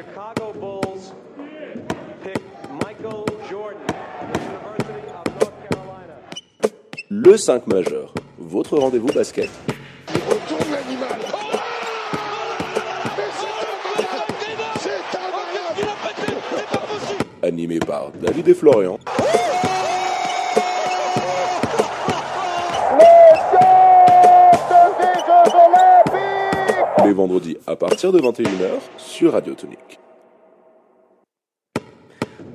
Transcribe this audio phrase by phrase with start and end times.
[0.00, 1.12] Chicago Bulls
[2.24, 2.40] pick
[2.82, 3.82] Michael Jordan
[4.32, 6.16] University of North Carolina.
[7.10, 9.50] Le 5 majeur, votre rendez-vous basket.
[10.08, 11.18] Il retourne l'animal.
[13.16, 13.30] Mais
[14.78, 15.90] c'est incroyable
[17.42, 18.98] Animé par David et Florian.
[27.20, 30.00] Les vendredis à partir de 21h sur Radio Tonique.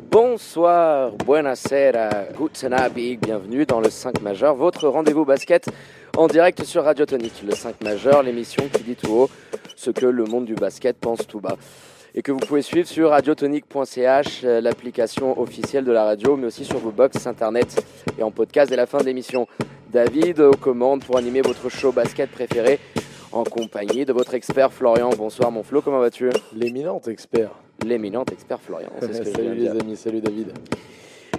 [0.09, 5.70] Bonsoir, buonasera, guten Abend, bienvenue dans le 5 majeur, votre rendez-vous basket
[6.17, 7.44] en direct sur Radio Tonique.
[7.45, 9.30] Le 5 majeur, l'émission qui dit tout haut
[9.75, 11.58] ce que le monde du basket pense tout bas.
[12.16, 16.66] Et que vous pouvez suivre sur radiotonique.ch, euh, l'application officielle de la radio, mais aussi
[16.66, 17.86] sur vos box internet
[18.17, 19.47] et en podcast dès la fin de l'émission.
[19.91, 22.80] David aux commandes pour animer votre show basket préféré
[23.35, 25.09] en compagnie de votre expert Florian.
[25.09, 26.30] Bonsoir mon Flo, comment vas-tu?
[26.55, 27.52] L'éminent expert.
[27.85, 28.89] L'éminent expert Florian.
[29.02, 30.53] c'est ce que salut les amis, salut David.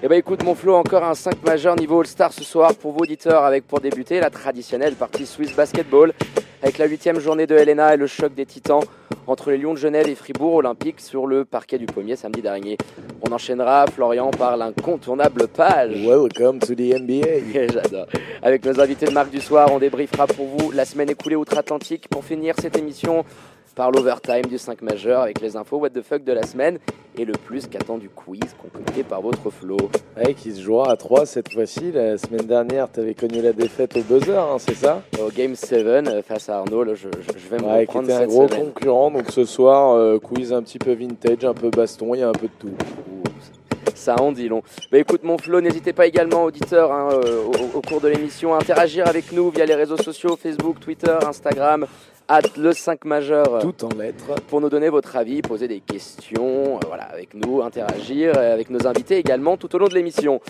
[0.02, 3.00] Eh ben écoute mon Flo, encore un 5 majeur niveau All-Star ce soir pour vos
[3.00, 6.12] auditeurs avec pour débuter la traditionnelle partie Swiss Basketball
[6.62, 8.82] avec la huitième journée de Helena et le choc des titans
[9.26, 12.76] entre les Lions de Genève et Fribourg Olympique sur le parquet du pommier samedi dernier.
[13.26, 15.96] On enchaînera Florian par l'incontournable page.
[16.06, 17.66] Welcome to the NBA.
[17.72, 18.06] J'adore.
[18.42, 22.08] Avec nos invités de marque du soir, on débriefera pour vous la semaine écoulée outre-Atlantique
[22.08, 23.24] pour finir cette émission
[23.76, 26.78] par l'overtime du 5 majeur avec les infos what the fuck de la semaine
[27.18, 29.76] et le plus qu'attendu quiz concocté par votre Flo.
[30.16, 31.92] Ouais, qui se jouera à 3 cette fois-ci.
[31.92, 35.02] La semaine dernière, tu avais connu la défaite au buzzer, hein, c'est ça?
[35.20, 37.08] Au Game 7 euh, face à Arnaud, là, je,
[37.50, 38.72] vais me Ouais, qui reprendre était un cette gros semaine.
[38.72, 39.10] concurrent.
[39.10, 42.28] Donc ce soir, euh, quiz un petit peu vintage, un peu baston, il y a
[42.28, 42.74] un peu de tout.
[43.94, 44.62] Ça en dit long.
[44.92, 48.54] Bah écoute mon Flo, n'hésitez pas également auditeurs hein, euh, au, au cours de l'émission
[48.54, 51.86] à interagir avec nous via les réseaux sociaux Facebook, Twitter, Instagram,
[52.28, 53.60] at le 5 majeur.
[53.60, 54.34] Tout en lettres.
[54.48, 58.70] pour nous donner votre avis, poser des questions, euh, voilà, avec nous, interagir, euh, avec
[58.70, 60.40] nos invités également tout au long de l'émission.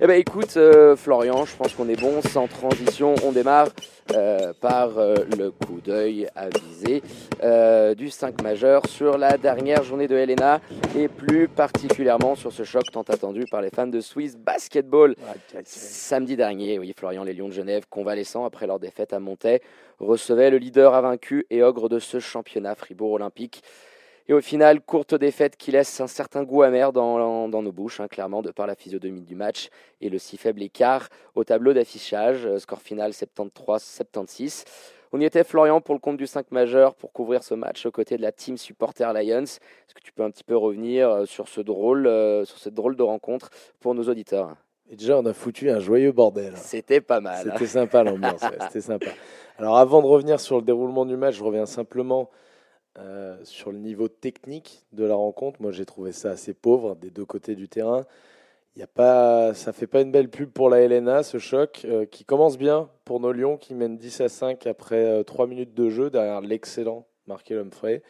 [0.00, 3.68] Eh ben écoute, euh, Florian, je pense qu'on est bon, sans transition, on démarre
[4.14, 7.02] euh, par euh, le coup d'œil avisé
[7.42, 10.62] euh, du 5 majeur sur la dernière journée de Helena
[10.96, 15.14] et plus particulièrement sur ce choc tant attendu par les fans de Swiss Basketball.
[15.64, 19.60] Samedi dernier, oui, Florian, les Lions de Genève, convalescents après leur défaite à Montaix,
[19.98, 23.62] recevaient le leader invaincu et ogre de ce championnat, Fribourg Olympique.
[24.30, 28.00] Et au final, courte défaite qui laisse un certain goût amer dans, dans nos bouches,
[28.00, 29.70] hein, clairement, de par la physionomie du match
[30.02, 32.44] et le si faible écart au tableau d'affichage.
[32.44, 34.64] Euh, Score final 73-76.
[35.12, 37.90] On y était, Florian, pour le compte du 5 majeur, pour couvrir ce match aux
[37.90, 39.44] côtés de la team supporter Lions.
[39.44, 42.74] Est-ce que tu peux un petit peu revenir euh, sur, ce drôle, euh, sur cette
[42.74, 43.48] drôle de rencontre
[43.80, 44.54] pour nos auditeurs?
[44.90, 46.52] Et déjà, on a foutu un joyeux bordel.
[46.56, 47.46] C'était pas mal.
[47.48, 47.50] hein.
[47.52, 49.10] C'était sympa l'ambiance, ouais, c'était sympa.
[49.58, 52.30] Alors avant de revenir sur le déroulement du match, je reviens simplement
[52.98, 55.60] euh, sur le niveau technique de la rencontre.
[55.60, 58.04] Moi, j'ai trouvé ça assez pauvre des deux côtés du terrain.
[58.76, 62.06] Y a pas, ça fait pas une belle pub pour la LNA, ce choc, euh,
[62.06, 65.88] qui commence bien pour nos Lions, qui mènent 10 à 5 après 3 minutes de
[65.90, 68.02] jeu derrière l'excellent Markel Humphrey,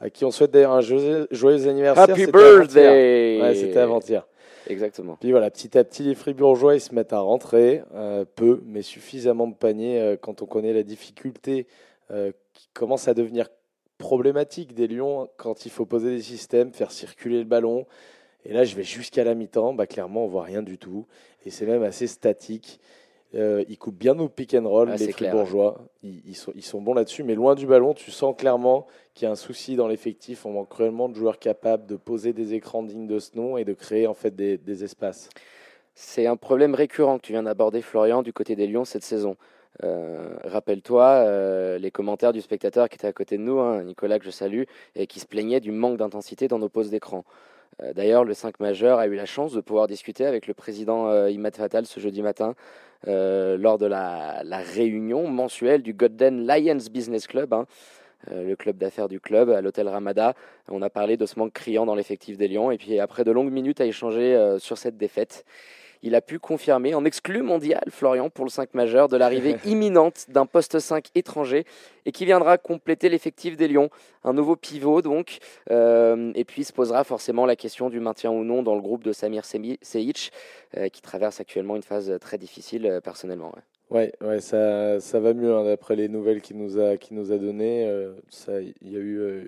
[0.00, 2.02] à qui on souhaite d'ailleurs un joyeux, joyeux anniversaire.
[2.10, 2.58] Happy C'était avant-hier.
[2.60, 4.26] birthday Ouais, c'était avant-hier.
[4.68, 5.16] Exactement.
[5.20, 8.82] Puis voilà, petit à petit, les Fribourgeois ils se mettent à rentrer, euh, peu, mais
[8.82, 11.66] suffisamment de paniers euh, quand on connaît la difficulté
[12.10, 13.48] euh, qui commence à devenir
[13.98, 17.86] problématique des Lions quand il faut poser des systèmes, faire circuler le ballon.
[18.44, 21.06] Et là, je vais jusqu'à la mi-temps, bah, clairement, on voit rien du tout.
[21.44, 22.80] Et c'est même assez statique.
[23.36, 25.78] Euh, ils coupent bien nos pick and roll, les Fribourgeois.
[26.02, 29.26] Ils, ils sont, ils sont bons là-dessus, mais loin du ballon, tu sens clairement qu'il
[29.26, 30.46] y a un souci dans l'effectif.
[30.46, 33.64] On manque cruellement de joueurs capables de poser des écrans dignes de ce nom et
[33.64, 35.28] de créer en fait des, des espaces.
[35.94, 39.36] C'est un problème récurrent que tu viens d'aborder, Florian, du côté des Lions cette saison.
[39.84, 44.18] Euh, Rappelle-toi euh, les commentaires du spectateur qui était à côté de nous, hein, Nicolas
[44.18, 44.62] que je salue,
[44.94, 47.24] et qui se plaignait du manque d'intensité dans nos pauses d'écran.
[47.82, 51.08] Euh, D'ailleurs, le 5 majeur a eu la chance de pouvoir discuter avec le président
[51.08, 52.54] euh, Imad Fatal ce jeudi matin
[53.06, 54.42] euh, lors de la,
[54.74, 57.66] réunion mensuelle du Golden Lions Business Club, hein,
[58.30, 60.34] le club d'affaires du club, à l'hôtel Ramada.
[60.68, 63.30] On a parlé de ce manque criant dans l'effectif des Lions, et puis après de
[63.30, 65.44] longues minutes à échanger sur cette défaite,
[66.02, 70.26] il a pu confirmer en exclu mondial, Florian, pour le 5 majeur, de l'arrivée imminente
[70.28, 71.64] d'un poste 5 étranger
[72.04, 73.90] et qui viendra compléter l'effectif des Lions.
[74.24, 75.38] Un nouveau pivot, donc.
[75.70, 79.04] euh, et puis se posera forcément la question du maintien ou non dans le groupe
[79.04, 80.32] de Samir Seyic,
[80.76, 83.52] euh, qui traverse actuellement une phase très difficile euh, personnellement.
[83.54, 83.62] ouais.
[83.88, 87.30] Ouais, ouais, ça, ça va mieux hein, d'après les nouvelles qu'il nous a, qu'il nous
[87.30, 87.86] a données.
[87.86, 89.44] euh, ça, il y a eu, euh,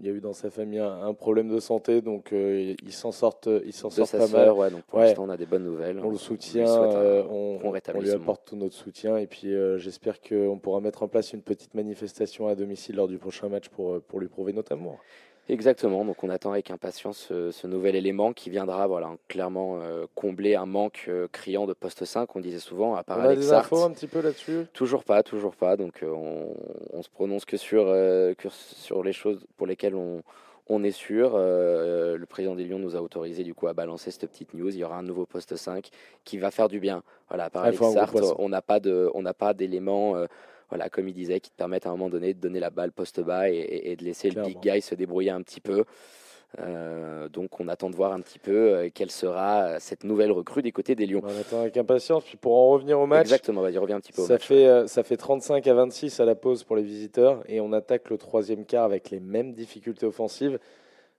[0.00, 2.92] il y a eu dans sa famille un, un problème de santé, donc euh, il
[2.92, 4.64] s'en sort, il s'en De sort sa pas sœur, mal.
[4.64, 5.06] ouais, donc pour Ouais.
[5.06, 5.98] l'instant on a des bonnes nouvelles.
[6.02, 7.58] On le soutient, euh, on,
[7.94, 11.32] on lui apporte tout notre soutien, et puis euh, j'espère qu'on pourra mettre en place
[11.32, 14.72] une petite manifestation à domicile lors du prochain match pour, euh, pour lui prouver notre
[14.72, 14.98] amour.
[15.48, 20.54] Exactement, donc on attend avec impatience ce, nouvel élément qui viendra voilà, clairement euh, combler
[20.54, 23.52] un manque euh, criant de poste 5, on disait souvent, à part on a des
[23.52, 26.12] infos un petit peu là-dessus Toujours pas, toujours pas, donc euh,
[26.92, 30.22] on, se prononce que sur, que sur les choses pour lesquelles on,
[30.66, 31.38] on est sûr.
[31.38, 34.68] le président des Lions nous a autorisé du coup à balancer cette petite news.
[34.68, 35.88] Il y aura un nouveau poste 5
[36.24, 37.02] qui va faire du bien.
[37.28, 40.16] Voilà, par Alex on n'a pas de, on n'a pas d'éléments
[40.68, 42.92] voilà, comme il disait, qui te permettent à un moment donné de donner la balle
[42.92, 45.84] poste bas et, de laisser le big guy se débrouiller un petit peu.
[46.60, 50.32] Euh, donc on attend de voir un petit peu euh, quelle sera euh, cette nouvelle
[50.32, 51.20] recrue des côtés des Lions.
[51.22, 52.24] On attend avec impatience.
[52.24, 54.22] Puis pour en revenir au match, exactement, vas-y reviens un petit peu.
[54.22, 57.72] ça fait ça fait 35 à 26 à la pause pour les visiteurs et on
[57.74, 60.58] attaque le troisième quart avec les mêmes difficultés offensives.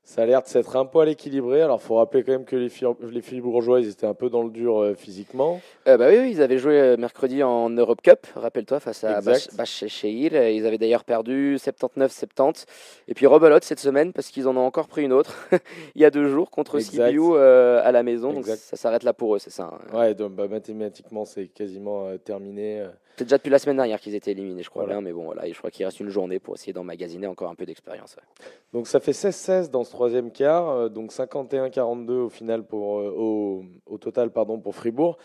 [0.09, 1.61] Ça a l'air de s'être un poil équilibré.
[1.61, 4.15] Alors, il faut rappeler quand même que les, filles, les filles bourgeois, ils étaient un
[4.15, 5.61] peu dans le dur euh, physiquement.
[5.87, 10.33] Euh, bah oui, ils avaient joué euh, mercredi en Europe Cup, rappelle-toi, face à Bachcheir.
[10.33, 12.65] Ils avaient d'ailleurs perdu 79-70.
[13.07, 15.47] Et puis rebelote cette semaine parce qu'ils en ont encore pris une autre
[15.93, 18.33] il y a deux jours contre Sibiu à la maison.
[18.33, 19.71] Donc ça s'arrête là pour eux, c'est ça.
[19.71, 19.95] Hein.
[19.95, 22.83] Ouais, donc bah, mathématiquement, c'est quasiment terminé.
[23.19, 25.01] C'est déjà depuis la semaine dernière qu'ils étaient éliminés, je crois bien.
[25.01, 27.65] Mais bon, voilà, je crois qu'il reste une journée pour essayer d'emmagasiner encore un peu
[27.65, 28.15] d'expérience.
[28.71, 33.13] Donc ça fait 16-16 dans ce troisième quart, euh, donc 51-42 au final pour euh,
[33.13, 35.17] au, au, total pardon pour Fribourg.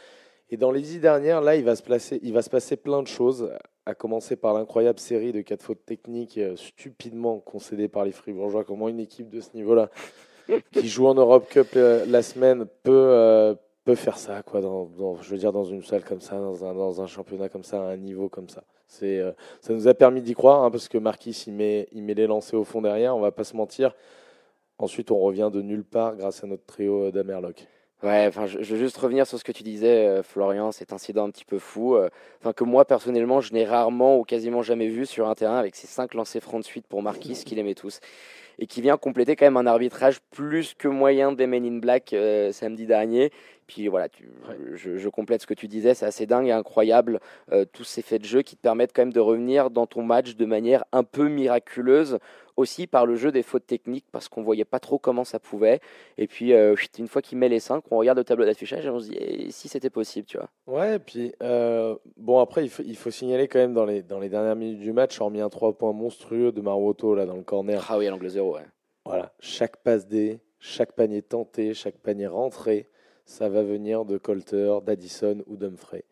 [0.51, 3.01] Et dans les dix dernières, là, il va se placer, il va se passer plein
[3.01, 3.53] de choses.
[3.87, 8.65] À commencer par l'incroyable série de quatre fautes techniques euh, stupidement concédées par les Fribourgeois.
[8.65, 9.89] Comment une équipe de ce niveau-là,
[10.73, 14.89] qui joue en Europe Cup la semaine, peut peut faire ça, quoi, dans,
[15.21, 17.81] je veux dire, dans une salle comme ça, dans un, dans un championnat comme ça,
[17.83, 18.65] à un niveau comme ça.
[18.87, 19.23] C'est,
[19.61, 22.27] ça nous a permis d'y croire, hein, parce que Marquis, il met, il met les
[22.27, 23.95] lancers au fond derrière, on va pas se mentir.
[24.79, 27.67] Ensuite, on revient de nulle part grâce à notre trio d'Amerloc.
[28.05, 31.25] Ouais, enfin, je, veux juste revenir sur ce que tu disais, euh, Florian, cet incident
[31.25, 31.97] un petit peu fou.
[31.97, 32.11] Euh,
[32.55, 35.87] que moi, personnellement, je n'ai rarement ou quasiment jamais vu sur un terrain avec ces
[35.87, 38.01] cinq lancers front de suite pour Marquis, qu'il aimait tous.
[38.59, 42.13] Et qui vient compléter quand même un arbitrage plus que moyen des Men in Black
[42.13, 43.33] euh, samedi dernier.
[43.67, 44.09] Puis voilà,
[44.75, 47.21] je, complète ce que tu disais, c'est assez dingue et incroyable,
[47.73, 50.37] tous ces faits de jeu qui te permettent quand même de revenir dans ton match
[50.37, 52.19] de manière un peu miraculeuse
[52.57, 55.81] aussi par le jeu des fautes techniques parce qu'on voyait pas trop comment ça pouvait.
[56.19, 58.91] Et puis euh, une fois qu'il met les 5, on regarde le tableau d'affichage et
[58.91, 60.49] on se dit eh, si c'était possible, tu vois.
[60.67, 64.03] Ouais, et puis euh, bon après il faut, il faut, signaler quand même dans les,
[64.03, 67.37] dans les dernières minutes du match, remis un 3 points monstrueux de Maruoto là dans
[67.37, 67.85] le corner.
[67.89, 68.63] Ah oui, à l'angle 0, ouais.
[69.07, 72.89] Voilà, chaque passe D, chaque panier tenté, chaque panier rentré,
[73.25, 76.05] ça va venir de Colter, d'Addison ou d'Humphrey.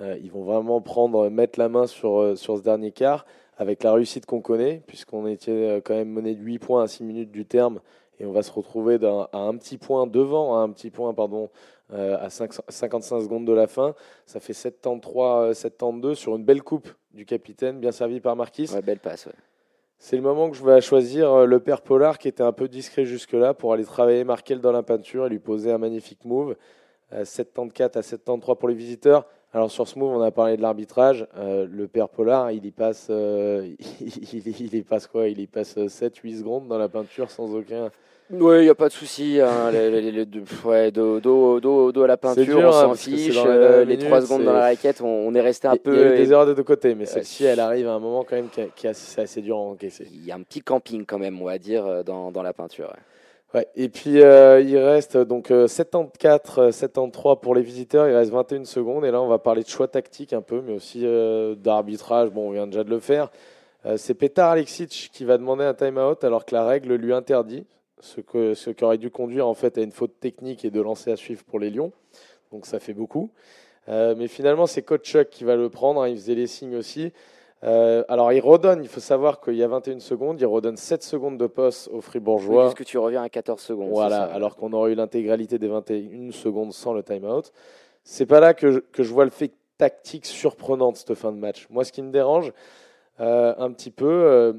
[0.00, 3.26] Euh, ils vont vraiment prendre, mettre la main sur, sur ce dernier quart
[3.60, 6.88] avec la réussite qu'on connaît, puisqu'on était euh, quand même mené de 8 points à
[6.88, 7.80] 6 minutes du terme,
[8.18, 11.50] et on va se retrouver à un petit point devant, à un petit point pardon,
[11.92, 13.94] euh, à 55 secondes de la fin.
[14.24, 18.70] Ça fait 73-72 euh, sur une belle coupe du capitaine, bien servi par Marquis.
[18.72, 19.28] Ouais, belle passe.
[20.02, 23.04] C'est le moment que je vais choisir le père Pollard, qui était un peu discret
[23.04, 26.56] jusque-là, pour aller travailler Markel dans la peinture et lui poser un magnifique move.
[27.22, 29.26] 74 à 73 pour les visiteurs.
[29.52, 31.26] Alors sur ce move, on a parlé de l'arbitrage.
[31.36, 33.68] Euh, le père Pollard, il y passe, euh,
[34.00, 35.28] il, y passe quoi?
[35.28, 37.90] Il y passe 7-8 secondes dans la peinture sans aucun.
[38.32, 39.40] Oui, il n'y a pas de souci.
[39.40, 39.70] Hein.
[39.72, 40.26] les,
[40.64, 43.36] ouais, dos, dos, à la peinture, on s'en hein, fiche.
[43.44, 45.94] Euh, les 3 secondes dans la raquette, on, est resté un peu.
[45.94, 47.98] Il y a eu des erreurs de deux côtés, mais celle-ci, elle arrive à un
[47.98, 50.06] moment quand même qui, est assez, dur à encaisser.
[50.12, 52.92] Il y a un petit camping quand même, on va dire, dans, dans la peinture.
[53.52, 58.14] Ouais, et puis euh, il reste donc 74, euh, 73 euh, pour les visiteurs, il
[58.14, 59.04] reste 21 secondes.
[59.04, 61.04] Et là, on va parler de choix tactique un peu, mais aussi
[61.56, 62.30] d'arbitrage.
[62.30, 63.30] Bon, on vient déjà de le faire.
[63.96, 67.66] c'est Petar Alexic qui va demander un time-out alors que la règle lui interdit,
[68.00, 70.80] ce, que, ce qui aurait dû conduire en fait à une faute technique et de
[70.80, 71.92] lancer à suivre pour les Lions.
[72.52, 73.30] Donc ça fait beaucoup.
[73.88, 76.02] mais finalement, c'est Coach Chuck qui va le prendre.
[76.02, 77.12] Hein, il faisait les signes aussi.
[77.62, 81.02] Euh, alors, il redonne, il faut savoir qu'il y a 21 secondes, il redonne 7
[81.02, 82.68] secondes de poste aux Fribourgeois.
[82.68, 83.90] Oui, que tu reviens à 14 secondes.
[83.90, 87.52] Voilà, alors qu'on aurait eu l'intégralité des 21 secondes sans le time-out.
[88.02, 91.32] C'est pas là que je, que je, vois le fait tactique surprenant de cette fin
[91.32, 91.66] de match.
[91.68, 92.52] Moi, ce qui me dérange
[93.20, 94.54] euh, un petit peu, euh,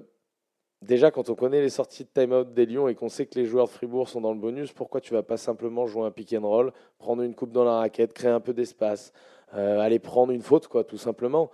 [0.81, 3.45] déjà quand on connaît les sorties de time-out des Lions et qu'on sait que les
[3.45, 6.33] joueurs de Fribourg sont dans le bonus, pourquoi tu vas pas simplement jouer un pick
[6.33, 9.13] and roll, prendre une coupe dans la raquette, créer un peu d'espace,
[9.51, 11.51] aller prendre une faute, quoi, tout simplement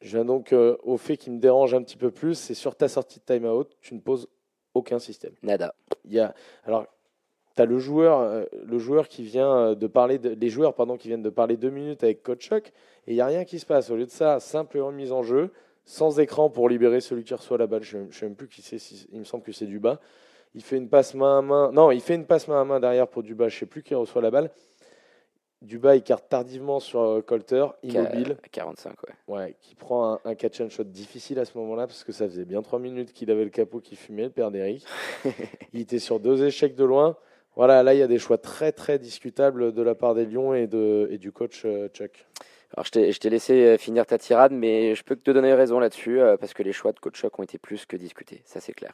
[0.00, 2.76] je viens donc euh, au fait qui me dérange un petit peu plus, c'est sur
[2.76, 4.28] ta sortie de time-out, tu ne poses
[4.74, 5.32] aucun système.
[5.42, 5.74] Nada.
[6.04, 6.86] Il y a, alors,
[7.54, 10.74] tu as le joueur, euh, le joueur qui vient euh, de parler, de, les joueurs
[10.74, 12.72] pardon, qui viennent de parler deux minutes avec Coach Chuck,
[13.06, 13.90] et il n'y a rien qui se passe.
[13.90, 15.50] Au lieu de ça, simple remise en jeu,
[15.86, 17.82] sans écran pour libérer celui qui reçoit la balle.
[17.82, 18.76] Je ne sais même plus qui c'est,
[19.12, 20.00] il me semble que c'est Duba.
[20.54, 21.72] Il fait une passe main à main.
[21.72, 23.82] Non, il fait une passe main à main derrière pour Duba, je ne sais plus
[23.82, 24.50] qui reçoit la balle
[25.62, 28.36] Duba écarte tardivement sur euh, Colter, immobile.
[28.44, 29.14] À 45, ouais.
[29.26, 32.26] Ouais, qui prend un, un catch and shot difficile à ce moment-là parce que ça
[32.28, 34.84] faisait bien trois minutes qu'il avait le capot qui fumait, le père d'Eric.
[35.72, 37.16] il était sur deux échecs de loin.
[37.56, 40.52] Voilà, là il y a des choix très très discutables de la part des Lions
[40.52, 42.26] et, de, et du coach euh, Chuck.
[42.76, 46.20] Alors je t'ai, laissé euh, finir ta tirade, mais je peux te donner raison là-dessus,
[46.20, 48.74] euh, parce que les choix de coach Chuck ont été plus que discutés, ça c'est
[48.74, 48.92] clair.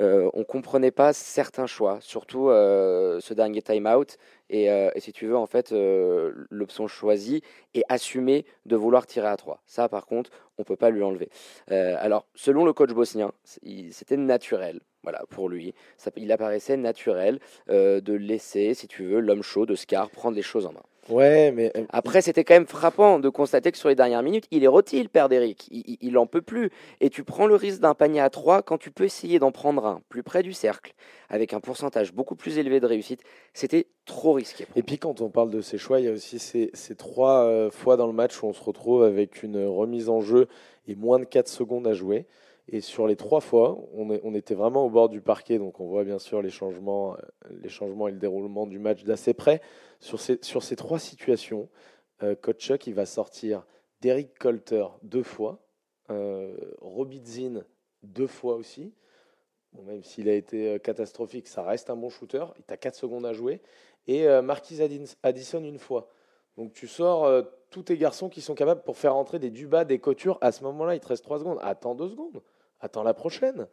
[0.00, 4.18] Euh, on comprenait pas certains choix, surtout ce dernier time-out,
[4.50, 5.74] et, si tu veux, en fait,
[6.50, 7.42] l'option choisie
[7.74, 9.62] est assumée de vouloir tirer à 3.
[9.66, 11.28] Ça, par contre, on peut pas lui enlever.
[11.68, 14.80] Alors, selon le coach bosnien, c'était naturel.
[15.02, 15.74] Voilà, pour lui,
[16.16, 20.66] il apparaissait naturel de laisser, si tu veux, l'homme chaud de Scar prendre les choses
[20.66, 20.82] en main.
[21.10, 24.46] Ouais, mais euh, Après, c'était quand même frappant de constater que sur les dernières minutes,
[24.50, 25.68] il est rôti, le père d'Eric.
[25.70, 26.70] Il, il, en peut plus.
[27.00, 29.84] Et tu prends le risque d'un panier à 3 quand tu peux essayer d'en prendre
[29.84, 30.94] un plus près du cercle,
[31.28, 33.22] avec un pourcentage beaucoup plus élevé de réussite.
[33.52, 34.66] C'était trop risqué.
[34.76, 37.44] Et puis quand on parle de ces choix, il y a aussi ces, ces trois
[37.44, 40.48] euh, fois dans le match où on se retrouve avec une remise en jeu
[40.88, 42.26] et moins de 4 secondes à jouer.
[42.68, 45.80] Et sur les trois fois, on, est- on était vraiment au bord du parquet, donc
[45.80, 47.16] on voit bien sûr les changements, euh,
[47.62, 49.60] les changements et le déroulement du match d'assez près.
[50.04, 50.20] Sur
[50.62, 51.70] ces, trois situations,
[52.22, 53.64] euh, Coach il va sortir
[54.02, 55.64] Derek Colter deux fois,
[56.10, 57.64] euh, Robidzin
[58.02, 58.92] deux fois aussi.
[59.86, 62.44] Même s'il a été euh, catastrophique, ça reste un bon shooter.
[62.68, 63.62] Tu as 4 secondes à jouer.
[64.06, 66.10] Et euh, Marquis Addis- Addison une fois.
[66.58, 69.84] Donc tu sors euh, tous tes garçons qui sont capables pour faire entrer des dubas,
[69.86, 70.36] des coutures.
[70.42, 71.58] À ce moment-là, il te reste 3 secondes.
[71.62, 72.42] Attends 2 secondes.
[72.78, 73.66] Attends la prochaine.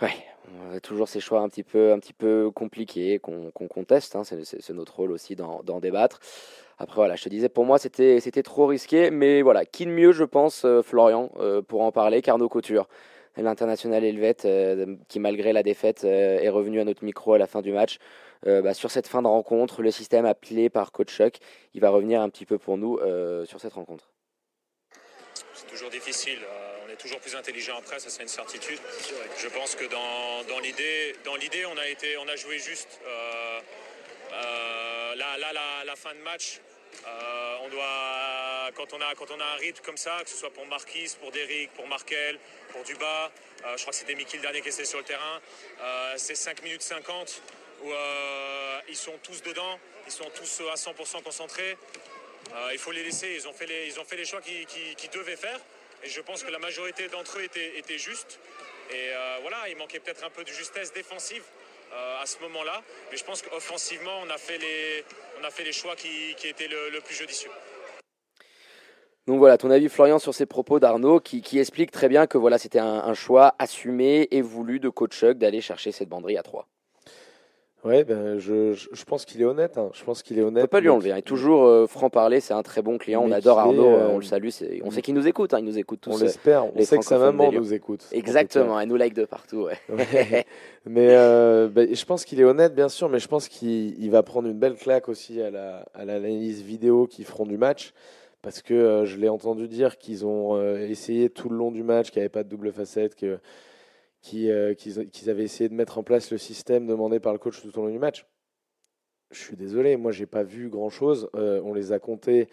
[0.00, 0.14] Ouais,
[0.48, 4.16] on a toujours ces choix un petit peu, un petit peu compliqués qu'on conteste.
[4.16, 4.22] hein.
[4.24, 6.18] C'est notre rôle aussi d'en débattre.
[6.78, 9.10] Après, voilà, je te disais, pour moi, c'était trop risqué.
[9.10, 12.88] Mais voilà, qui de mieux, je pense, euh, Florian, euh, pour en parler, qu'Arnaud Couture,
[13.36, 17.62] l'international helvète, euh, qui, malgré la défaite, est revenu à notre micro à la fin
[17.62, 17.98] du match.
[18.44, 21.38] Bah, sur cette fin de rencontre, le système appelé par Coach Chuck,
[21.74, 22.98] il va revenir un petit peu pour nous
[23.44, 24.10] sur cette rencontre.
[25.54, 26.40] C'est toujours difficile.
[26.81, 28.78] On toujours plus intelligent après, ça c'est une certitude.
[29.38, 33.00] Je pense que dans, dans l'idée, dans l'idée, on a été, on a joué juste.
[33.06, 33.60] Euh,
[34.32, 35.52] euh, là, là,
[35.84, 36.60] la, fin de match,
[37.06, 40.36] euh, on doit, quand on a, quand on a un rythme comme ça, que ce
[40.36, 42.38] soit pour Marquis, pour Derrick, pour Markel,
[42.70, 43.30] pour Duba,
[43.76, 45.40] je crois que c'était Mickey le dernier qui était sur le terrain.
[46.16, 47.42] c'est 5 minutes 50
[47.84, 47.90] où
[48.88, 51.76] ils sont tous dedans, ils sont tous à 100% concentrés.
[52.72, 53.34] Il faut les laisser.
[53.36, 55.60] Ils ont fait les, ils ont fait les choix qu'ils qui, devaient faire.
[56.04, 58.40] Et je pense que la majorité d'entre eux étaient, justes.
[58.90, 61.44] Et euh, voilà, il manquait peut-être un peu de justesse défensive
[61.92, 62.82] euh, à ce moment-là.
[63.10, 65.04] Mais je pense qu'offensivement, on, a fait les-
[65.40, 67.50] on a fait les choix qui, étaient le, plus judicieux.
[69.28, 72.36] Donc voilà, ton avis Florian sur ces propos d'Arnaud qui, qui explique très bien que
[72.38, 76.68] voilà, c'était un, choix assumé et voulu de coach d'aller chercher cette banderie à 3.
[77.84, 79.76] Ouais, ben, je, je, je pense qu'il est honnête.
[79.76, 79.90] hein.
[79.92, 80.62] Je pense qu'il est On honnête.
[80.62, 81.16] peut pas lui enlever, hein.
[81.16, 84.08] il est toujours euh, franc-parler, c'est un très bon client, on adore est, Arnaud, euh,
[84.12, 84.50] on le salue,
[84.84, 86.10] on sait qu'il nous écoute, hein, il nous écoute tous.
[86.12, 86.64] On euh, l'espère.
[86.76, 88.06] On sait que sa maman nous écoute.
[88.12, 89.62] Exactement, elle nous like de partout.
[89.64, 89.78] Ouais.
[89.88, 90.46] Ouais.
[90.86, 94.10] mais euh, ben, je pense qu'il est honnête, bien sûr, mais je pense qu'il il
[94.12, 97.92] va prendre une belle claque aussi à la- à l'analyse vidéo qu'ils feront du match.
[98.42, 101.84] Parce que euh, je l'ai entendu dire qu'ils ont euh, essayé tout le long du
[101.84, 103.38] match, qu'il n'y avait pas de double facette, que-
[104.22, 107.60] qu'ils euh, qu'ils- avaient essayé de mettre en place le système demandé par le coach
[107.60, 108.26] tout au long du match.
[109.30, 111.28] Je suis désolé, moi j'ai pas vu grand chose.
[111.34, 112.48] on les a comptés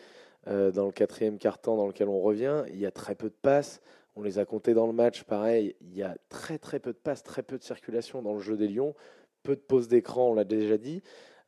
[0.48, 2.64] euh, dans le quatrième quart-temps dans lequel on revient.
[2.70, 3.82] Il y a très peu de passes.
[4.16, 5.76] On les a comptés dans le match, pareil.
[5.82, 8.58] Il y a très très peu de passes, très peu de circulation dans le jeu
[8.58, 8.96] des Lions.
[9.44, 11.02] Peu de pauses d'écran, on l'a déjà dit.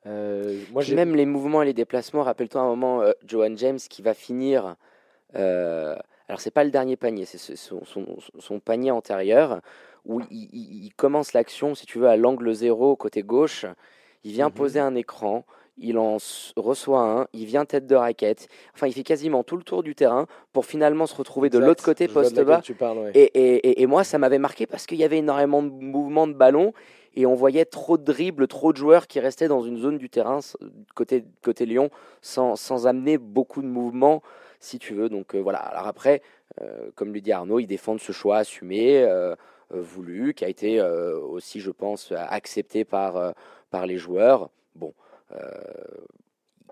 [0.06, 4.02] Euh, moi, même les mouvements et les déplacements, rappelle-toi un moment, euh, Johan James qui
[4.02, 4.76] va finir.
[5.36, 5.96] euh,
[6.28, 9.62] alors, c'est pas le dernier panier, c'est ce- son, son- son panier antérieur
[10.06, 13.66] où il, il- il commence l'action, si tu veux, à l'angle zéro, côté gauche.
[14.24, 14.54] Il vient Mhm.
[14.54, 15.46] poser un écran,
[15.78, 16.18] il en
[16.56, 18.48] reçoit un, il vient tête de raquette.
[18.76, 21.84] Enfin, il fait quasiment tout le tour du terrain pour finalement se retrouver de l'autre
[21.84, 22.62] côté, poste bas.
[22.64, 23.12] Tu parles, ouais.
[23.16, 26.28] Et, et- et- et moi, ça m'avait marqué parce qu'il y avait énormément de mouvements
[26.28, 26.74] de ballon
[27.16, 30.10] et on voyait trop de dribbles, trop de joueurs qui restaient dans une zone du
[30.10, 30.40] terrain
[30.96, 31.90] côté, côté Lyon
[32.22, 34.22] sans, sans amener beaucoup de mouvements,
[34.60, 35.10] si tu veux.
[35.10, 35.60] Donc euh, voilà.
[35.60, 36.22] Alors après,
[36.62, 39.36] euh, comme lui dit Arnaud, ils défendent ce choix assumé, euh,
[39.80, 43.32] voulu, qui a été euh, aussi, je pense, accepté par, euh,
[43.70, 44.50] par les joueurs.
[44.76, 44.94] Bon.
[45.34, 45.38] euh,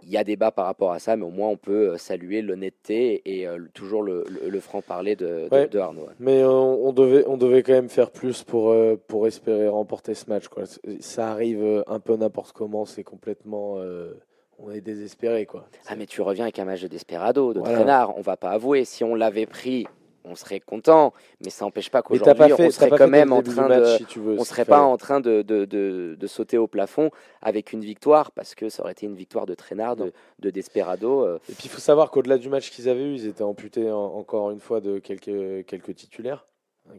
[0.01, 2.41] il y a débat par rapport à ça, mais au moins on peut euh, saluer
[2.41, 5.68] l'honnêteté et euh, toujours le, le- le franc-parler de, de- Ouais.
[5.68, 6.08] de Arnaud.
[6.22, 10.13] Mais euh, on, devait, on devait quand même faire plus pour, euh, pour espérer remporter
[10.13, 10.48] ce match.
[10.48, 10.63] Quoi.
[11.01, 13.75] Ça arrive euh, un peu n'importe comment, c'est complètement.
[13.79, 14.13] euh,
[14.58, 15.46] on est désespéré.
[15.46, 15.65] Quoi.
[15.89, 17.75] Ah mais tu reviens avec un match de Desperado, de Voilà.
[17.75, 18.86] traînard, on va pas avouer.
[18.86, 19.86] Si on l'avait pris
[20.26, 22.34] on serait content, mais ça n'empêche pas qu'aujourd'hui,
[22.68, 23.98] on serait quand même en train match, de.
[23.98, 26.68] si tu veux, On ce serait pas en train de, de, de- de sauter au
[26.68, 27.10] plafond
[27.42, 31.22] avec une victoire, parce que ça aurait été une victoire de traînard, de, de Desperado.
[31.26, 33.90] euh, Et puis il faut savoir qu'au-delà du match qu'ils avaient eu, ils étaient amputés
[33.92, 36.46] en- encore une fois de quelques, quelques titulaires.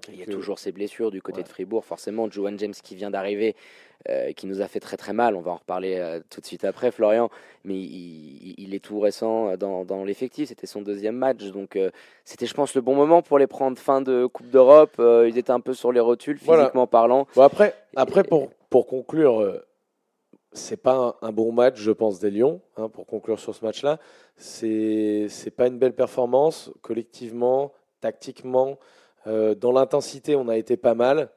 [0.08, 1.42] Il y a toujours ces blessures du côté Ouais.
[1.44, 1.84] de Fribourg.
[1.84, 3.56] Forcément, Johan James qui vient d'arriver,
[4.08, 5.34] euh, qui nous a fait très très mal.
[5.36, 7.28] On va en reparler euh, tout de suite après, Florian.
[7.64, 10.48] Mais il, est tout récent euh, dans, dans l'effectif.
[10.48, 11.44] C'était son deuxième match.
[11.50, 11.90] Donc euh,
[12.24, 14.94] c'était, je pense, le bon moment pour les prendre fin de Coupe d'Europe.
[14.98, 16.62] Ils étaient un peu sur les rotules, Voilà.
[16.64, 17.26] physiquement parlant.
[17.34, 19.60] Bon, après, après Et- pour, pour conclure,
[20.52, 22.60] c'est pas un, un bon match, je pense, des Lions.
[22.76, 23.98] hein, pour conclure sur ce match-là,
[24.36, 28.78] c'est c'est pas une belle performance collectivement, tactiquement,
[29.26, 31.30] euh, dans l'intensité, on a été pas mal,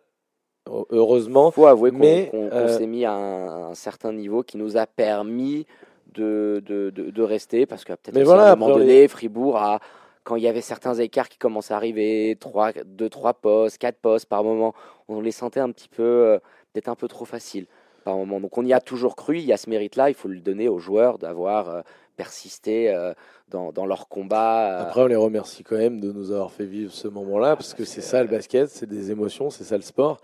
[0.69, 1.49] heu- heureusement.
[1.49, 4.57] Il faut avouer qu'on, Mais, qu'on- euh, s'est mis à un, un certain niveau qui
[4.57, 5.65] nous a permis
[6.13, 7.65] de, de, de, de rester.
[7.65, 9.79] Parce que peut-être voilà, à un moment donné, Fribourg a.
[10.25, 13.97] Quand il y avait certains écarts qui commençaient à arriver, 3, 2, 3 postes, 4
[13.97, 14.73] postes par moment,
[15.09, 16.37] on les sentait un petit peu, euh,
[16.71, 17.65] peut-être un peu trop faciles
[18.05, 18.39] par moment.
[18.39, 20.69] Donc on y a toujours cru, il y a ce mérite-là, il faut le donner
[20.69, 21.81] aux joueurs d'avoir euh,
[22.15, 23.13] persisté euh,
[23.49, 24.79] dans, dans leur combat.
[24.79, 27.73] euh, Après, on les remercie quand même de nous avoir fait vivre ce moment-là, parce
[27.73, 30.19] que c'est ça le basket, c'est des émotions, c'est ça le sport.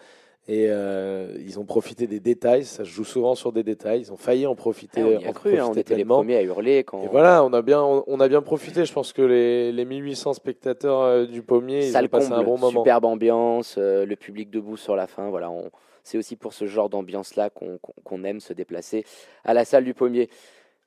[0.48, 4.02] Et euh, ils ont profité des détails, ça se joue souvent sur des détails.
[4.02, 5.04] Ils ont failli en profiter.
[5.04, 7.04] ouais, on en cru, hein, on était les premiers à hurler quand.
[7.04, 8.84] Et voilà, on a bien, on, on a bien profité.
[8.84, 12.58] Je pense que les, les 1800 spectateurs du Pommier, ils Salle ont passé un bon
[12.58, 12.82] moment.
[12.82, 15.30] superbe ambiance, euh, le public debout sur la fin.
[15.30, 15.70] Voilà, on-
[16.04, 19.06] c'est aussi pour ce genre d'ambiance-là qu'on aime se déplacer
[19.46, 20.30] à la salle du Pommier.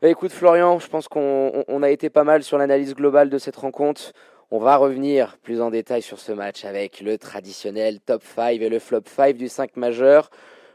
[0.03, 3.31] Bah, écoute Florian, je pense qu'on on- on a été pas mal sur l'analyse globale
[3.31, 4.13] de cette rencontre.
[4.51, 8.69] On va revenir plus en détail sur ce match avec le traditionnel top 5 et
[8.69, 10.31] le flop 5 du 5 majeur.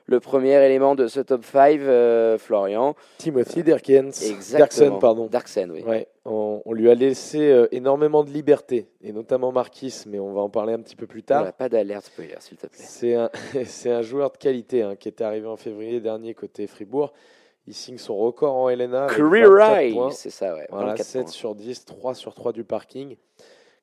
[0.06, 2.96] Le premier élément de ce top 5, euh, Florian.
[3.18, 4.60] Timothy Derkens, Exactement.
[4.60, 5.30] Derksen, pardon.
[5.74, 5.84] Oui.
[5.84, 10.32] Ouais, on, on lui a laissé euh, énormément de liberté, et notamment Marquis, mais on
[10.32, 11.40] va en parler un petit peu plus tard.
[11.40, 13.66] Voilà, pas d'alerte spoiler, s'il te plaît.
[13.66, 17.12] C'est un, joueur de qualité hein, qui était arrivé en février dernier côté Fribourg.
[17.68, 19.06] Il signe son record en LNA.
[19.06, 20.12] avec Career 24 high, points.
[20.12, 20.68] c'est ça, ouais.
[20.70, 21.32] Voilà, 24 7 points.
[21.32, 23.18] sur 10, 3 sur 3 du parking.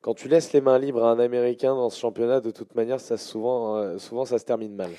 [0.00, 3.00] Quand tu laisses les mains libres à un Américain dans ce championnat, de toute manière,
[3.00, 4.90] ça souvent, euh, souvent ça se termine mal.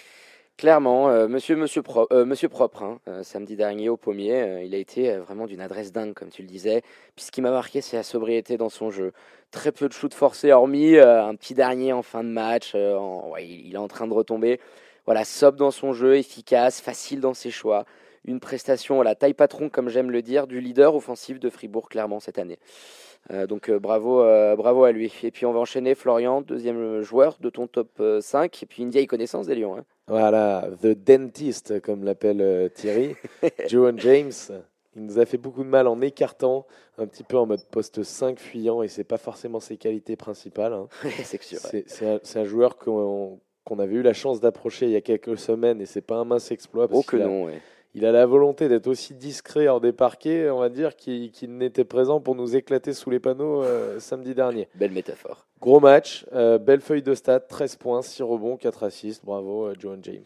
[0.58, 4.74] Clairement, euh, monsieur, monsieur, Pro- euh, monsieur Propre, hein, euh, samedi dernier au Pommier, il
[4.74, 6.82] a été vraiment d'une adresse dingue, comme tu le disais.
[7.16, 9.12] Puis ce qui m'a marqué, c'est la sobriété dans son jeu.
[9.52, 12.74] Très peu de shoots forcés, hormis un petit dernier en fin de match.
[12.76, 14.60] en- ouais, il, il est en train de retomber.
[15.06, 17.84] Voilà, sobre dans son jeu, efficace, facile dans ses choix.
[18.26, 21.90] Une prestation à la taille patron, comme j'aime le dire, du leader offensif de Fribourg,
[21.90, 22.58] clairement, cette année.
[23.32, 25.12] Euh, donc euh, bravo, euh, bravo à lui.
[25.24, 28.62] Et puis on va enchaîner, Florian, deuxième joueur de ton top euh, 5.
[28.64, 29.78] Et puis une vieille connaissance des Lions.
[29.78, 29.84] hein.
[30.08, 33.16] Voilà, The Dentist, comme l'appelle Thierry.
[33.68, 34.32] Johan James,
[34.96, 36.68] il nous a fait beaucoup de mal en écartant,
[37.00, 40.74] un petit peu en mode poste 5 fuyant, et c'est pas forcément ses qualités principales.
[40.74, 40.88] hein.
[41.24, 41.60] c'est sûr.
[41.74, 41.84] ouais.
[42.04, 43.40] Un, un joueur qu'on
[43.80, 46.52] avait eu la chance d'approcher il y a quelques semaines, et c'est pas un mince
[46.52, 46.88] exploit.
[46.88, 47.60] parce Oh que qu'il a- non, ouais.
[47.98, 51.86] Il a la volonté d'être aussi discret hors des parquets, on va dire, qu'il n'était
[51.86, 54.68] présent pour nous éclater sous les panneaux euh, samedi dernier.
[54.76, 55.46] Belle métaphore.
[55.62, 59.24] Gros match, euh, belle feuille de stats, 13 points, 6 rebonds, 4 assists.
[59.24, 60.26] Bravo, euh, James.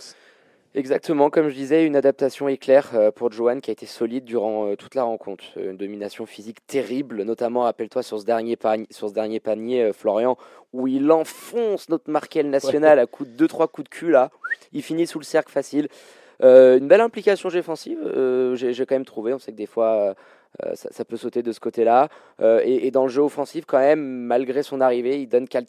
[0.74, 4.76] Exactement, comme je disais, une adaptation éclair euh, pour Johan qui a été solide durant
[4.76, 5.44] toute la rencontre.
[5.56, 10.40] Une domination physique terrible, notamment, rappelle-toi, sur ce dernier, panier, sur ce dernier panier, Florian,
[10.74, 14.32] où il enfonce notre Markel national à coups de 2-3 coups de cul, là.
[14.74, 15.88] Il finit sous le cercle facile.
[16.44, 19.34] Euh, une belle implication défensive, euh, j'ai quand même trouvé.
[19.34, 20.16] On sait que des fois,
[20.64, 22.08] euh, ça, ça peut sauter de ce côté-là.
[22.42, 25.68] Et, et dans le jeu offensif, quand même, malgré son arrivée, il donne 4,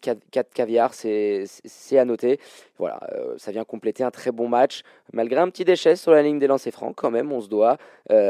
[0.54, 2.38] caviars, c'est c'est- c'est à noter.
[2.78, 3.00] Voilà,
[3.36, 4.82] ça vient compléter un très bon match.
[5.12, 7.76] Malgré un petit déchet sur la ligne des lancers francs, quand même, on se doit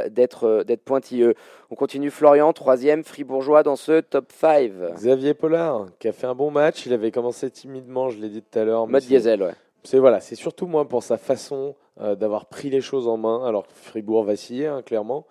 [0.09, 1.35] d'être pointilleux.
[1.71, 4.73] On continue Florian, troisième fribourgeois dans ce top 5.
[4.95, 6.85] Xavier Pollard, qui a fait un bon match.
[6.87, 8.87] Il avait commencé timidement, je l'ai dit tout à l'heure.
[8.87, 9.55] Mode diesel, ouais.
[9.83, 13.45] C'est voilà, c'est surtout moi pour sa façon euh, d'avoir pris les choses en main,
[13.47, 15.27] alors que Fribourg vacillait hein, clairement.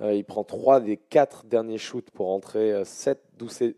[0.00, 3.20] Euh, il prend 3 des 4 derniers shoots pour entrer 7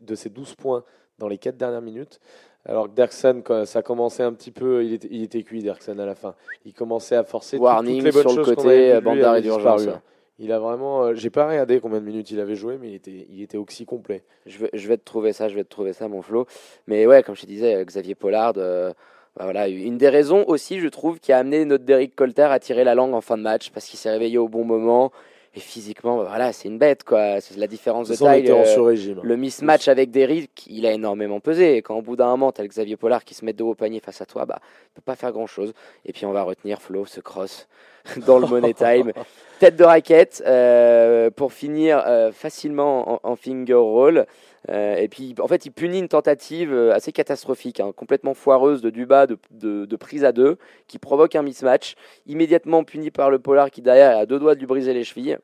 [0.02, 0.84] de ses 12 points
[1.18, 2.20] dans les 4 dernières minutes.
[2.66, 5.98] Alors que Derksen, quand ça commençait un petit peu, il était, il était cuit Derksen
[5.98, 6.34] à la fin.
[6.66, 9.40] Il commençait à forcer tout- Warning toutes les bonnes sur le choses côté, bande d'arrêt
[9.40, 9.80] d'urgence.
[9.80, 10.00] disparu.
[10.38, 12.94] Il a vraiment, euh, j'ai pas regardé combien de minutes il avait joué, mais il
[12.94, 14.24] était, il était oxy complet.
[14.46, 16.46] Je vais, je vais te trouver ça, je vais te trouver ça, mon Flo.
[16.86, 18.92] Mais ouais, comme je te disais, euh, Xavier Pollard, euh,
[19.36, 22.58] bah voilà, une des raisons aussi, je trouve, qui a amené notre Derrick Colter à
[22.58, 25.12] tirer la langue en fin de match, parce qu'il s'est réveillé au bon moment.
[25.56, 27.40] Et physiquement, bah voilà, c'est une bête, quoi.
[27.40, 28.44] C'est la différence De taille.
[28.52, 31.76] euh, le mismatch avec Derrick, il a énormément pesé.
[31.76, 33.64] Et quand au bout d'un moment, tu as le Xavier Pollard qui se met de
[33.64, 35.72] haut au panier face à toi, bah, tu peux pas faire grand chose.
[36.04, 37.66] Et puis on va retenir Flo, ce cross
[38.28, 39.12] dans le Money Time.
[39.58, 44.26] Tête de raquette euh, pour finir euh, facilement en, en finger roll
[44.68, 48.82] Euh, et puis, en fait, il punit une tentative euh, assez catastrophique, hein, complètement foireuse
[48.82, 51.94] de Duba de, de, de, prise à deux, qui provoque un mismatch,
[52.26, 55.38] immédiatement puni par le Polar qui derrière a deux doigts de lui briser les chevilles.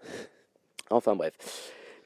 [0.91, 1.33] Enfin bref.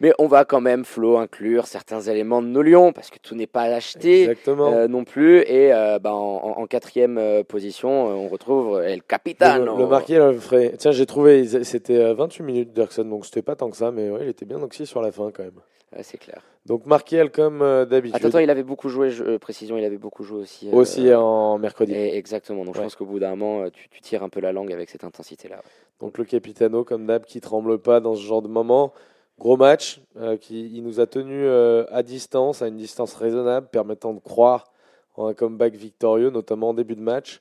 [0.01, 3.35] Mais on va quand même, Flo, inclure certains éléments de nos Lions, parce que tout
[3.35, 5.41] n'est pas acheté euh, non plus.
[5.41, 9.77] Et euh, bah, en, en, quatrième euh, position, on retrouve El Capitano.
[9.77, 13.69] Le, le marqué, le Tiens, j'ai trouvé, c'était 28 minutes Dirksen, donc c'était pas tant
[13.69, 15.61] que ça, mais ouais, il était bien oxy sur la fin quand même.
[15.95, 16.43] Ouais, c'est clair.
[16.67, 18.17] Donc Markiel comme euh, d'habitude.
[18.17, 20.69] Attends, attends, il avait beaucoup joué, je, euh, précision, il avait beaucoup joué aussi.
[20.69, 21.93] Euh, aussi en mercredi.
[21.93, 22.81] Et exactement, donc ouais.
[22.81, 25.03] je pense qu'au bout d'un moment, tu, tu, tires un peu la langue avec cette
[25.03, 25.57] intensité-là.
[25.57, 25.63] Ouais.
[25.99, 28.93] Donc le Capitano comme d'hab qui tremble pas dans ce genre de moment.
[29.39, 30.03] Gros match,
[30.43, 34.71] qui il nous a tenu à distance, à une distance raisonnable, permettant de croire
[35.17, 37.41] en un comeback victorieux, notamment en début de match.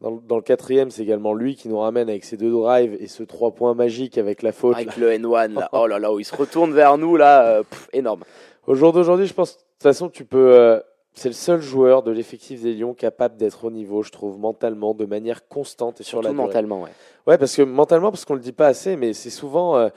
[0.00, 3.06] Dans, dans, le quatrième, c'est également lui qui nous ramène avec ses deux drives et
[3.06, 4.76] ce trois points magiques avec la faute.
[4.76, 5.16] Avec là.
[5.16, 5.68] le N1, là.
[5.72, 8.24] oh là là, où il se retourne vers nous, là, euh, pff, énorme.
[8.66, 10.58] Au jour d'aujourd'hui, je pense, de toute façon, tu peux.
[10.58, 10.80] Euh,
[11.14, 14.94] c'est le seul joueur de l'effectif des Lions capable d'être au niveau, je trouve, mentalement,
[14.94, 16.42] de manière constante et sur la durée.
[16.42, 16.90] mentalement, ouais.
[17.26, 19.76] Ouais, parce que mentalement, parce qu'on le dit pas assez, mais c'est souvent.
[19.76, 19.88] Euh,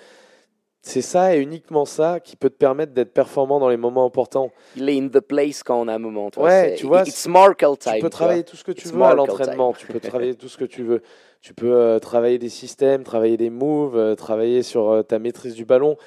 [0.82, 4.52] c'est ça et uniquement ça qui peut te permettre d'être performant dans les moments importants.
[4.76, 6.30] Il est in the place quand on a un moment.
[6.32, 7.96] Toi, ouais, tu vois, it's Markle time.
[7.96, 9.74] Tu peux travailler tout ce que tu veux à l'entraînement.
[9.74, 11.02] tu peux travailler tout ce que tu veux.
[11.42, 15.54] Tu peux euh, travailler des systèmes, travailler des moves, euh, travailler sur euh, ta maîtrise
[15.54, 15.98] du ballon.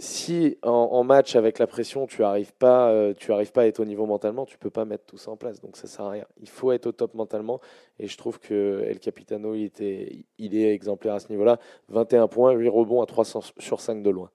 [0.00, 3.80] Si en, match avec la pression, tu arrives pas, euh, tu arrives pas à être
[3.80, 5.60] au niveau mentalement, tu peux pas mettre tout ça en place.
[5.60, 6.24] Donc ça sert à rien.
[6.40, 7.60] Il faut être au top mentalement.
[7.98, 11.58] Et je trouve que El Capitano, il était, il est exemplaire à ce niveau-là.
[11.88, 14.30] 21 points, 8 rebonds à 300 sur 5 de loin.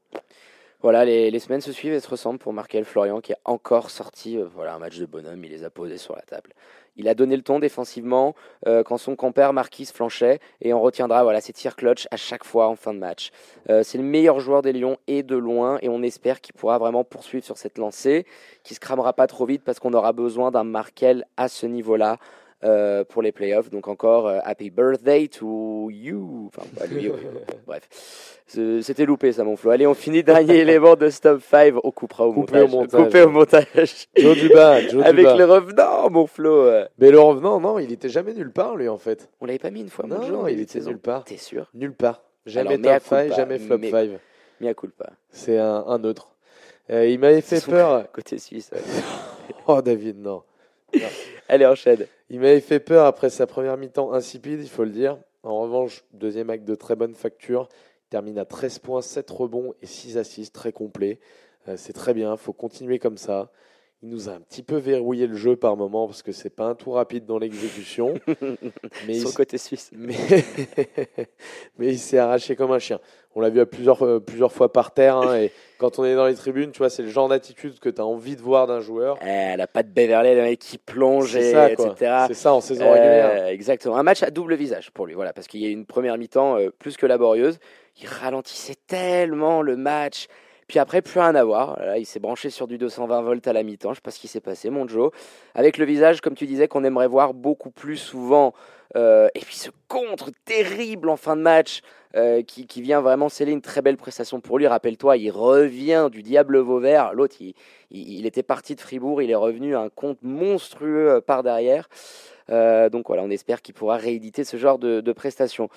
[0.81, 3.89] Voilà, les, les, semaines se suivent et se ressemblent pour Markel Florian qui a encore
[3.89, 6.49] sorti euh, voilà, un match de bonhomme, il les a posés sur la table.
[6.95, 8.35] Il a donné le ton défensivement
[8.67, 12.43] euh, quand son compère Marquis flanchait et on retiendra voilà, ses tirs clutch à chaque
[12.43, 13.31] fois en fin de match.
[13.69, 16.77] Euh, c'est le meilleur joueur des Lions et de loin et on espère qu'il pourra
[16.77, 18.25] vraiment poursuivre sur cette lancée,
[18.63, 21.65] qu'il ne se cramera pas trop vite parce qu'on aura besoin d'un Markel à ce
[21.65, 22.17] niveau-là.
[22.63, 23.69] Euh, pour les playoffs.
[23.69, 26.47] Donc encore euh, happy birthday to you.
[26.47, 27.11] Enfin, pas lui,
[27.67, 27.89] bref.
[28.47, 29.71] C'était loupé ça, mon Flo.
[29.71, 31.75] Allez, on finit dernier élément de Stop 5.
[31.83, 32.73] On coupera au Coupé montage.
[32.73, 33.03] Au montage.
[33.03, 34.07] Coupé au montage.
[34.15, 34.81] Joe Duba.
[34.87, 35.37] Joe Avec Duba.
[35.37, 36.69] le revenant, mon Flo.
[36.99, 39.29] Mais le revenant, non, il était jamais nulle part, lui, en fait.
[39.41, 41.25] On l'avait pas mis une fois, non, non, il était nulle part.
[41.25, 41.69] T'es sûr?
[41.73, 42.21] Nulle part.
[42.45, 43.91] Jamais Alors, top 5, jamais flop 5.
[43.91, 44.19] Mais,
[44.61, 45.09] mea culpa.
[45.31, 46.29] C'est un, un, autre.
[46.89, 48.09] Euh, il m'avait fait peur.
[48.11, 48.69] Côté suisse.
[48.71, 48.81] Ouais.
[49.67, 50.43] oh, David, non.
[50.93, 51.01] non.
[51.49, 52.05] Allez, enchaîne.
[52.29, 55.17] Il m'avait fait peur après sa première mi-temps insipide, il faut le dire.
[55.43, 57.67] En revanche, deuxième acte de très bonne facture.
[58.07, 61.19] Il termine à 13 points, 7 rebonds et 6 assists, très complet.
[61.67, 63.51] Euh, c'est très bien, il faut continuer comme ça.
[64.03, 66.65] Il nous a un petit peu verrouillé le jeu par moment parce que c'est pas
[66.65, 68.13] un tout rapide dans l'exécution.
[69.07, 69.91] mais Son il, côté suisse.
[69.95, 70.13] Mais,
[71.77, 72.99] mais il s'est arraché comme un chien.
[73.33, 75.15] On l'a vu à plusieurs, euh, plusieurs fois par terre.
[75.15, 77.87] Hein, et quand on est dans les tribunes, tu vois, c'est le genre d'attitude que
[77.87, 79.17] tu as envie de voir d'un joueur.
[79.21, 82.25] Eh, elle a pas de Beverley, le mec qui plonge, et, ça, etc.
[82.27, 83.47] C'est ça en saison euh, régulière.
[83.47, 83.95] Exactement.
[83.95, 86.57] Un match à double visage pour lui, voilà, parce qu'il y a une première mi-temps
[86.57, 87.57] euh, plus que laborieuse.
[88.01, 90.27] Il ralentissait tellement le match.
[90.67, 91.79] Puis après, plus rien à voir.
[91.79, 93.91] Là, il s'est branché sur du 220 volts à la mi-temps.
[93.91, 95.11] Je sais pas ce qui s'est passé, mon Joe.
[95.55, 98.53] Avec le visage, comme tu disais, qu'on aimerait voir beaucoup plus souvent.
[98.95, 101.81] Euh, et puis ce contre terrible en fin de match
[102.15, 104.67] euh, qui, qui, vient vraiment sceller une très belle prestation pour lui.
[104.67, 107.13] Rappelle-toi, il revient du Diable Vauvert.
[107.13, 107.55] L'autre, il,
[107.89, 109.21] il, était parti de Fribourg.
[109.21, 111.89] Il est revenu à un compte monstrueux par derrière.
[112.49, 115.69] Euh, donc voilà, on espère qu'il pourra rééditer ce genre de, de prestations.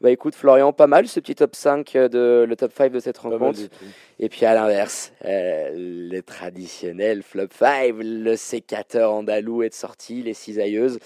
[0.00, 3.18] Bah écoute Florian, pas mal ce petit top 5 de le top 5 de cette
[3.18, 3.58] rencontre.
[4.20, 10.34] Et puis à l'inverse, euh, le traditionnel flop 5, le sécateur andalou est sorti, les
[10.34, 11.00] cisailleuses.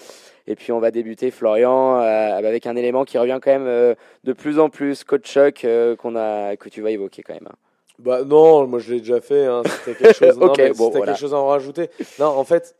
[0.45, 3.95] Et puis on va débuter Florian euh, avec un élément qui revient quand même euh,
[4.25, 7.47] de plus en plus, coach euh, qu'on a que tu vas évoquer quand même.
[7.49, 7.55] Hein.
[7.99, 9.45] Bah non, moi je l'ai déjà fait.
[9.45, 9.61] Hein.
[9.65, 10.37] C'était quelque chose.
[10.41, 11.07] okay, bon, voilà.
[11.07, 11.89] quelque chose à en rajouter.
[12.19, 12.75] Non, en fait,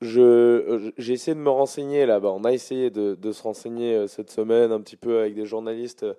[0.00, 2.30] je j'ai essayé de me renseigner là-bas.
[2.32, 6.02] On a essayé de, se renseigner euh, cette semaine un petit peu avec des journalistes
[6.02, 6.14] euh,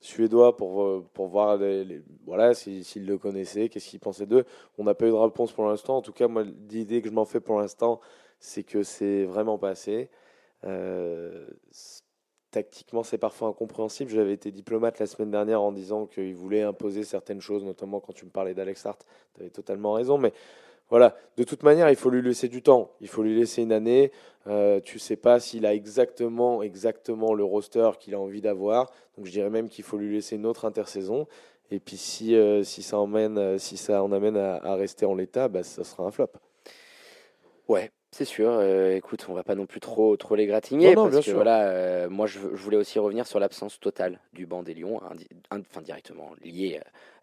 [0.00, 1.58] suédois pour, euh, pour voir
[2.26, 4.44] voilà s'ils si, le connaissaient, qu'est-ce qu'ils pensaient d'eux.
[4.78, 5.96] On n'a pas eu de réponse pour l'instant.
[5.96, 8.00] En tout cas, moi, l'idée que je m'en fais pour l'instant,
[8.38, 10.08] c'est que c'est vraiment pas assez.
[10.64, 11.46] Euh,
[12.50, 14.10] tactiquement, c'est parfois incompréhensible.
[14.10, 18.12] J'avais été diplomate la semaine dernière en disant qu'il voulait imposer certaines choses, notamment quand
[18.12, 19.06] tu me parlais d'Alex Hart.
[19.34, 20.32] Tu avais totalement raison, mais
[20.90, 22.90] voilà, de toute manière, il faut lui laisser du temps.
[23.00, 24.12] Il faut lui laisser une année.
[24.46, 28.90] Euh, tu sais pas s'il a exactement, exactement le roster qu'il a envie d'avoir.
[29.16, 31.26] Donc, je dirais même qu'il faut lui laisser une autre intersaison.
[31.70, 35.14] Et puis, si, euh, si, ça, emmène, si ça en amène à, à rester en
[35.14, 36.30] l'état, bah, ça sera un flop.
[37.68, 38.50] Ouais, C'est sûr.
[38.50, 41.20] euh, écoute, on va pas non plus trop, trop les gratigner Non, non, parce bien
[41.20, 41.34] que sûr.
[41.34, 45.00] voilà, euh, moi je, je voulais aussi revenir sur l'absence totale du banc des Lions,
[45.50, 46.80] enfin directement lié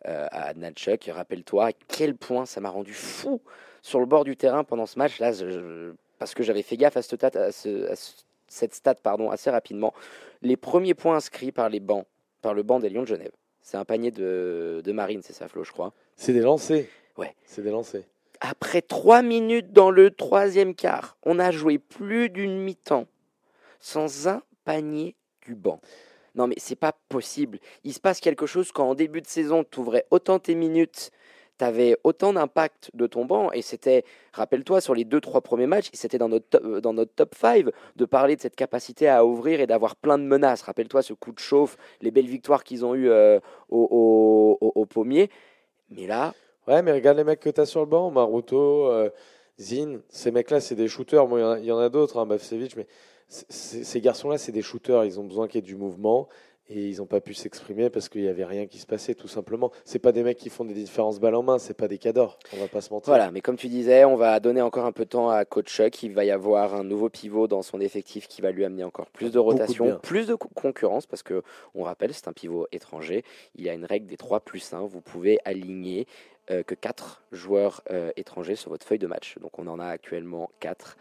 [0.08, 1.10] euh, à Natchuk.
[1.14, 3.42] Rappelle-toi à quel point ça m'a rendu fou
[3.82, 6.96] sur le bord du terrain pendant ce match là, je- parce que j'avais fait gaffe
[6.98, 8.14] à, cette stat, à, ce- à ce-
[8.48, 9.94] cette stat pardon assez rapidement.
[10.42, 12.06] Les premiers points inscrits par les bancs,
[12.42, 15.50] par le banc des Lions de Genève, c'est un panier de, de Marine, c'est ça
[15.50, 15.92] Flo, je crois.
[16.16, 16.86] C'est des lancers.
[17.18, 17.36] Ouais.
[17.44, 18.04] C'est des lancers.
[18.40, 23.08] Après trois minutes dans le troisième quart, on a joué plus d'une mi-temps
[23.80, 25.80] sans un panier du banc.
[26.36, 27.60] Non mais c'est pas possible.
[27.84, 31.10] Il se passe quelque chose quand en début de saison, tu ouvrais autant tes minutes,
[31.58, 35.66] tu avais autant d'impact de ton banc et c'était, rappelle-toi, sur les deux, trois premiers
[35.66, 39.10] matchs, c'était dans notre, top, euh, dans notre top 5 de parler de cette capacité
[39.10, 40.62] à ouvrir et d'avoir plein de menaces.
[40.62, 44.86] Rappelle-toi ce coup de chauffe, les belles victoires qu'ils ont eues euh, au, au- au
[44.86, 45.32] pommier.
[45.90, 46.36] Mais là,
[46.68, 49.10] Ouais, mais regarde les mecs que tu as sur le banc, Maruto, euh,
[49.60, 51.26] Zin, ces mecs-là, c'est des shooters.
[51.28, 52.88] Bon, il y en a- d'autres, hein, Bavcevic, mais
[53.30, 55.06] ces garçons-là, c'est des shooters.
[55.06, 56.28] Ils ont besoin qu'il y ait du mouvement
[56.70, 59.28] et ils n'ont pas pu s'exprimer parce qu'il n'y avait rien qui se passait, tout
[59.28, 59.72] simplement.
[59.86, 62.38] C'est pas des mecs qui font des différences balles en main, c'est pas des cadors.
[62.54, 63.08] On va pas se mentir.
[63.08, 65.68] Voilà, mais comme tu disais, on va donner encore un peu de temps à Coach
[65.70, 66.04] Chuck.
[66.04, 69.08] Il va y avoir un nouveau pivot dans son effectif qui va lui amener encore
[69.12, 71.42] plus de rotation, plus de co- concurrence, parce que
[71.74, 73.24] on rappelle, c'est un pivot étranger.
[73.56, 74.82] Il y a une règle des 3 plus 1.
[74.82, 76.06] Vous pouvez aligner
[76.52, 79.38] euh, que 4 joueurs euh, étrangers sur votre feuille de match.
[79.40, 80.98] Donc on en a actuellement 4.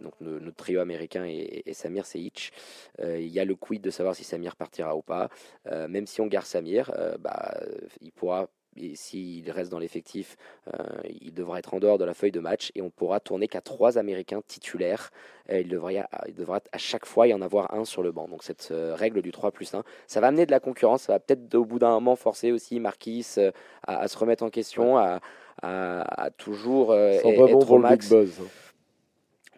[0.00, 2.52] Donc no- notre trio américain et, et Samir Seic.
[3.00, 5.28] Euh, il y a le quid de savoir si Samir partira ou pas.
[5.66, 9.80] Euh, même si on garde Samir, euh, bah, euh, il pourra, et s'il reste dans
[9.80, 10.36] l'effectif,
[10.68, 10.78] euh,
[11.20, 13.60] il devra être en dehors de la feuille de match et on pourra tourner qu'à
[13.60, 15.10] trois Américains titulaires.
[15.50, 18.28] Euh, il, devra il devra à chaque fois y en avoir un sur le banc.
[18.28, 21.02] Donc cette euh, règle du 3 plus 1, ça va amener de la concurrence.
[21.02, 23.50] Ça va peut-être au bout d'un moment forcer aussi Marquis euh,
[23.86, 25.20] à, à se remettre en question, à,
[25.62, 28.08] à- à toujours euh, être pour au max.
[28.08, 28.40] big buzz.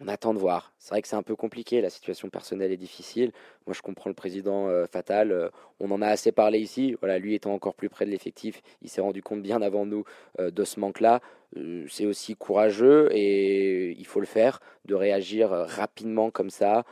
[0.03, 0.73] On attend de voir.
[0.79, 3.31] C'est vrai que c'est un peu compliqué, la situation personnelle est difficile.
[3.65, 5.31] Moi, je comprends le président euh, Fatal.
[5.31, 6.95] euh, on en a assez parlé ici.
[6.99, 10.03] Voilà, lui étant encore plus près de l'effectif, il s'est rendu compte bien avant nous
[10.39, 11.21] euh, de ce manque-là.
[11.87, 16.83] C'est aussi courageux et il faut le faire, de réagir rapidement comme ça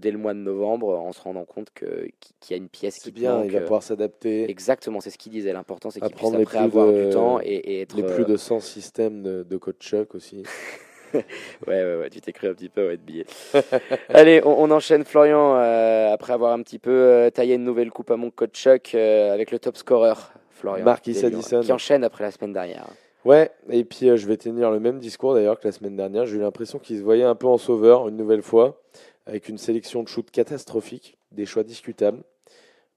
[0.00, 2.06] dès le mois de novembre en se rendant compte que-
[2.38, 3.46] qu'il y a une pièce qui bien, manque.
[3.46, 4.48] il va pouvoir s'adapter.
[4.48, 5.52] Exactement, c'est ce qu'il disait.
[5.52, 7.96] L'important, c'est qu'il puisse après avoir de- du temps et, et être.
[7.96, 10.44] Les plus de 100 systèmes de, de coach Chuck aussi.
[11.66, 13.26] Ouais, ouais, ouais, tu t'es cru un petit peu, ouais, de billet.
[14.08, 17.90] Allez, on, on enchaîne, Florian, euh, après avoir un petit peu euh, taillé une nouvelle
[17.90, 20.14] coupe à mon coach Chuck euh, avec le top scorer,
[20.50, 20.84] Florian.
[20.84, 21.60] Marquis Addison.
[21.60, 22.86] Qui enchaîne après la semaine dernière.
[23.24, 26.26] Ouais, et puis je vais tenir le même discours d'ailleurs que la semaine dernière.
[26.26, 28.82] J'ai eu l'impression qu'il se voyait un peu en sauveur une nouvelle fois,
[29.26, 32.22] avec une sélection de shoots catastrophique, des choix discutables.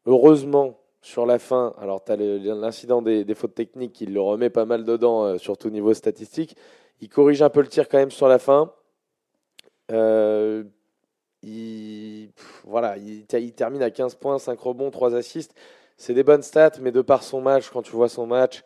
[0.06, 4.50] Heureusement, sur la fin, alors tu as l'incident des, des fautes techniques qui le remet
[4.50, 6.58] pas mal dedans, euh, surtout au niveau statistique.
[7.02, 8.74] Il corrige un peu le tir quand même sur la fin.
[9.92, 10.64] Euh,
[11.44, 15.54] il, pff, voilà, il, il termine à 15 points, 5 rebonds, 3 assists.
[15.98, 18.64] C'est des bonnes stats, mais de par son match, quand tu vois son match,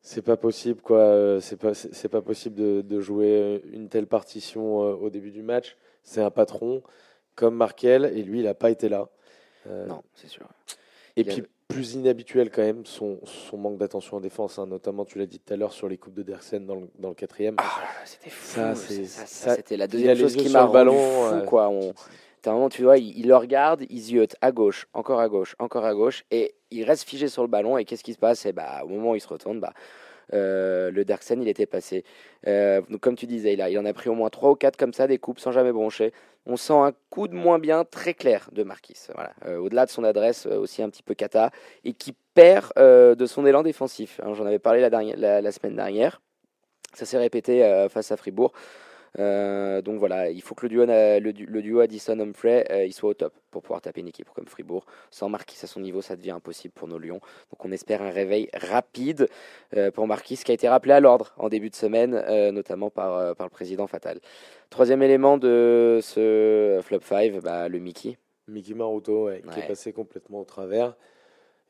[0.00, 0.98] c'est pas possible, quoi.
[0.98, 5.30] Euh, C'est pas, c'est pas possible de, de jouer une telle partition euh, au début
[5.30, 5.76] du match.
[6.02, 6.82] C'est un patron
[7.34, 9.08] comme Markel, et lui, il n'a pas été là.
[9.66, 10.46] Euh, Non, c'est sûr.
[11.16, 14.66] et il a- puis plus inhabituel quand même son, son manque d'attention en défense, hein.
[14.66, 17.10] notamment tu l'as dit tout à l'heure sur les coupes de Dersen dans le, dans
[17.10, 17.56] le quatrième.
[17.58, 18.46] Ah, là là, c'était fou.
[18.54, 21.34] Ça, Ça, c'est- ça, ça- c'était la deuxième chose qui m'a le rendu ballon, fou,
[21.34, 21.68] euh, quoi.
[21.68, 21.92] On,
[22.40, 25.28] t'as un moment, tu vois, il, il le regarde, il ziote à gauche, encore à
[25.28, 27.76] gauche, encore à gauche, et il reste figé sur le ballon.
[27.76, 28.46] Et qu'est-ce qui se passe?
[28.46, 29.74] Et bah, au moment où il se retourne, bah,
[30.32, 32.04] euh, le Darksen, il était passé.
[32.46, 34.92] Euh, donc, comme tu disais, il, en a pris au moins 3 ou 4 comme
[34.92, 36.12] ça, des coupes sans jamais broncher.
[36.46, 38.98] On sent un coup de moins bien très clair de Marquis.
[39.14, 39.32] Voilà.
[39.46, 41.50] Euh, Au-delà de son adresse, aussi un petit peu cata,
[41.84, 44.20] et qui perd de son élan défensif.
[44.22, 44.34] hein.
[44.34, 46.20] J'en avais parlé la, semaine dernière.
[46.94, 48.52] Ça s'est répété face à Fribourg.
[49.18, 52.92] Euh, donc voilà, il faut que le duo, le, du- le duo Addison-Humphrey euh, il
[52.92, 54.84] soit au top pour pouvoir taper une équipe comme Fribourg.
[55.10, 57.20] Sans Marquis à son niveau, ça devient impossible pour nos Lions.
[57.50, 59.28] Donc on espère un réveil rapide
[59.76, 63.34] euh, pour Marquis, qui a été rappelé à l'ordre en début de semaine, notamment par,
[63.36, 64.20] par le président Fatal.
[64.70, 68.18] Troisième élément de ce flop 5, bah, le Mickey.
[68.46, 70.94] Mickey Maruto, ouais, qui est passé complètement au travers.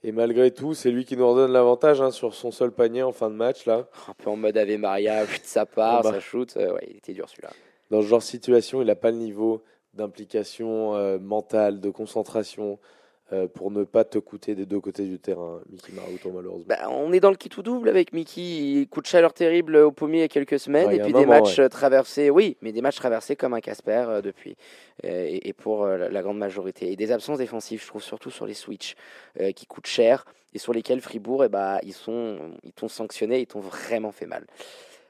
[0.04, 3.12] Et malgré tout, c'est lui qui nous redonne l'avantage hein, sur son seul panier en
[3.12, 3.66] fin de match.
[3.66, 3.88] là.
[4.08, 6.12] Un peu en mode Ave Maria, ça part, Ah bah.
[6.12, 6.56] ça shoot.
[6.56, 7.50] Euh, ouais, il était dur celui-là.
[7.90, 9.62] Dans ce genre de situation, il n'a pas le niveau
[9.94, 12.78] d'implication euh, mentale, de concentration
[13.54, 16.64] pour ne pas te coûter des deux côtés du terrain, Mickey Maruto, malheureusement.
[16.66, 18.40] Bah, on est dans le qui tout double avec Mickey.
[18.40, 20.86] Il coup de chaleur terrible au pommier il y a quelques semaines.
[20.88, 23.60] Ouais, et puis des moment, matchs euh, traversés, oui, mais des matchs traversés comme un
[23.60, 24.56] Casper euh, depuis.
[25.04, 26.90] Euh, et, et pour euh, la- grande majorité.
[26.90, 28.96] Et des absences défensives, je trouve, surtout sur les switches,
[29.40, 33.40] euh, qui coûtent cher et sur lesquels Fribourg, eh bah, ils sont, ils t'ont sanctionné,
[33.40, 34.46] ils t'ont vraiment fait mal.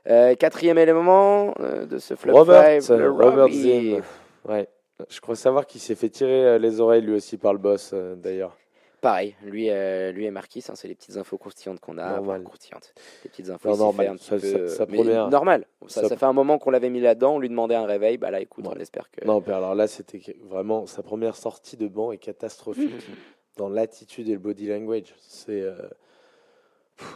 [0.09, 3.49] Euh, quatrième élément euh, de ce flop Robert, five, le Robert.
[3.49, 4.03] Zinn.
[4.47, 4.69] Ouais.
[5.09, 7.91] Je crois savoir qu'il s'est fait tirer euh, les oreilles lui aussi par le boss
[7.95, 8.57] euh, d'ailleurs.
[9.01, 12.15] Pareil, lui, euh, lui et Marquis, hein, c'est les petites infos croustillantes qu'on a.
[12.17, 12.41] Normal.
[12.41, 12.93] Enfin, croustillantes.
[13.23, 14.09] Les petites infos, Non, normal.
[14.09, 15.67] un petit Ça- peu, ça- mais première- normal.
[15.87, 18.19] Ça, ça fait un moment qu'on l'avait mis là-dedans, on lui demandait un réveil.
[18.19, 18.75] Bah là, écoute, Ouais.
[18.77, 19.25] on espère que.
[19.25, 22.91] Non, mais alors là, c'était vraiment sa première sortie de banc est catastrophique
[23.57, 25.15] dans l'attitude et le body language.
[25.21, 25.77] C'est euh,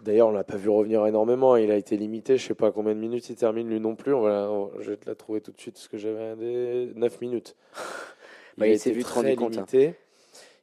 [0.02, 1.56] d'ailleurs, on l'a pas vu revenir énormément.
[1.56, 2.36] Il a été limité.
[2.36, 4.14] Je sais pas combien de minutes il termine lui non plus.
[4.14, 6.92] On va on- je vais te la trouver tout de suite parce que j'avais des
[6.94, 7.56] 9 minutes.
[8.58, 9.64] Bah, a il s'est été vite très rendu compte, hein.
[9.72, 9.94] limité.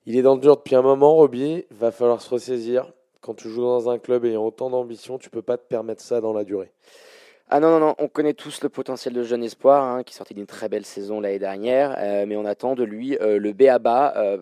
[0.06, 1.66] Il est dans le dur depuis un moment, Roby.
[1.72, 2.92] Va falloir se ressaisir.
[3.20, 6.22] Quand tu joues dans un club ayant autant d'ambition, tu peux pas te permettre ça
[6.22, 6.72] dans la durée.
[7.50, 10.36] Ah non, non, non, on connaît tous le potentiel de jeune espoir, hein, qui sortait
[10.36, 13.64] d'une très belle saison l'année dernière, euh, mais on attend de lui euh, le B
[13.64, 14.38] à bas euh,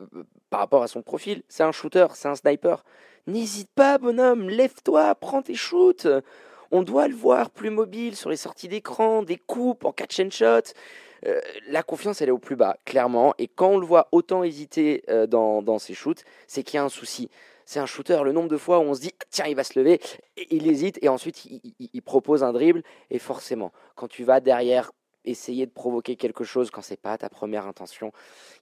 [0.49, 1.41] par rapport à son profil.
[1.47, 2.83] C'est un shooter, c'est un sniper.
[3.27, 6.07] N'hésite pas, bonhomme, lève-toi, prends tes shoots.
[6.71, 10.29] On doit le voir plus mobile sur les sorties d'écran, des coupes en catch and
[10.31, 10.73] shot.
[11.25, 13.33] Euh, la confiance, elle est au plus bas, clairement.
[13.37, 16.79] Et quand on le voit autant hésiter euh, dans, dans ses shoots, c'est qu'il y
[16.79, 17.29] a un souci.
[17.65, 18.21] C'est un shooter.
[18.23, 19.99] Le nombre de fois où on se dit, Ah, tiens, il va se lever,
[20.49, 22.81] il hésite, et ensuite il propose un dribble.
[23.11, 24.91] Et forcément, quand tu vas derrière
[25.29, 28.11] essayer de provoquer quelque chose quand c'est pas ta première intention,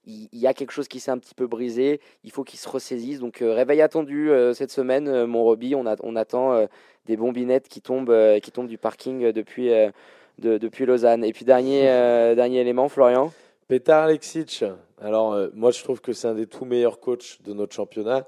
[0.06, 2.00] il, il y a quelque chose qui s'est un petit peu brisé.
[2.24, 3.18] Il faut qu'il se ressaisisse.
[3.20, 5.74] Donc euh, réveil attendu euh, cette semaine, euh, mon Roby.
[5.74, 6.66] On, a- on attend euh,
[7.06, 9.68] des bombinettes qui tombent, qui tombent du parking depuis,
[10.38, 11.24] de- depuis Lausanne.
[11.24, 11.82] Et puis dernier,
[12.34, 13.32] dernier élément, Florian?
[13.68, 14.64] Petar Alexic,
[15.00, 18.24] alors moi je trouve que c'est un des tout meilleurs coachs de notre championnat,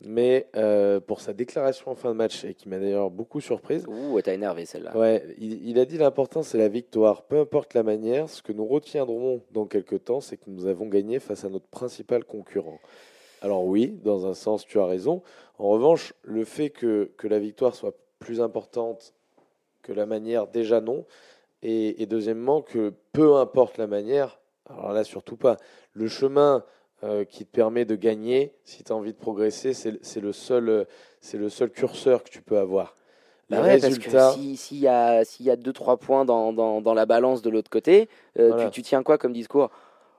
[0.00, 3.84] mais euh, pour sa déclaration en fin de match, et qui m'a d'ailleurs beaucoup surprise,
[3.88, 4.96] Ouh, t'as énervé celle-là.
[4.96, 8.52] ouais, il, il a dit l'important c'est la victoire, peu importe la manière, ce que
[8.52, 12.78] nous retiendrons dans quelques temps, c'est que nous avons gagné face à notre principal concurrent.
[13.40, 15.22] Alors oui, dans un sens tu as raison,
[15.58, 19.14] en revanche, le fait que, que la victoire soit plus importante
[19.82, 21.06] que la manière, déjà non,
[21.62, 25.56] et, et deuxièmement que peu importe la manière, alors là surtout pas,
[25.92, 26.64] le chemin
[27.04, 30.86] euh, qui te permet de gagner, si tu as envie de progresser, c'est le, seul,
[31.34, 32.94] le seul curseur que tu peux avoir.
[33.50, 36.24] Bah ouais, parce résultats, que si- s'il y a s'il y a deux trois points
[36.26, 38.08] dans, dans, dans la balance de l'autre côté,
[38.38, 38.64] euh, Voilà.
[38.66, 39.70] tu, tu tiens quoi comme discours?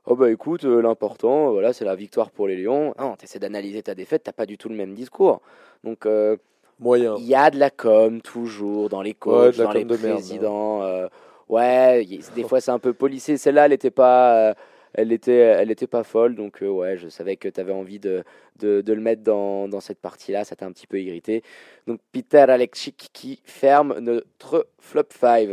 [0.08, 2.96] Oh bah écoute, euh, l'important, voilà, c'est la victoire pour les Lions.
[2.98, 5.42] Non, tu essaies d'analyser ta défaite, t'as pas du tout le même discours.
[5.84, 6.08] Donc
[6.80, 7.16] moyen.
[7.18, 10.00] il y a de la com toujours dans les Ouais, coachs, la dans les merde,
[10.02, 10.16] hein.
[10.16, 10.82] présidents.
[10.84, 11.08] euh,
[11.50, 13.38] ouais, y- des fois c'est un peu polissé.
[13.38, 14.54] Celle-là, elle était pas, euh,
[14.94, 16.36] elle était, elle était pas folle.
[16.36, 18.24] Donc euh, ouais, je savais que tu avais envie de,
[18.58, 20.44] de, le mettre dans, dans cette partie-là.
[20.44, 21.44] Ça t'a un petit peu irrité.
[21.88, 25.50] Donc Peter Alexic qui ferme notre flop 5.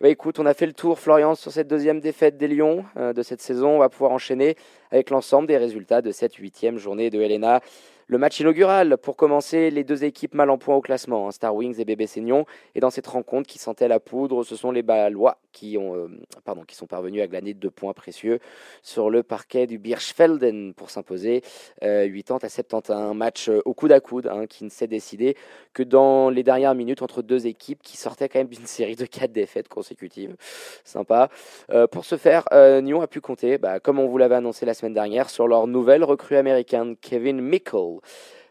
[0.00, 3.12] Bah écoute, on a fait le tour, Florian, sur cette deuxième défaite des Lions euh,
[3.12, 3.76] de cette saison.
[3.76, 4.56] On va pouvoir enchaîner
[4.90, 7.60] avec l'ensemble des résultats de cette huitième journée de Helena.
[8.06, 11.54] Le match inaugural, pour commencer, les deux équipes mal en point au classement, hein, Star
[11.54, 12.44] Wings et Bébé Seignon.
[12.74, 16.08] Et dans cette rencontre qui sentait la poudre, ce sont les Balois qui, ont, euh,
[16.44, 18.40] pardon, qui sont parvenus à glaner deux points précieux
[18.82, 21.42] sur le parquet du Birchfelden pour s'imposer
[21.82, 22.96] euh, 80 à 71.
[22.96, 25.36] Un match euh, au coude à coude hein, qui ne s'est décidé
[25.72, 29.06] que dans les dernières minutes entre deux équipes qui sortaient quand même d'une série de
[29.06, 30.36] quatre défaites consécutives.
[30.84, 31.30] Sympa.
[31.70, 34.74] Euh, pour ce faire, Nyon a pu compter, bah, comme on vous l'avait annoncé la
[34.74, 37.93] semaine dernière, sur leur nouvelle recrue américaine, Kevin Mickle.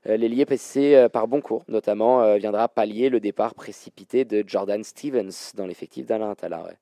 [0.08, 4.44] Euh, L'ailier PC euh, par bon cours, notamment, euh, viendra pallier le départ précipité de
[4.46, 6.64] Jordan Stevens dans l'effectif d'Alain Attala.
[6.64, 6.78] Ouais.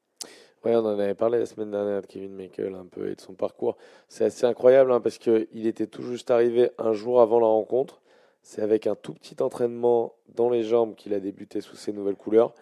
[0.63, 3.21] Ouais, on en avait parlé la semaine dernière de Kevin Michael un peu et de
[3.21, 3.78] son parcours.
[4.08, 8.02] C'est assez incroyable hein, parce qu'il était tout juste arrivé un jour avant la rencontre.
[8.43, 12.15] C'est avec un tout petit entraînement dans les jambes qu'il a débuté sous ses nouvelles
[12.15, 12.54] couleurs.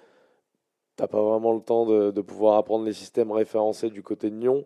[0.95, 4.35] T'as pas vraiment le temps de, de pouvoir apprendre les systèmes référencés du côté de
[4.35, 4.65] Nyon,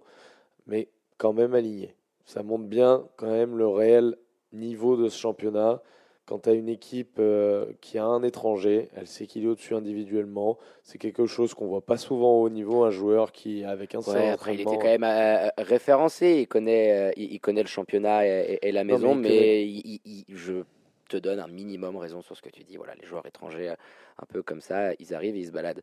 [0.68, 1.96] mais quand même aligné.
[2.26, 4.16] Ça montre bien quand même le réel
[4.54, 5.82] niveau de ce championnat.
[6.26, 9.76] Quand tu as une équipe euh, qui a un étranger, elle sait qu'il est au-dessus
[9.76, 10.58] individuellement.
[10.82, 14.02] C'est quelque chose qu'on voit pas souvent au haut niveau, un joueur qui, avec un
[14.02, 16.38] seul Ouais, après, il était quand même euh, référencé.
[16.40, 19.68] Il connaît, euh, il, connaît le championnat et, et- et la Non, maison, mais mais,
[19.68, 20.54] il il- il- il- je
[21.10, 22.78] te donne un minimum raison sur ce que tu dis.
[22.78, 23.76] Voilà, les joueurs étrangers, euh,
[24.18, 25.82] un peu comme ça, ils arrivent, ils se baladent.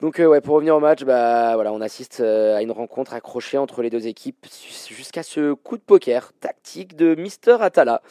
[0.00, 3.14] Donc, euh, ouais, pour revenir au match, bah, voilà, on assiste euh, à une rencontre
[3.14, 4.46] accrochée entre les deux équipes
[4.90, 8.02] jusqu'à ce coup de poker tactique de Mister Atala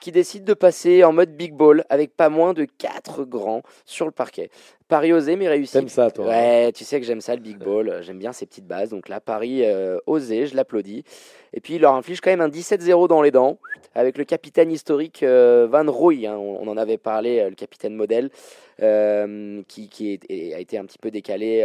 [0.00, 4.04] qui décide de passer en mode big ball avec pas moins de 4 grands sur
[4.06, 4.50] le parquet.
[4.88, 5.72] Paris osé mais réussi.
[5.72, 8.32] T'aimes ça, toi hein Ouais, tu sais que j'aime ça le big ball, j'aime bien
[8.32, 8.90] ces petites bases.
[8.90, 11.02] Donc là, Paris euh, osé, je l'applaudis.
[11.52, 13.58] Et puis il leur inflige quand même un 17-0 dans les dents
[13.94, 16.26] avec le capitaine historique euh, Van Rooij.
[16.26, 18.30] hein, on, on en avait parlé, euh, le capitaine modèle,
[19.68, 21.64] qui, qui est- est- a été un petit peu décalé,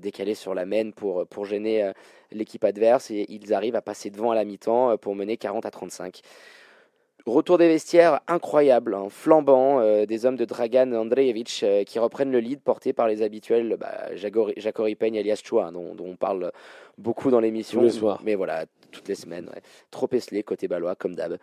[0.00, 1.90] décalé sur la main pour, pour gêner
[2.32, 3.10] l'équipe adverse.
[3.10, 6.20] Et ils arrivent à passer devant à la mi-temps pour mener 40 à 35.
[7.26, 12.32] Retour des vestiaires incroyable, hein, flambant, euh, des hommes de Dragan Andrejevic euh, qui reprennent
[12.32, 16.16] le lead porté par les habituels bah, Jacori Peigne et Elias Chua, dont, dont on
[16.16, 16.52] parle
[16.96, 17.82] beaucoup dans l'émission.
[18.24, 19.46] Mais voilà, toutes les semaines.
[19.54, 19.60] ouais.
[19.90, 21.36] Trop esselé côté balois, comme d'hab.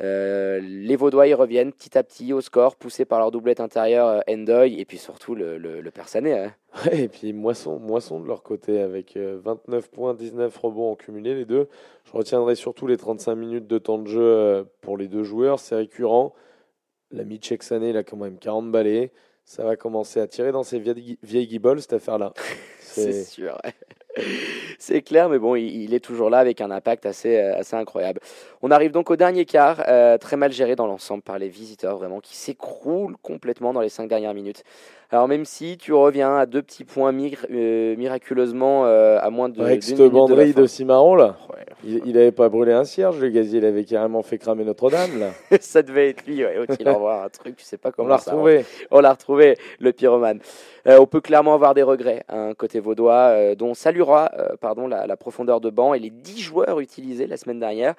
[0.00, 4.22] Euh, les Vaudois y reviennent petit à petit au score, poussés par leur doublette intérieure
[4.28, 6.34] Endoy et puis surtout le, le, le Persané.
[6.34, 6.52] hein.
[6.84, 10.96] Ouais, et puis moisson, moisson de leur côté avec euh, 29 points, 19 rebonds en
[10.96, 11.68] cumulé les deux.
[12.04, 15.58] Je retiendrai surtout les 35 minutes de temps de jeu euh, pour les deux joueurs,
[15.58, 16.34] c'est récurrent.
[17.10, 19.12] L'ami Tcheksané, il a quand même 40 balais.
[19.44, 22.32] Ça va commencer à tirer dans ses vieilles, vieilles guibolles, cette affaire-là.
[22.80, 23.58] C'est C'est sûr.
[23.64, 23.74] ouais.
[24.78, 27.76] C'est clair, mais bon, il, il est toujours là avec un impact assez, euh, assez
[27.76, 28.20] incroyable.
[28.62, 31.96] On arrive donc au dernier quart, euh, très mal géré dans l'ensemble par les visiteurs,
[31.96, 34.64] vraiment, qui s'écroulent complètement dans les cinq dernières minutes.
[35.12, 37.12] Alors même si tu reviens à deux petits points
[37.50, 41.36] euh, miraculeusement euh, à moins de avec cette minute de la Cimarron, là.
[41.48, 41.64] Ouais.
[41.82, 45.18] Il, il avait pas brûlé un cierge, le gazier, il avait carrément fait cramer Notre-Dame,
[45.18, 45.30] là.
[45.60, 46.54] ça devait être lui, ouais.
[46.66, 48.64] Faut-il en voir un truc, tu sais pas On comment l'a ça retrouvé.
[48.90, 50.40] On l'a retrouvé, le pyromane.
[50.86, 53.74] On peut clairement avoir des regrets, hein, côté vaudois, dont
[54.08, 57.94] euh, pardon, la, la profondeur de banc et les 10 joueurs utilisés la semaine dernière.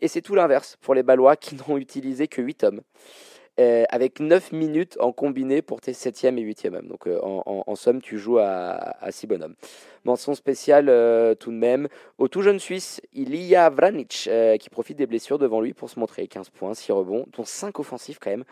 [0.00, 2.80] Et c'est tout l'inverse pour les Ballois qui n'ont utilisé que 8 hommes.
[3.58, 6.88] Euh, avec 9 minutes en combiné pour tes 7e et 8e hommes.
[6.88, 9.54] Donc euh, en, en- en somme, tu joues à, à 6 bonhommes.
[10.04, 11.88] Mention spéciale euh, tout de même
[12.18, 14.28] au tout jeune Suisse, Ilya Vranic,
[14.60, 16.26] qui profite des blessures devant lui pour se montrer.
[16.28, 18.44] 15 points, 6 rebonds, dont 5 offensifs quand même,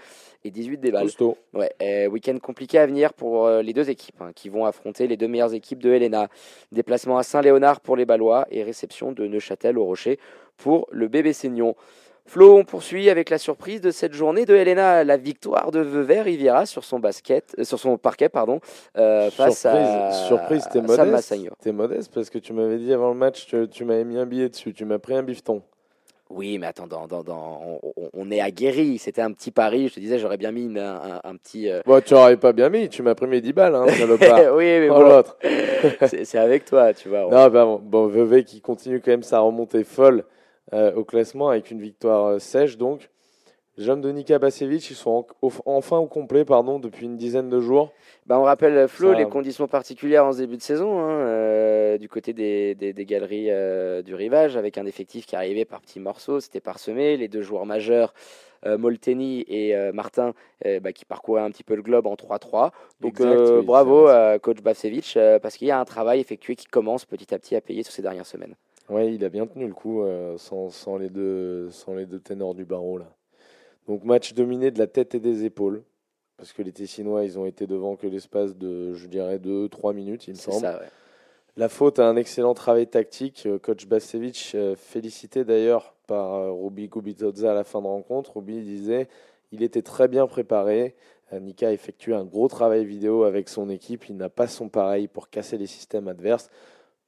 [0.43, 1.05] et 18 des balles.
[1.05, 1.37] Costaud.
[1.53, 5.29] Ouais, week-end compliqué à venir pour les deux équipes hein, qui vont affronter les deux
[5.29, 6.29] meilleures équipes de Helena.
[6.73, 10.19] Déplacement à Saint-Léonard pour les Ballois et réception de Neuchâtel au Rocher
[10.57, 11.77] pour le bébé Seignon.
[12.27, 16.23] Flo, on poursuit avec la surprise de cette journée de Helena, la victoire de Vevey
[16.23, 18.61] Riviera sur son basket, euh, sur son parquet pardon,
[18.97, 21.35] euh, face surprise, à surprise, t'es modeste.
[21.61, 24.25] T'es modeste parce que tu m'avais dit avant le match, tu, tu m'avais mis un
[24.25, 25.63] billet dessus, tu m'as pris un bifton.
[26.31, 27.79] Oui, mais attends, dans, dans, dans-
[28.15, 28.97] on, est aguerri.
[28.99, 29.89] C'était un petit pari.
[29.89, 31.69] Je te disais, j'aurais bien mis une- un, petit.
[31.71, 34.55] euh, Bon, tu aurais pas bien mis, tu m'as pris mes 10 balles, hein, salopard.
[34.57, 35.37] oui, mais Oh, bon, l'autre.
[36.09, 37.21] c'est c'est avec toi, tu vois.
[37.25, 40.25] Non, bah, bon, bon, Vevey qui continue quand même sa remontée folle
[40.73, 43.11] euh, au classement avec une victoire euh, sèche donc.
[43.77, 47.17] Les hommes de Nika Bacevic, ils sont en- au- enfin au complet pardon, depuis une
[47.17, 47.91] dizaine de jours.
[48.25, 51.99] Bah, on rappelle, Flo, Ça- les conditions particulières en ce début de saison, hein, euh,
[51.99, 55.81] du côté des, des, des galeries euh, du rivage, avec un effectif qui arrivait par
[55.81, 57.17] petits morceaux, c'était parsemé.
[57.17, 58.15] Les deux joueurs majeurs,
[58.65, 60.35] euh, Molteni et euh, Martin,
[60.67, 62.71] euh, bah, qui parcouraient un petit peu le globe en 3-3.
[63.01, 64.07] Donc Exact, euh, oui, bravo
[64.41, 67.57] coach Bavcevic, euh, parce qu'il y a un travail effectué qui commence petit à petit
[67.57, 68.55] à payer sur ces dernières semaines.
[68.89, 72.21] Ouais, il a bien tenu le coup euh, sans, sans les deux, sans les deux
[72.21, 72.99] ténors du barreau.
[72.99, 73.11] Là.
[73.87, 75.83] Donc match dominé de la tête et des épaules.
[76.37, 80.27] Parce que les Tessinois, ils ont été devant que l'espace de, je dirais, 2-3 minutes,
[80.27, 80.61] il me semble.
[80.61, 80.89] ça, ouais.
[81.57, 83.45] La faute à un excellent travail tactique.
[83.47, 88.37] Euh, Coach Bacevic, euh, félicité d'ailleurs par euh, Ruby Gubitoza à la fin de rencontre.
[88.37, 89.09] Ruby disait
[89.53, 90.97] il était très bien préparé.
[91.33, 94.09] Nika a effectué un gros travail vidéo avec son équipe.
[94.09, 96.51] Il n'a pas son pareil pour casser les systèmes adverses.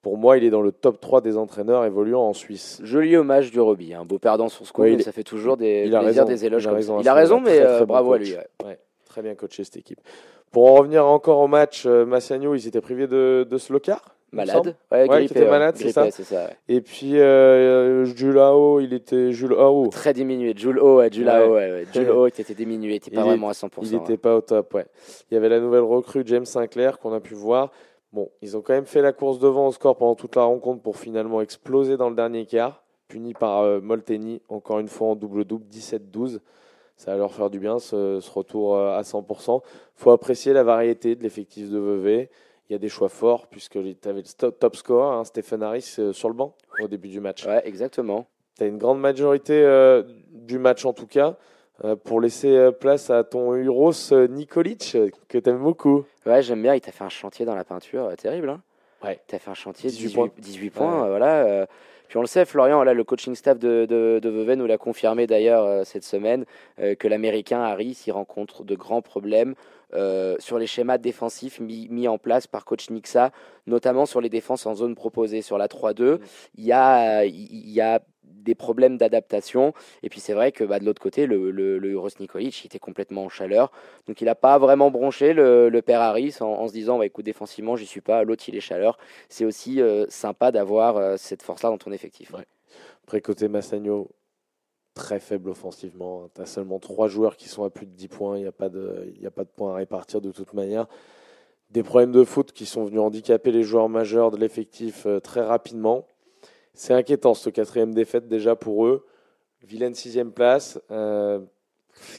[0.03, 2.81] Pour moi, il est dans le top 3 des entraîneurs évoluant en Suisse.
[2.85, 5.57] Joli hommage du Roby, un beau perdant sur ce coup, Ouais, il ça fait toujours
[5.57, 7.03] des il a plaisir, raison, des éloges il a comme raison ça.
[7.03, 8.35] Il a ce raison, mais Très, euh, bon bravo à lui.
[8.65, 8.79] ouais.
[9.09, 10.01] Très bien coaché cette équipe.
[10.53, 13.59] Pour en revenir encore au match, euh, Massagno, ils étaient privés de, de
[14.33, 14.59] il me semble.
[14.65, 16.47] Malade, ouais, Ouais, grippé, qui était malade, c'est ça c'est ça.
[16.47, 16.57] ouais.
[16.69, 19.89] Et puis euh, Jules Hao, il était Jules Hao.
[19.89, 20.53] Très diminué.
[20.57, 21.45] Jules O, ouais, Jules Ouais.
[21.47, 21.85] O, ouais, ouais.
[21.95, 23.69] Jules O était diminué, il était pas Il vraiment à 100%.
[23.83, 23.99] Il hein.
[23.99, 24.87] n'était pas au top, ouais.
[25.31, 27.71] Il y avait la nouvelle recrue James Sinclair qu'on a pu voir.
[28.13, 30.83] Bon, ils ont quand même fait la course devant au score pendant toute la rencontre
[30.83, 35.17] pour finalement exploser dans le dernier quart, puni par euh, Molteni, encore une fois en
[35.17, 36.41] double-double, 17-12.
[36.97, 39.61] Ça va leur faire du bien ce, ce retour euh, à 100%.
[39.95, 42.31] faut apprécier la variété de l'effectif de Vevey.
[42.69, 45.97] Il y a des choix forts puisque tu avais le top score, hein, Stephen Harris,
[45.99, 47.47] euh, sur le banc au début du match.
[47.47, 48.27] Ouais, exactement.
[48.57, 50.03] Tu as une grande majorité euh,
[50.33, 51.37] du match en tout cas
[52.05, 56.05] pour laisser euh, place à ton Uros euh, Nikolic euh, que tu aimes beaucoup.
[56.25, 56.75] Ouais, j'aime bien.
[56.75, 58.49] Il t'a fait un chantier dans la peinture, euh, terrible.
[58.51, 58.61] Hein
[59.05, 59.21] Ouais.
[59.27, 60.31] T'as fait un chantier 18 18, points.
[60.39, 61.07] 18 points, Ouais.
[61.07, 61.45] euh, voilà.
[61.45, 61.67] euh.
[62.09, 64.79] Puis on le sait, Florian, là, le coaching staff de, de, de Vevey nous l'a
[64.79, 66.45] confirmé d'ailleurs euh, cette semaine,
[66.81, 69.55] euh, que l'Américain Harris y rencontre de grands problèmes
[69.95, 73.33] euh, sur les schémas défensifs mis, mis en place par coach Nixa,
[73.67, 75.43] notamment sur les défenses en zone proposée.
[75.43, 76.21] Sur la 3-2,
[76.57, 78.01] il y a, il y a
[78.47, 79.75] des problèmes d'adaptation.
[80.03, 83.25] Et puis c'est vrai que bah, de l'autre côté, le, le, le Nikolic était complètement
[83.25, 83.71] en chaleur.
[84.07, 87.25] Donc il n'a pas vraiment bronché le, le père Harris en, se disant bah, écoute,
[87.27, 88.97] défensivement, j'y suis pas, l'autre il est chaleur.
[89.29, 92.33] C'est aussi euh, sympa d'avoir euh, cette force-là dans ton effectif.
[92.33, 92.47] Ouais.
[93.05, 94.09] Après, côté Massagno,
[94.95, 96.29] très faible offensivement.
[96.35, 98.37] Tu as seulement trois joueurs qui sont à plus de 10 points.
[98.39, 100.87] Il n'y a, pas de- a pas de points à répartir de toute manière.
[101.71, 105.43] Des problèmes de foot qui sont venus handicaper les joueurs majeurs de l'effectif euh, très
[105.43, 106.07] rapidement.
[106.77, 109.07] C'est inquiétant, ce quatrième défaite déjà pour eux.
[109.63, 111.41] Vilaine sixième place, euh,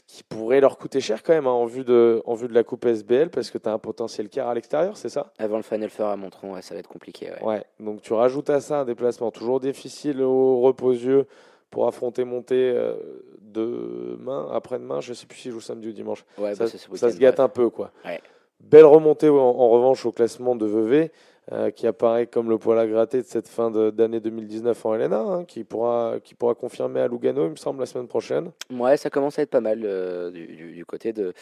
[0.08, 2.64] qui pourrait leur coûter cher quand même hein, en, vue de, en vue de la
[2.64, 5.32] Coupe SBL, parce que tu as un potentiel quart à l'extérieur, c'est ça?
[5.38, 7.30] Avant le Final Four à Montron, ouais, ça va être compliqué.
[7.30, 7.46] Ouais.
[7.46, 11.26] Ouais, donc tu rajoutes à ça un déplacement toujours difficile au repos-yeux
[11.70, 12.96] pour affronter monter euh,
[13.40, 16.24] demain, après-demain, je sais plus si je joue samedi ou dimanche.
[16.36, 17.92] Ouais, ça, bah, ça se gâte un peu, quoi.
[18.04, 18.20] Ouais.
[18.58, 21.12] Belle remontée en, en revanche au classement de Vevey,
[21.52, 25.18] euh, qui apparaît comme le poil à gratter de cette fin d'année 2019 en LNA,
[25.18, 26.18] hein, qui, pourra,
[26.58, 28.50] confirmer à Lugano, il me semble, la semaine prochaine.
[28.70, 31.32] Ouais, ça commence à être pas mal euh, du, côté de,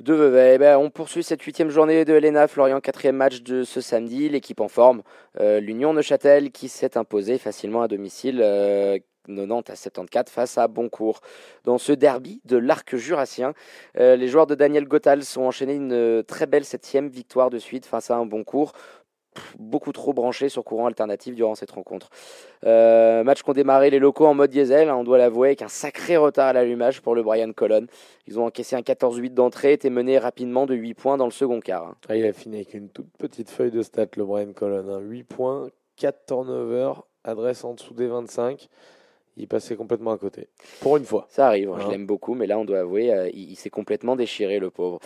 [0.00, 0.54] de Vevey.
[0.54, 2.48] Eh ben, on poursuit cette huitième journée de l'ENA.
[2.48, 4.28] Florian, quatrième match de ce samedi.
[4.28, 5.02] L'équipe en forme.
[5.40, 8.40] Euh, L'Union Neuchâtel qui s'est imposée facilement à domicile.
[8.42, 11.20] euh, 90 à 74 face à Boncourt.
[11.64, 13.54] Dans ce derby de l'arc jurassien,
[13.98, 17.58] euh, les joueurs de Daniel Gottal ont enchaîné une euh, très belle septième victoire de
[17.58, 18.72] suite face à Boncourt
[19.58, 22.10] beaucoup trop branché sur courant alternatif durant cette rencontre.
[22.64, 25.68] Euh, match qu'ont démarré les locaux en mode diesel, hein, on doit l'avouer, avec un
[25.68, 27.86] sacré retard à l'allumage pour le Brian Colon.
[28.26, 31.60] Ils ont encaissé un 14-8 d'entrée, étaient menés rapidement de 8 points dans le second
[31.60, 31.84] quart.
[31.84, 31.96] hein.
[32.08, 34.88] Ah, il a fini avec une toute petite feuille de stats, le Brian Colon.
[34.94, 35.00] hein.
[35.00, 38.68] 8 points, 4 turnovers, adresse en dessous des 25.
[39.38, 40.48] Il passait complètement à côté.
[40.80, 41.26] Pour une fois.
[41.28, 41.90] Ça arrive, hein, je Hein.
[41.90, 44.98] l'aime beaucoup, mais là on doit avouer, euh, il, il s'est complètement déchiré le pauvre.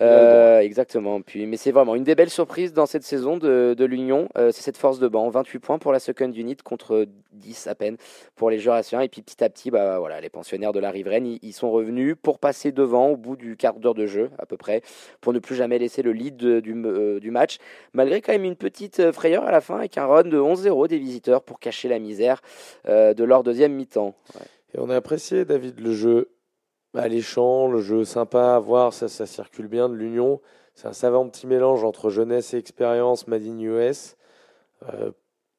[0.00, 1.20] Euh, exactement.
[1.20, 4.50] Puis, mais c'est vraiment une des belles surprises dans cette saison de, de l'Union, euh,
[4.52, 5.28] c'est cette force de banc.
[5.28, 7.96] 28 points pour la second unit contre 10 à peine
[8.34, 9.00] pour les Jurassiens.
[9.02, 11.70] Et puis petit à petit, bah, voilà, les pensionnaires de la riveraine, ils, ils sont
[11.70, 14.82] revenus pour passer devant au bout du quart d'heure de jeu à peu près,
[15.20, 17.58] pour ne plus jamais laisser le lead de- du, euh, du match,
[17.92, 20.98] malgré quand même une petite frayeur à la fin avec un run de 11-0 des
[20.98, 22.40] visiteurs pour cacher la misère
[22.88, 23.73] de leur deuxième
[24.72, 26.30] Et on a apprécié, David, le jeu
[26.94, 30.40] alléchant, le jeu sympa à voir, ça, ça circule bien de l'Union.
[30.74, 34.16] C'est un savant petit mélange entre jeunesse et expérience Made in US.
[34.92, 35.12] euh,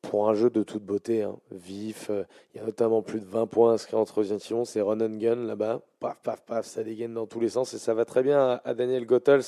[0.10, 2.08] pour un jeu de toute beauté, hein, vif.
[2.10, 4.64] euh, Il y a notamment plus de 20 points inscrits en troisième division.
[4.66, 5.82] C'est run and gun là-bas.
[6.00, 8.62] Paf, paf, paf, ça dégaine dans tous les sens et ça va très bien à,
[8.64, 9.42] à Daniel Gottels.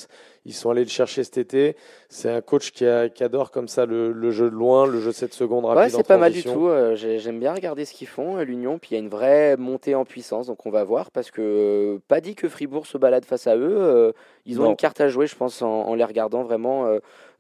[0.45, 1.75] Ils sont allés le chercher cet été.
[2.09, 4.99] C'est un coach qui, a- qui adore comme ça le, le jeu de loin, le
[4.99, 5.83] jeu 7 secondes rapide.
[5.83, 6.67] Ouais, c'est pas mal du tout.
[6.67, 8.77] euh, j'ai- J'aime bien regarder ce qu'ils font, euh, l'Union.
[8.79, 11.11] Puis il y a une vraie montée en puissance, donc on va voir.
[11.11, 13.77] Parce que pas dit que Fribourg se balade face à eux.
[13.77, 14.11] euh,
[14.45, 14.69] ils ont Non.
[14.71, 16.87] une carte à jouer, je pense, en, en les regardant vraiment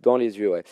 [0.01, 0.51] dans les yeux.
[0.51, 0.63] Ouais.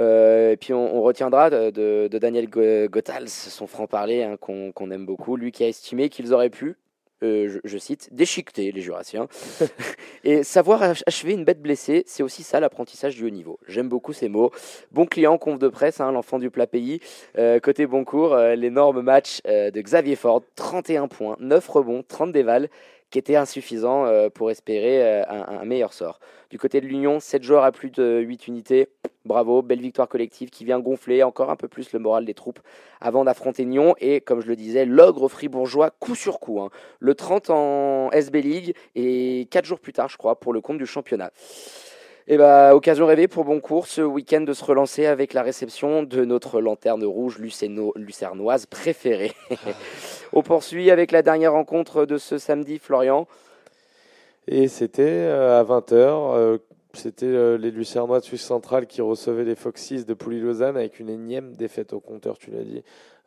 [0.00, 5.06] Euh, et puis on, on retiendra de, Daniel Go- Gothals, son franc-parler hein, qu'on aime
[5.06, 6.76] beaucoup, lui qui a estimé qu'ils auraient pu,
[7.22, 9.28] euh, je, je cite, déchiqueter les Jurassiens.
[10.24, 13.58] et savoir ach- achever une bête blessée, c'est aussi ça l'apprentissage du haut niveau.
[13.68, 14.50] J'aime beaucoup ces mots.
[14.90, 17.00] Bon client, conf de presse, hein, l'enfant du plat pays.
[17.36, 22.68] Euh, côté Boncourt, euh, l'énorme match de Xavier Ford, 31 points, 9 rebonds, 30 dévals,
[23.10, 26.20] qui était insuffisant pour espérer un, un meilleur sort.
[26.48, 28.88] Du côté de l'Union, 7 joueurs à plus de 8 unités.
[29.26, 32.60] Bravo, belle victoire collective qui vient gonfler encore un peu plus le moral des troupes
[33.02, 33.94] avant d'affronter Nyon.
[34.00, 36.60] Et comme je le disais, l'ogre fribourgeois coup sur coup.
[36.60, 36.70] hein.
[37.00, 40.78] Le 30 en SB League et 4 jours plus tard, je crois, pour le compte
[40.78, 41.30] du championnat.
[42.28, 46.24] Et bah, occasion rêvée pour Boncourt ce week-end de se relancer avec la réception de
[46.24, 49.32] notre lanterne rouge lucéno- lucernoise préférée.
[50.32, 53.26] On poursuit avec la dernière rencontre de ce samedi, Florian.
[54.46, 56.58] Et c'était euh, à 20h.
[56.94, 61.08] C'était euh, les Lucernois de Suisse centrale qui recevaient les Foxys de Pouilly-Lausanne avec une
[61.08, 62.82] énième défaite au compteur, tu l'as dit.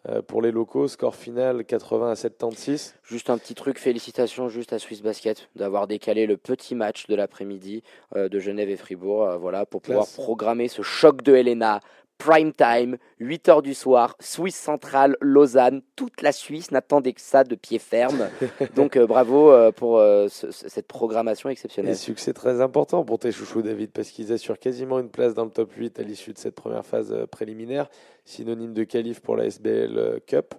[0.09, 2.95] Euh, pour les locaux, score final 80 à 76.
[3.03, 7.15] Juste un petit truc, félicitations juste à Swiss Basket d'avoir décalé le petit match de
[7.15, 7.83] l'après-midi
[8.17, 11.79] euh, de Genève et Fribourg, euh, voilà, pour pouvoir programmer ce choc de Helena.
[12.25, 17.53] Prime time, 8h du soir, Suisse centrale, Lausanne, toute la Suisse n'attendait que ça de
[17.55, 18.29] pied ferme.
[18.75, 21.97] Donc euh, bravo euh, pour euh, ce- ce- cette programmation Et exceptionnelle.
[21.97, 25.51] succès très important pour tes chouchous, David, parce qu'ils assurent quasiment une place dans le
[25.51, 27.89] top 8 à l'issue de cette première phase préliminaire,
[28.23, 30.55] synonyme de qualif pour la SBL Cup.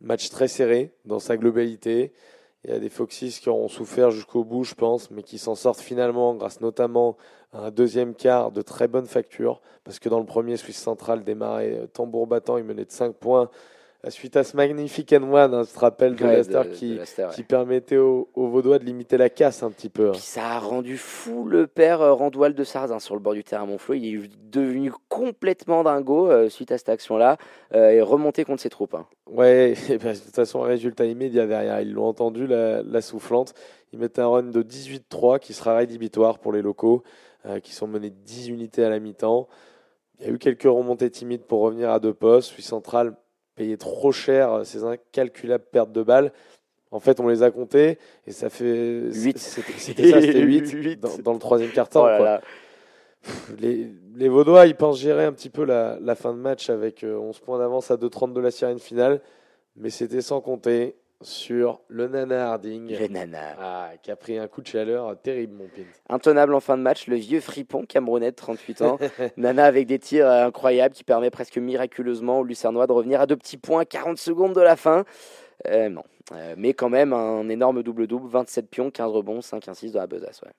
[0.00, 2.12] Match très serré dans sa globalité.
[2.64, 5.54] Il y a des Foxys qui auront souffert jusqu'au bout, je pense, mais qui s'en
[5.54, 7.16] sortent finalement grâce notamment
[7.64, 11.78] un deuxième quart de très bonne facture, parce que dans le premier, Suisse Central démarrait
[11.82, 13.48] euh, tambour battant, il menait de 5 points.
[14.04, 16.94] Euh, Suite à ce magnifique N1, hein, je te rappelle de Ouais, de- de qui,
[16.94, 17.30] Leicester, ouais.
[17.34, 20.10] qui permettait aux, aux Vaudois de limiter la casse un petit peu.
[20.10, 20.14] hein.
[20.14, 23.62] Ça a rendu fou le père euh, Randoual de Sarzin sur le bord du terrain
[23.62, 23.94] à Montflot.
[23.94, 27.36] Il est devenu complètement dingo euh, suite à cette action-là
[27.74, 28.94] euh, et remonté contre ses troupes.
[28.94, 29.06] hein.
[29.28, 31.80] Ouais, et ben, de toute façon, un résultat immédiat derrière.
[31.80, 33.54] Ils l'ont entendu, la, la soufflante.
[33.92, 37.02] Ils mettent un run de 18-3 qui sera rédhibitoire pour les locaux,
[37.62, 39.48] qui sont menés 10 unités à la mi-temps.
[40.18, 42.50] Il y a eu quelques remontées timides pour revenir à deux postes.
[42.50, 43.16] Suisse Central
[43.54, 46.32] payait trop cher euh, ces incalculables pertes de balles.
[46.90, 49.00] En fait, on les a comptées et ça fait.
[49.12, 49.38] Huit.
[49.38, 51.00] C'était c'était ça, c'était 8 Huit.
[51.00, 52.04] dans, dans le troisième quart-temps.
[52.04, 52.26] Oh là quoi.
[52.26, 52.40] là.
[53.58, 57.02] Les, les Vaudois, ils pensent gérer un petit peu la, la fin de match avec
[57.02, 59.20] euh, 11 points d'avance à 2,30 de la sirène finale,
[59.74, 60.94] mais c'était sans compter.
[61.22, 62.96] Sur le Nana Harding.
[62.98, 63.56] Le nana.
[63.58, 65.82] Ah, qui a pris un coup de chaleur terrible, mon pin.
[66.08, 68.98] Intenable en fin de match, le vieux fripon camerounais de 38 ans.
[69.36, 73.26] Nana avec des tirs euh, incroyables qui permet presque miraculeusement aux Lucernois de revenir à
[73.26, 75.04] deux petits points 40 secondes de la fin.
[75.68, 76.04] Euh, non.
[76.32, 80.42] Euh, mais quand même un énorme double-double, 27 pions, 15 rebonds, 5-1-6 dans la besace.
[80.42, 80.52] Ouais.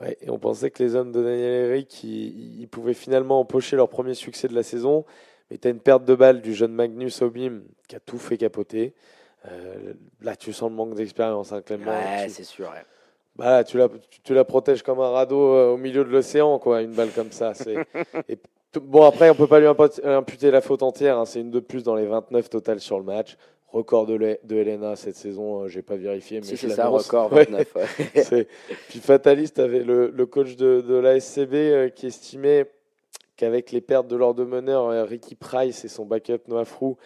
[0.00, 3.76] Ouais, et on pensait que les hommes de Daniel Eric, ils, ils pouvaient finalement empocher
[3.76, 5.04] leur premier succès de la saison.
[5.50, 8.36] Mais tu as une perte de balle du jeune Magnus Obim qui a tout fait
[8.36, 8.94] capoter.
[9.50, 9.92] Euh,
[10.22, 11.90] là, tu sens le manque d'expérience, hein, Clément.
[11.90, 12.66] Ouais, Tu- c'est sûr.
[12.66, 12.82] ouais.
[13.36, 16.10] Bah, là, tu, la, tu, tu la protèges comme un radeau euh, au milieu de
[16.10, 17.52] l'océan, quoi, une balle comme ça.
[17.52, 17.76] C'est...
[18.28, 18.38] et
[18.80, 21.18] bon, après, on peut pas lui imputer la faute entière.
[21.18, 23.36] hein, c'est une de plus dans les 29 totales sur le match.
[23.68, 26.74] Record de, l'E- de Helena cette saison, euh, j'ai pas vérifié, mais Si, je c'est
[26.76, 27.44] ça, record Ouais.
[27.44, 27.74] 29.
[27.74, 28.22] ouais.
[28.22, 28.48] C'est-
[28.88, 32.70] Puis Fataliste avait le, le coach de, de la SCB euh, qui estimait
[33.36, 36.96] qu'avec les pertes de leurs deux meneurs, euh, Ricky Price et son backup Noah Frou,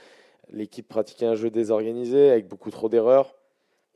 [0.50, 3.34] l'équipe pratiquait un jeu désorganisé avec beaucoup trop d'erreurs.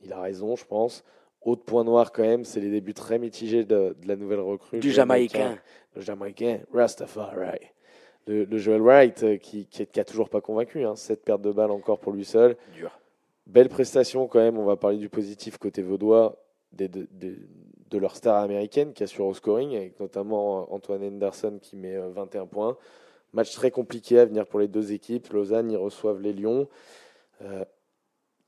[0.03, 1.03] Il a raison, je pense.
[1.41, 4.79] Autre point noir quand même, c'est les débuts très mitigés de, de la nouvelle recrue.
[4.79, 5.57] Du Jamaïcain.
[5.95, 7.59] Le Jamaïcain, Rastafari.
[8.27, 10.83] Le, le Joel Wright euh, qui, qui, qui a toujours pas convaincu.
[10.85, 10.95] Hein.
[10.95, 12.55] Cette perte de balle encore pour lui seul.
[12.73, 12.97] Dur.
[13.45, 16.37] Belle prestation quand même, on va parler du positif côté vaudois,
[16.71, 17.35] des- de, de-
[17.89, 22.09] de leur star américaine qui assure au scoring, avec notamment Antoine Henderson qui met euh,
[22.09, 22.75] 21 points.
[23.33, 25.31] Match très compliqué à venir pour les deux équipes.
[25.33, 26.67] Lausanne, ils reçoivent les Lions,
[27.41, 27.65] euh,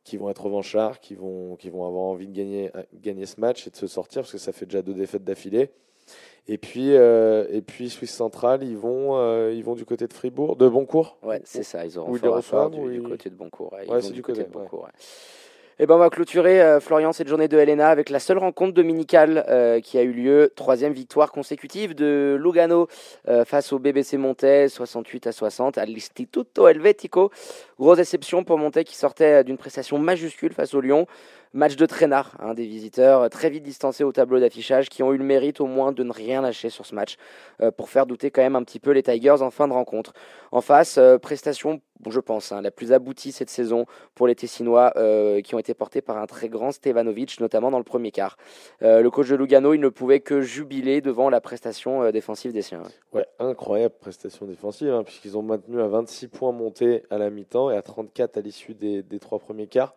[0.03, 3.39] qui vont être revanchards, qui vont, qui vont avoir envie de gagner, euh, gagner ce
[3.41, 5.71] match et de se sortir, parce que ça fait déjà deux défaites d'affilée.
[6.47, 10.13] Et puis, euh, et puis Suisse Centrale, ils vont, euh, ils vont du côté de
[10.13, 11.17] Fribourg, de Boncourt.
[11.23, 13.73] Ouais, c'est ça, ils auront Où ils fort du, côté de Boncourt.
[13.73, 14.83] ouais, ils Ouais, vont c'est du du côté côté, de Boncourt.
[14.83, 14.91] ouais.
[15.77, 18.73] Et ben on va clôturer, euh, Florian, cette journée de Helena avec la seule rencontre
[18.73, 20.53] dominicale euh, qui a eu lieu.
[20.55, 22.87] Troisième victoire consécutive de Lugano
[23.27, 27.29] euh, face au BBC Montais, 68 à 60, à l'Istituto Helvetico.
[27.77, 31.07] Grosse déception pour Montais qui sortait d'une prestation majuscule face au Lyon.
[31.55, 35.13] Match de traînard, hein, des visiteurs euh, très vite distancés au tableau d'affichage qui ont
[35.13, 37.15] eu le mérite au moins de ne rien lâcher sur ce match
[37.61, 40.11] euh, pour faire douter quand même un petit peu les Tigers en fin de rencontre.
[40.51, 41.79] En face, euh, prestation,
[42.09, 43.85] je pense, hein, la plus aboutie cette saison
[44.15, 44.91] pour les Tessinois
[45.45, 48.35] qui ont été portés par un très grand Stevanovic, notamment dans le premier quart.
[48.81, 52.83] Le coach de Lugano, il ne pouvait que jubiler devant la prestation défensive des siens.
[53.13, 57.71] Ouais, incroyable prestation défensive, hein, puisqu'ils ont maintenu à 26 points montés à la mi-temps
[57.71, 59.95] et à 34 à l'issue des, des trois premiers quarts,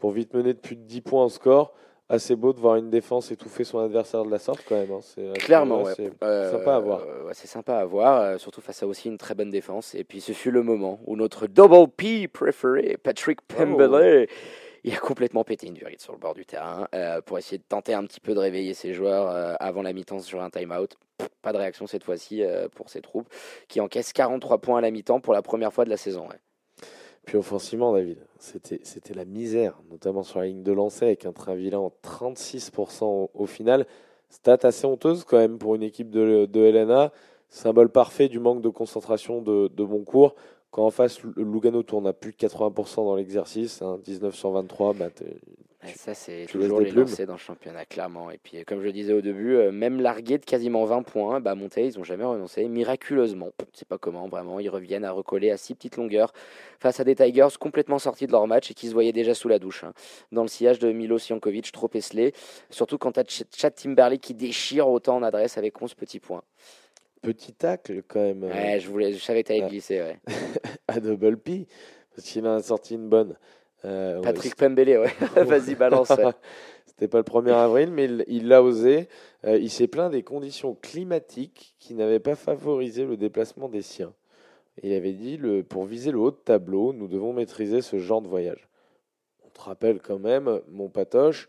[0.00, 1.72] pour vite mener de plus de 10 points au score.
[2.08, 4.90] Assez beau de voir une défense étouffer son adversaire de la sorte, quand même.
[4.90, 4.98] hein.
[5.00, 7.02] C'est- Clairement, ouais, c'est Euh, sympa à voir.
[7.06, 9.94] euh, ouais, c'est sympa à voir, euh, surtout face à aussi une très bonne défense.
[9.94, 14.26] Et puis ce fut le moment où notre double P préféré, Patrick Pembele,
[14.82, 17.62] il a complètement pété une durite sur le bord du terrain euh, pour essayer de
[17.68, 20.96] tenter un petit peu de réveiller ses joueurs euh, avant la mi-temps sur un time-out.
[21.42, 23.28] Pas de réaction cette fois-ci euh, pour ses troupes
[23.68, 26.26] qui encaissent 43 points à la mi-temps pour la première fois de la saison.
[26.28, 26.40] ouais.
[27.26, 31.54] Puis offensivement, David, c'était la misère, notamment sur la ligne de lancer, avec un train
[31.54, 33.86] vilain en 36% au, final.
[34.30, 37.12] Stat assez honteuse quand même pour une équipe de, de LNA.
[37.48, 40.34] Symbole parfait du manque de concentration de, de Boncourt.
[40.70, 44.94] Quand en face, Lugano tourne à plus de 80% dans l'exercice, hein, 19 sur 23,
[44.94, 45.36] bah, t'es-
[45.82, 48.30] Et ça, c'est toujours les lancers dans le championnat, clairement.
[48.30, 51.40] Et puis, comme je le disais au début, euh, même largués de quasiment 20 points,
[51.40, 52.68] bah, Monté, ils n'ont jamais renoncé.
[52.68, 56.32] Miraculeusement, je ne sais pas comment, vraiment, ils reviennent à recoller à six petites longueurs
[56.80, 59.48] face à des Tigers complètement sortis de leur match et qui se voyaient déjà sous
[59.48, 59.84] la douche.
[59.84, 59.94] hein.
[60.32, 62.34] Dans le sillage de Milo Jankovic, trop esselé.
[62.68, 66.42] Surtout quand tu as Chad Timberlake qui déchire autant en adresse avec 11 petits points.
[67.22, 69.70] petit tacle quand même euh, Ouais, je, voulais, je savais que tu allais Ouais.
[69.70, 70.00] glisser.
[70.02, 70.18] ouais.
[70.88, 71.66] à Double P,
[72.14, 73.34] parce qu'il en a sorti une bonne.
[73.84, 75.12] Euh, ouais, Patrick Pembele, ouais.
[75.44, 76.10] Vas-y, balance.
[76.10, 76.24] ouais.
[76.86, 79.08] C'était pas le 1er avril, mais il- l'a osé.
[79.46, 84.12] Euh, il s'est plaint des conditions climatiques qui n'avaient pas favorisé le déplacement des siens.
[84.82, 88.20] Il avait dit le, pour viser le haut de tableau, nous devons maîtriser ce genre
[88.20, 88.68] de voyage.
[89.44, 91.48] On te rappelle quand même, mon patoche,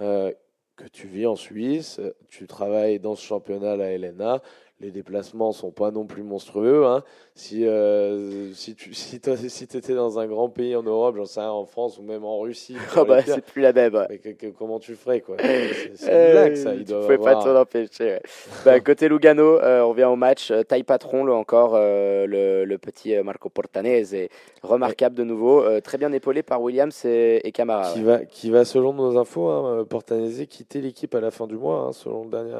[0.00, 0.32] euh,
[0.76, 4.40] que tu vis en Suisse, tu travailles dans ce championnat, la LNA.
[4.82, 6.84] Les déplacements sont pas non plus monstrueux.
[6.86, 7.04] hein.
[7.34, 11.24] Si, euh, si tu si toi- si étais dans un grand pays en Europe, j'en
[11.24, 13.94] sais rien, en France ou même en Russie, Oh, les bah, c'est plus la même.
[13.94, 14.06] ouais.
[14.10, 15.36] mais que- que- comment tu ferais quoi?
[15.94, 16.70] C'est une blague ça.
[16.70, 18.04] Euh, Ils tu pouvais pas t'en empêcher.
[18.04, 18.22] ouais.
[18.64, 20.50] Bah, côté Lugano, euh, on vient au match.
[20.50, 24.28] euh, taille patron, là encore, euh, le, le petit euh, Marco Portanese, est
[24.62, 25.62] remarquable de nouveau.
[25.62, 27.92] euh, très bien épaulé par Williams et, et Camara.
[27.92, 31.56] qui va, qui va selon nos infos, hein, Portanese quitter l'équipe à la fin du
[31.56, 31.86] mois.
[31.88, 32.52] hein, selon le dernier,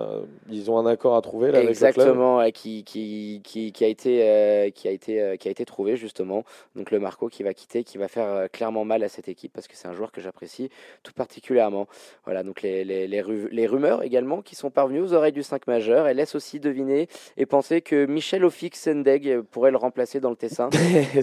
[0.51, 2.12] ils ont un accord à trouver là, avec le club.
[2.13, 5.51] Exactement, Exactement, qui, qui, qui, qui, a été, euh, qui, a été, euh, qui a
[5.51, 6.45] été trouvé justement.
[6.77, 9.53] Donc le Marco qui va quitter, qui va faire euh, clairement mal à cette équipe
[9.53, 10.71] parce que c'est un joueur que j'apprécie
[11.03, 11.87] tout particulièrement.
[12.25, 15.67] Voilà, donc les, les, les, les, rumeurs également qui sont parvenues aux oreilles du 5
[15.67, 20.31] majeur et laissent aussi deviner et penser que Michel Ofix Sendeg pourrait le remplacer dans
[20.31, 20.71] le Tessin.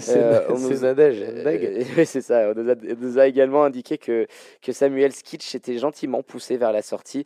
[2.04, 2.50] c'est ça.
[2.50, 4.26] On nous, a, on nous, a, également indiqué que,
[4.62, 7.24] que Samuel Skitch était gentiment poussé vers la sortie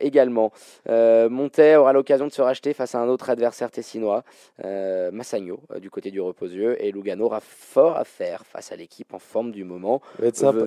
[0.00, 0.52] également.
[0.88, 4.24] Montet aura l'occasion de se racheter face à un autre adversaire tessinois,
[4.64, 8.76] euh, Massagno, euh, du côté du reposieux, et Lugano aura fort à faire face à
[8.76, 10.02] l'équipe en forme du moment.
[10.18, 10.64] Il va être sympa,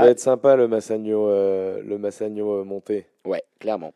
[0.00, 3.06] va être sympa le Massagno, euh, le Massagno monté.
[3.24, 3.92] Ouais, clairement.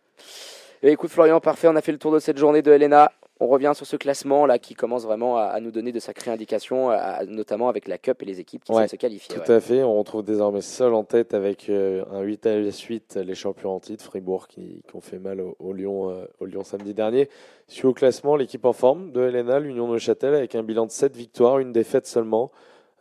[0.85, 3.11] Et écoute Florian, parfait, on a fait le tour de cette journée de Helena
[3.43, 6.91] on revient sur ce classement là qui commence vraiment à, nous donner de sacrées indications,
[7.27, 9.35] notamment avec la Cup et les équipes qui ouais, se qualifier.
[9.35, 12.71] Tout à fait, on retrouve désormais seul en tête avec euh, un 8 à la
[12.71, 16.63] suite les champions en titre, Fribourg qui, ont fait mal au, Lyon, euh, au Lyon
[16.63, 17.29] samedi dernier.
[17.67, 20.93] Sur au classement, l'équipe en forme de Helena, l'Union de Châtel avec un bilan de
[20.93, 22.53] 7 victoires, une défaite seulement.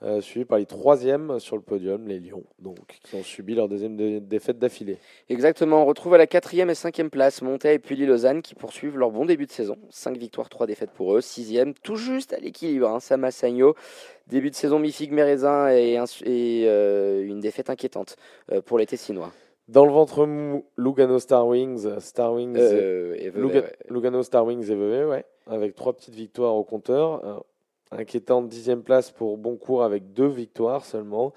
[0.04, 3.70] Euh, suivi par les troisièmes sur le podium, les Lions, donc, qui ont subi leur
[3.70, 4.97] deuxième défaite d'affilée.
[5.30, 8.97] Exactement, on retrouve à la quatrième et cinquième place Montaigne et puis Lausanne qui poursuivent
[8.97, 9.78] leur bon début de saison.
[9.91, 11.22] Cinq victoires, trois défaites pour eux.
[11.22, 13.76] Sixième, tout juste à l'équilibre, hein, Samassagno.
[14.26, 18.16] Début de saison mi-figue Mérezin et, et euh, une défaite inquiétante
[18.52, 19.32] euh, pour les Tessinois.
[19.68, 23.32] Dans le ventre mou, Lugano Star Wings, Star Wings et
[23.88, 27.45] Lugano Star Wings et Vevey, ouais, avec trois petites victoires au compteur
[27.92, 31.34] inquiétante dixième place pour Boncourt avec deux victoires seulement.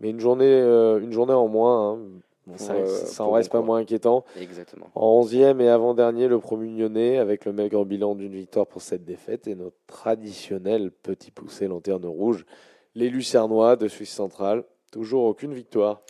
[0.00, 2.56] Mais une journée, euh, une journée en moins, hein.
[2.56, 4.24] ça, ça en reste pas moins inquiétant.
[4.40, 4.86] Exactement.
[4.94, 9.04] En onzième et avant-dernier, le promu Nyonnais avec le maigre bilan d'une victoire pour cette
[9.04, 12.46] défaite et notre traditionnel petit poussé lanterne rouge,
[12.94, 14.64] les Lucernois de Suisse centrale.
[14.90, 16.02] Toujours aucune victoire.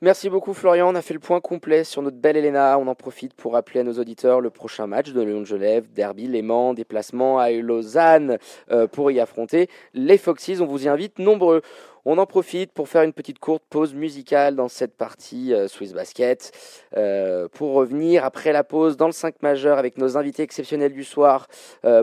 [0.00, 2.78] Merci beaucoup Florian, on a fait le point complet sur notre belle Elena.
[2.78, 5.92] On en profite pour rappeler à nos auditeurs le prochain match de Lyon de Genève,
[5.92, 8.38] Derby, Léman, déplacement à Lausanne
[8.70, 10.60] euh, pour y affronter les Foxes.
[10.60, 11.62] On vous y invite nombreux.
[12.04, 15.92] On en profite pour faire une petite courte pause musicale dans cette partie euh, Swiss
[15.92, 16.52] Basket
[16.96, 21.02] euh, pour revenir après la pause dans le 5 majeur avec nos invités exceptionnels du
[21.02, 21.48] soir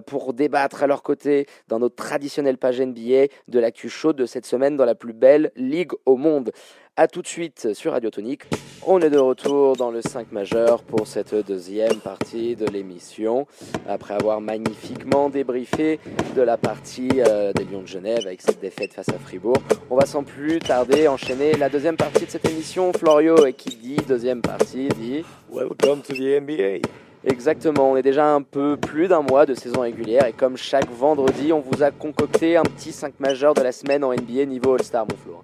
[0.06, 4.46] pour débattre à leur côté dans notre traditionnelle page NBA de l'actu chaude de cette
[4.46, 6.52] semaine dans la plus belle ligue au monde.
[6.98, 8.44] A tout de suite sur Radio Tonique.
[8.88, 13.48] On est de retour dans le 5 majeur pour cette deuxième partie de l'émission.
[13.86, 16.00] Après avoir magnifiquement débriefé
[16.38, 19.58] de la partie euh, des Lions de Genève avec cette défaite face à Fribourg,
[19.90, 22.94] on va sans plus tarder enchaîner la deuxième partie de cette émission.
[22.94, 26.88] Florio, et qui dit deuxième partie, dit Welcome to the NBA.
[27.26, 30.90] Exactement, on est déjà un peu plus d'un mois de saison régulière et comme chaque
[30.92, 34.76] vendredi, on vous a concocté un petit 5 majeur de la semaine en NBA niveau
[34.76, 35.44] All-Star, mon Flo.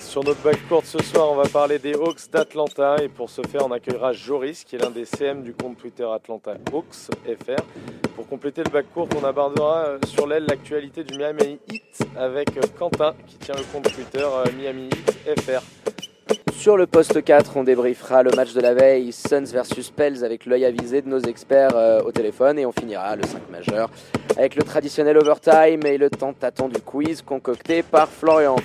[0.00, 3.66] Sur notre backcourt ce soir, on va parler des Hawks d'Atlanta et pour ce faire,
[3.66, 7.62] on accueillera Joris qui est l'un des CM du compte Twitter Atlanta Hawks FR.
[8.14, 12.60] Pour compléter le backcourt, on abordera euh, sur l'aile l'actualité du Miami Heat avec euh,
[12.78, 15.62] Quentin qui tient le compte Twitter euh, Miami Heat FR.
[16.52, 20.46] Sur le poste 4, on débriefera le match de la veille Suns versus Pels avec
[20.46, 23.88] l'œil avisé de nos experts au téléphone et on finira le 5 majeur
[24.36, 28.56] avec le traditionnel overtime et le tant attendu quiz concocté par Florian.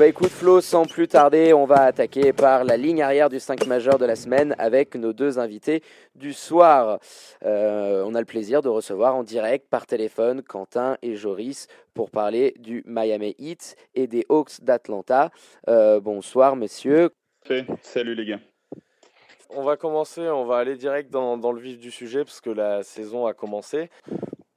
[0.00, 3.66] Bah écoute Flo, sans plus tarder, on va attaquer par la ligne arrière du 5
[3.66, 5.82] majeur de la semaine avec nos deux invités
[6.14, 7.00] du soir.
[7.44, 12.10] Euh, on a le plaisir de recevoir en direct par téléphone Quentin et Joris pour
[12.10, 15.30] parler du Miami Heat et des Hawks d'Atlanta.
[15.68, 17.10] Euh, bonsoir messieurs.
[17.82, 18.40] Salut les gars.
[19.50, 22.48] On va commencer, on va aller direct dans, dans, le vif du sujet parce que
[22.48, 23.90] la saison a commencé.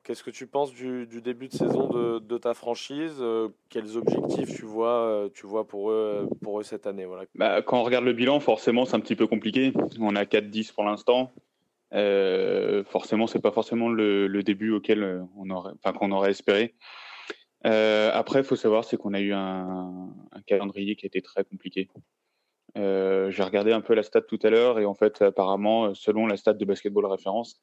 [0.03, 4.65] Qu'est-ce que tu penses du, début de saison de, ta franchise euh, Quels objectifs tu
[4.65, 6.27] vois, euh, tu vois pour, eux,
[6.63, 7.23] cette année voilà.
[7.35, 9.71] Bah, quand on regarde le bilan, forcément, c'est un petit peu compliqué.
[10.01, 11.31] On a 4-10 pour l'instant.
[11.93, 16.75] Euh, forcément, c'est pas forcément le, début auquel on aurait, enfin, qu'on aurait espéré.
[17.65, 21.21] Euh, après, il faut savoir, c'est qu'on a eu un, un, calendrier qui a été
[21.21, 21.87] très compliqué.
[22.75, 26.35] J'ai regardé un peu la stat tout à l'heure et en fait, apparemment, selon la
[26.35, 27.61] stat de basketball référence,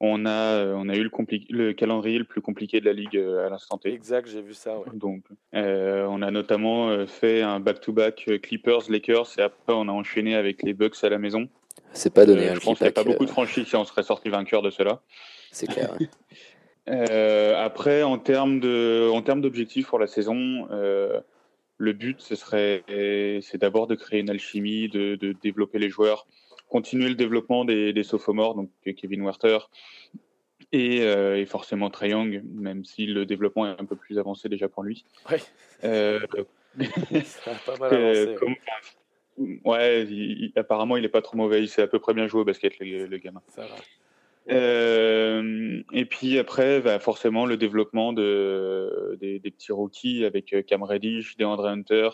[0.00, 1.10] on a, euh, on a eu le,
[1.50, 3.92] le, calendrier le plus compliqué de la ligue euh, à l'instant T.
[3.92, 4.76] Exact, j'ai vu ça.
[4.94, 5.24] Donc,
[5.54, 10.62] euh, on a notamment fait un back-to-back Clippers, Lakers, et après on a enchaîné avec
[10.62, 11.48] les Bucks à la maison.
[11.92, 12.54] C'est pas donné.
[12.54, 14.70] je pense qu'il n'y a pas beaucoup de franchises si on serait sorti vainqueur de
[14.70, 15.00] cela.
[15.50, 15.96] C'est clair.
[17.56, 22.84] après, en termes de, en termes d'objectifs pour la saison, le but, ce serait,
[23.42, 26.26] c'est d'abord de créer une alchimie, de, de développer les joueurs
[26.68, 29.58] continuer le développement des, des sophomores, donc Kevin Werther
[30.72, 34.48] et, euh, et forcément Trae Young, même si le développement est un peu plus avancé
[34.48, 35.04] déjà pour lui.
[35.30, 35.38] Oui.
[35.84, 36.20] Euh,
[37.24, 38.36] Ça a pas mal avancé.
[39.64, 42.44] ouais, apparemment il est pas trop mauvais, il sait à peu près bien jouer au
[42.44, 43.42] basket le, gamin.
[43.48, 43.74] Ça va.
[44.50, 51.36] Euh, et puis après, bah, forcément, le développement de, des, petits rookies avec Cam Reddish,
[51.36, 52.08] DeAndre Hunter,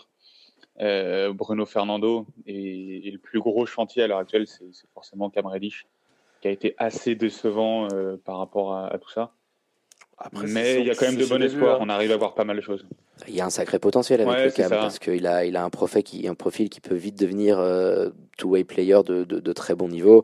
[0.77, 2.25] Bruno Fernando.
[2.45, 5.87] Et, le plus gros chantier à l'heure actuelle, c'est forcément Cam Reddish,
[6.41, 7.87] qui a été assez décevant
[8.23, 9.31] par rapport à tout ça
[10.47, 11.79] mais il y a quand même de bon espoir.
[11.81, 12.85] On arrive à voir pas mal de choses.
[13.27, 15.69] Il y a un sacré potentiel avec le Cam parce qu'il a, il a un
[15.69, 19.75] profil qui, un profil qui peut vite devenir euh, two-way player de, de, de, très
[19.75, 20.23] bon niveau.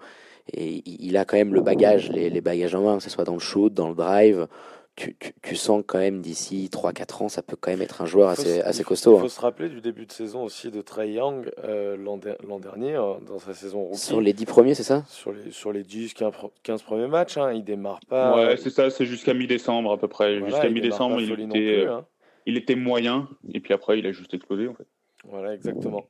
[0.54, 3.26] Et il a quand même le bagage, les, les bagages en main, que ce soit
[3.26, 4.47] dans le shoot, dans le drive
[4.95, 8.29] tu, tu, sens quand même d'ici 3-4 ans, ça peut quand même être un joueur
[8.29, 9.15] assez, assez costaud.
[9.15, 9.29] Il faut hein.
[9.29, 13.39] se rappeler du début de saison aussi de Trey Young euh, l'an dernier, hein, dans
[13.39, 13.99] sa saison rookie.
[13.99, 15.03] Sur les 10 premiers, c'est ça?
[15.07, 16.13] Sur les, sur les 10,
[16.63, 18.35] 15, premiers matchs, hein, il démarre pas.
[18.35, 20.39] Ouais, c'est ça, c'est jusqu'à mi-décembre à peu près.
[20.39, 22.05] jusqu'à mi-décembre, il, était, hein.
[22.45, 24.87] il était moyen, et puis après, il a juste explosé en fait.
[25.25, 26.05] Voilà, exactement.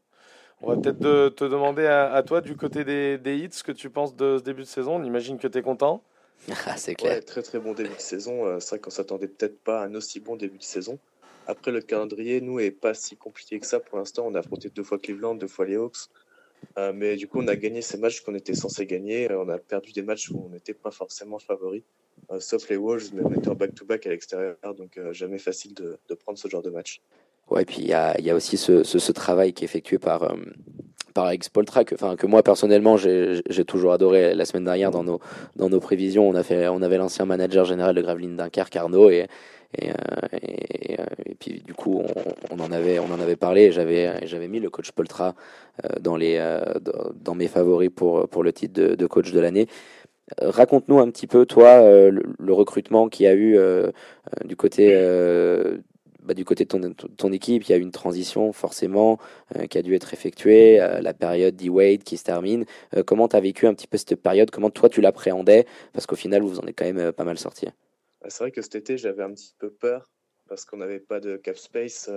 [0.63, 3.89] On va peut-être te demander à, toi, du côté des, des hits, ce que tu
[3.89, 4.95] penses de ce début de saison.
[4.97, 6.03] On imagine que tu es content.
[6.65, 7.23] Ah, c'est clair.
[7.23, 8.45] très très bon début de saison.
[8.45, 10.99] Euh, c'est vrai qu'on s'attendait peut-être pas à un aussi bon début de saison.
[11.47, 14.25] Après, le calendrier, nous, est pas si compliqué que ça pour l'instant.
[14.27, 16.09] On a affronté deux fois Cleveland, deux fois les Hawks.
[16.77, 19.31] Euh, mais du coup, on a gagné ces matchs qu'on était censé gagner.
[19.31, 21.83] Euh, on a perdu des matchs où on n'était pas forcément favori,
[22.39, 26.13] sauf les Wolves, mais on était en back-to-back à l'extérieur, donc jamais facile de, de,
[26.13, 27.01] prendre ce genre de match.
[27.59, 30.33] Et puis il y a, aussi ce, travail qui est effectué par,
[31.13, 35.19] par Alex Poltra que, que moi personnellement j'ai toujours adoré la semaine dernière dans nos,
[35.55, 36.27] dans nos prévisions.
[36.27, 39.27] On, a fait, on avait l'ancien manager général de Gravelines Dunkerque, Arnaud, et,
[39.83, 39.91] euh,
[40.41, 42.03] et, euh, et, puis du coup
[42.51, 45.33] on, en avait, on en avait parlé et j'avais mis le coach Poltra
[45.85, 46.39] euh, dans, les,
[47.15, 49.67] dans mes favoris pour, pour le titre de, coach de l'année.
[50.41, 53.57] Raconte-nous un petit peu, toi, le recrutement qu'il y a eu
[54.45, 54.95] du côté
[56.23, 59.17] bah, du côté de ton, équipe, il y a eu une transition forcément
[59.55, 62.65] euh, qui a dû être effectuée, euh, la période D-Wade qui se termine.
[62.95, 64.51] Euh, comment tu as vécu un petit peu cette période?
[64.51, 65.65] Comment toi tu l'appréhendais?
[65.93, 67.65] Parce qu'au final, vous en êtes quand même pas mal sorti.
[68.21, 70.11] Bah, c'est vrai que cet été, j'avais un petit peu peur
[70.47, 72.09] parce qu'on n'avait pas de cap space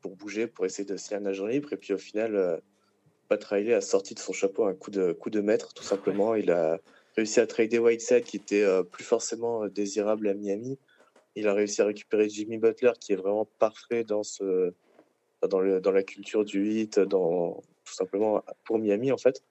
[0.00, 1.72] pour bouger, pour essayer de signer un agent libre.
[1.72, 2.60] Et puis au final,
[3.28, 6.34] Pat a sorti de son chapeau un coup de, coup de maître, tout simplement.
[6.34, 6.80] Il a
[7.16, 10.76] réussi à trader Whiteside qui était plus forcément désirable à Miami
[11.38, 14.72] il a réussi à récupérer Jimmy Butler, qui est vraiment parfait dans, ce,
[15.48, 19.42] dans, le, dans la culture du hit, dans, tout simplement pour Miami, en fait.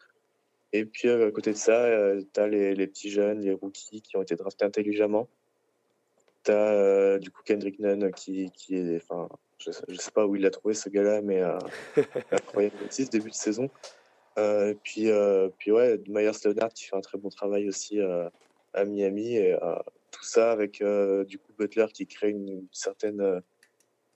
[0.73, 3.53] Et puis, euh, à côté de ça, euh, tu as les, les, petits jeunes, les
[3.53, 5.29] rookies qui ont été draftés intelligemment.
[6.43, 8.97] Tu as euh, du coup Kendrick Nunn qui, qui est.
[8.97, 9.29] Enfin,
[9.59, 11.41] je ne sais pas où il a trouvé ce gars-là, mais
[12.31, 13.69] incroyable aussi début de saison.
[14.37, 15.09] et puis,
[15.57, 19.35] puis ouais, Myers Leonard qui fait un très bon travail aussi à Miami.
[19.35, 19.57] Et
[20.11, 23.39] tout ça avec euh, du coup Butler qui crée une, certaine euh,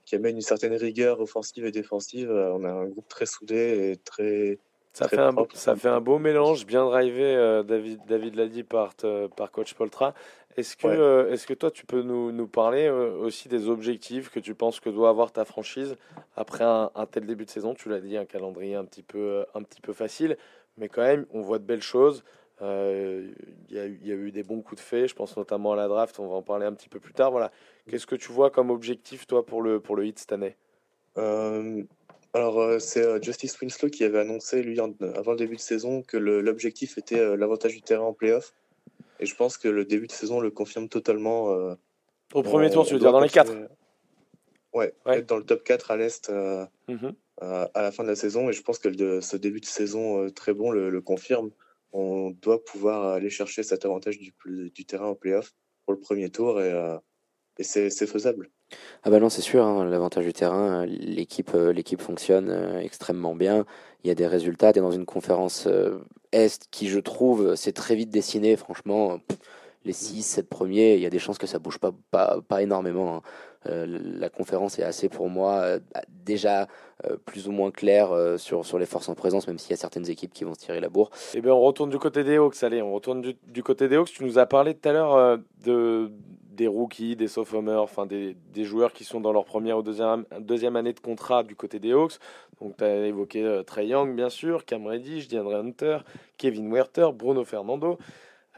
[0.05, 2.31] qui amène une certaine rigueur offensive et défensive.
[2.31, 4.59] Euh, on a un groupe très soudé et très
[4.93, 8.93] ça fait, un, ça fait un beau mélange, bien drivé, David, David l'a dit par,
[9.37, 10.13] par coach Poltra.
[10.57, 14.53] Est-ce que, est-ce que toi, tu peux nous, nous parler aussi des objectifs que tu
[14.53, 15.95] penses que doit avoir ta franchise
[16.35, 17.73] après un, un tel début de saison?
[17.73, 20.35] Tu l'as dit, un calendrier un petit, peu, un petit peu facile,
[20.75, 22.25] mais quand même, on voit de belles choses.
[22.61, 23.31] Euh,
[23.69, 25.87] il y, y, a eu des bons coups de fée, je pense notamment à la
[25.87, 27.31] draft, on va en parler un petit peu plus tard.
[27.31, 27.51] Voilà.
[27.89, 30.55] Qu'est-ce que tu vois comme objectif, toi, pour le, pour le hit cette année?
[31.17, 31.81] Euh,
[32.33, 36.17] Alors, euh, c'est Justice Winslow qui avait annoncé, lui, avant le début de saison, que
[36.17, 38.53] l'objectif était l'avantage du terrain en playoff.
[39.19, 41.75] Et je pense que le début de saison le confirme totalement.
[42.33, 43.53] Au premier tour, tu veux dire dans les 4
[44.73, 46.31] Ouais, être dans le top 4 à l'Est
[46.87, 47.13] mhm.
[47.41, 48.49] à la fin de la saison.
[48.49, 51.51] Et je pense que ce début de saison très bon le, le confirme
[51.93, 54.33] on doit pouvoir aller chercher cet avantage du,
[54.69, 55.53] du terrain en playoff
[55.85, 56.97] pour le premier tour et, euh,
[57.59, 58.49] c'est faisable.
[59.03, 63.35] Ah bah non, c'est sûr, hein, l'avantage du terrain, euh, l'équipe euh, l'équipe fonctionne extrêmement
[63.35, 63.65] bien.
[64.03, 64.73] Il y a des résultats.
[64.73, 65.67] Tu es dans une conférence
[66.31, 68.55] Est qui, je trouve, s'est très vite dessiné.
[68.55, 69.19] Franchement,
[69.85, 72.63] les 6, 7 premiers, il y a des chances que ça bouge pas, pas, pas
[72.63, 73.17] énormément.
[73.17, 73.21] Hein.
[73.67, 73.85] Euh,
[74.17, 75.79] la conférence est assez pour moi euh,
[76.25, 76.67] déjà
[77.05, 79.77] euh, plus ou moins claire sur, sur les forces en présence, même s'il y a
[79.77, 81.11] certaines équipes qui vont se tirer la bourre.
[81.33, 82.63] Eh bien, on retourne du côté des Hawks.
[82.63, 84.11] Allez, on retourne du, côté des Hawks.
[84.11, 86.11] Tu nous as parlé tout à l'heure de,
[86.51, 90.25] des rookies, des sophomores, enfin des, des, joueurs qui sont dans leur première ou deuxième,
[90.39, 92.17] deuxième année de contrat du côté des Hawks.
[92.61, 95.97] Donc, tu as évoqué Trey Young, bien sûr, Cam Reddish, DeAndre Hunter,
[96.37, 97.97] Kevin Werther, Bruno Fernando.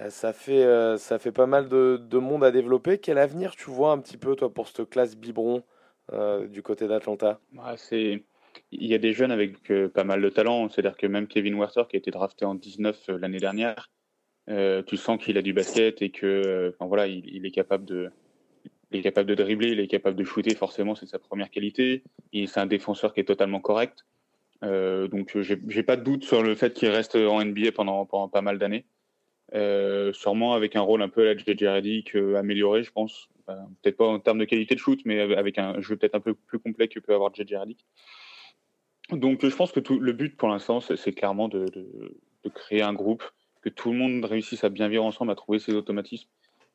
[0.02, 2.98] Euh, ça fait, euh, ça fait pas mal de, de, monde à développer.
[2.98, 5.64] Quel avenir tu vois un petit peu, toi, pour cette classe biberon
[6.12, 7.40] euh, du côté d'Atlanta?
[8.72, 10.70] Il y a des jeunes avec pas mal de talent.
[10.70, 13.92] C'est-à-dire que même Kevin Werther, qui a été drafté en 19 l'année dernière,
[14.48, 18.12] tu sens qu'il a du basket et que voilà, il, est capable de,
[18.92, 22.04] il est capable de dribbler, il est capable de shooter, forcément, c'est sa première qualité.
[22.34, 24.06] C'est un défenseur qui est totalement correct.
[24.64, 28.30] Euh, donc, j'ai pas de doute sur le fait qu'il reste en NBA pendant, pendant
[28.30, 28.86] pas mal d'années.
[30.14, 33.30] Sûrement avec un rôle un peu à la JJ Redick amélioré, je pense.
[33.46, 36.34] peut-être pas en termes de qualité de shoot, mais avec un jeu peut-être un peu
[36.34, 37.86] plus complet que peut avoir JJ Redick.
[39.12, 42.94] Donc je pense que tout, le but pour l'instant, c'est clairement de, de, créer un
[42.94, 43.24] groupe,
[43.62, 46.30] que tout le monde réussisse à bien vivre ensemble, à trouver ses automatismes.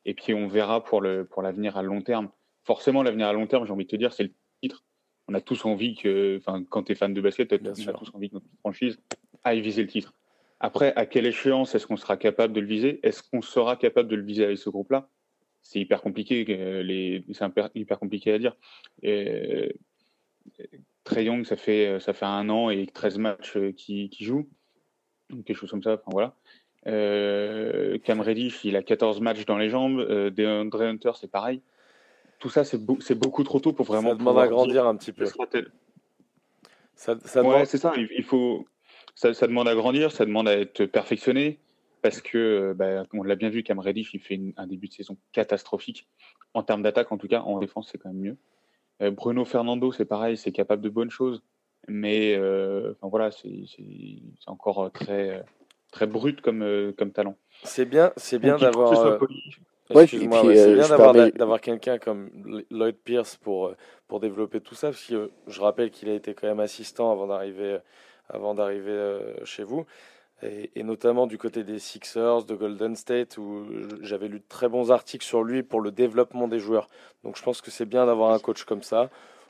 [0.05, 2.29] Et puis on verra pour l'avenir pour à long terme.
[2.63, 4.83] Forcément, l'avenir à long terme, j'ai envie de te dire, c'est le titre.
[5.27, 8.11] On a tous envie que, enfin, quand tu es fan de basket, on a tous
[8.13, 8.99] envie que notre franchise
[9.43, 10.13] aille viser le titre.
[10.59, 12.99] Après, à quelle échéance est-ce qu'on sera capable de le viser?
[13.03, 15.09] Est-ce qu'on sera capable de le viser avec ce groupe-là?
[15.61, 16.43] C'est hyper compliqué.
[16.83, 17.23] Les...
[17.31, 17.45] C'est
[17.75, 18.55] hyper compliqué à dire.
[19.01, 19.75] Et...
[21.03, 24.47] Trey Young, ça fait, ça fait un an et 13 matchs qui, qui joue.
[25.45, 25.93] Quelque chose comme ça.
[25.93, 26.35] Enfin, voilà.
[26.87, 29.99] Euh, Cam Reddish, il a 14 matchs dans les jambes.
[29.99, 31.61] Euh, DeAndre Hunter, c'est pareil.
[32.39, 32.79] Tout ça, c'est,
[33.15, 34.11] beaucoup trop tôt pour vraiment.
[34.11, 35.25] Ça demande à grandir un petit peu.
[35.25, 35.35] Ça,
[36.95, 37.53] ça demande...
[37.53, 37.93] Ouais, c'est ça.
[37.97, 38.65] Il, faut.
[39.15, 41.59] Ça, ça, demande à grandir, ça demande à être perfectionné.
[42.01, 45.17] Parce que, bah, on l'a bien vu, Cam Reddish, il fait un début de saison
[45.33, 46.07] catastrophique.
[46.53, 48.37] En termes d'attaque, en tout cas, en défense, c'est quand même mieux.
[49.01, 51.43] Euh, Bruno Fernando, c'est pareil, c'est capable de bonnes choses.
[51.87, 53.65] Mais euh, enfin, voilà, c'est,
[54.47, 55.43] encore très
[55.91, 57.35] très brut comme, euh, comme talent.
[57.63, 58.93] C'est bien, c'est bien d'avoir.
[59.05, 59.17] Euh,
[59.93, 62.29] ouais, c'est euh, bien d'avoir, d'avoir quelqu'un comme
[62.69, 63.73] Lloyd Pierce pour,
[64.07, 67.27] pour développer tout ça, parce que je rappelle qu'il a été quand même assistant avant
[67.27, 67.79] d'arriver,
[68.29, 69.85] avant d'arriver chez vous,
[70.41, 73.65] et, et, notamment du côté des Sixers, de Golden State, où
[74.01, 76.87] j'avais lu de très bons articles sur lui pour le développement des joueurs.
[77.23, 79.09] Donc je pense que c'est bien d'avoir un coach comme ça.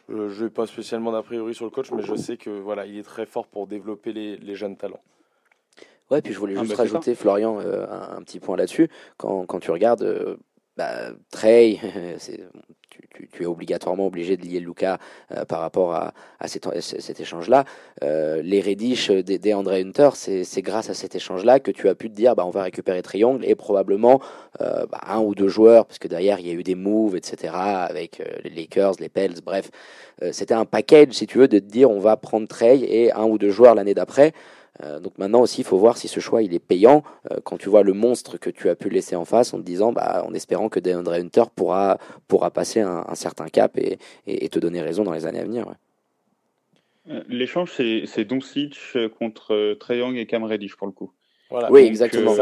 [0.10, 2.98] Je n'ai pas spécialement d'a priori sur le coach, mais je sais que voilà, il
[2.98, 5.02] est très fort pour développer les, les jeunes talents.
[6.10, 8.90] Ouais, puis je voulais ah, juste bah, rajouter, Florian, euh, un, petit point là-dessus.
[9.18, 10.38] Quand, quand, tu regardes euh,
[10.76, 11.80] bah, Trey,
[13.32, 14.98] tu, es obligatoirement obligé de lier Luca
[15.32, 16.14] euh, par rapport à,
[16.46, 17.66] cet, échange-là.
[18.02, 22.10] les Reddish des, des André Hunter, c'est grâce à cet échange-là que tu as pu
[22.10, 24.22] te dire bah, on va récupérer Triangle et probablement
[24.60, 27.54] bah, un ou deux joueurs, parce que derrière il y a eu des moves, etc.,
[27.54, 29.70] avec les Lakers, les Pels, bref.
[30.32, 33.26] C'était un package, si tu veux, de te dire on va prendre Trey et un
[33.26, 34.34] ou deux joueurs l'année d'après.
[34.84, 37.04] Euh, donc maintenant aussi, il faut voir si ce choix il est payant.
[37.32, 39.64] Euh, quand tu vois le monstre que tu as pu laisser en face, en te
[39.64, 44.48] disant, bah, en espérant que DeAndre Hunter pourra, pourra passer un, certain cap et, et,
[44.50, 45.66] te donner raison dans les années à venir.
[47.10, 48.78] Euh, l'échange, c'est Doncic
[49.18, 51.12] contre Trey Young et Cam Reddish pour le coup.
[51.72, 52.36] Oui, exactement.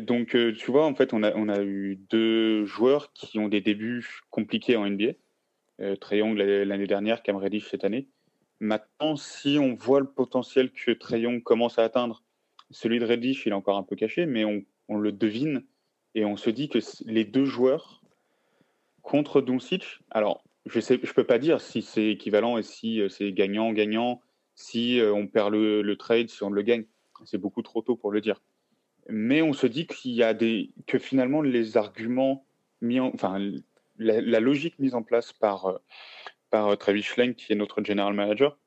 [0.00, 3.60] donc, tu vois, en fait, on a, on a eu deux joueurs qui ont des
[3.62, 5.12] débuts compliqués en NBA.
[5.80, 8.08] Euh, Trey Young l'année dernière, Cam Reddish cette année.
[8.60, 12.22] Maintenant, si on voit le potentiel que Trayon commence à atteindre,
[12.70, 15.64] celui de Reddish, il est encore un peu caché, mais on, le devine
[16.14, 18.02] et on se dit que les deux joueurs
[19.02, 23.32] contre Doncic, alors je ne peux pas dire si c'est équivalent et si euh, c'est
[23.32, 24.20] gagnant-gagnant,
[24.54, 26.84] si euh, on perd le, trade, si on le gagne.
[27.24, 28.40] C'est beaucoup trop tôt pour le dire.
[29.08, 32.44] Mais on se dit qu'il y a des, que finalement les arguments
[32.80, 33.38] mis en, enfin,
[33.98, 35.78] la, logique mise en place par, euh,
[36.50, 38.58] par euh, Travis Schlenk, qui est notre general manager,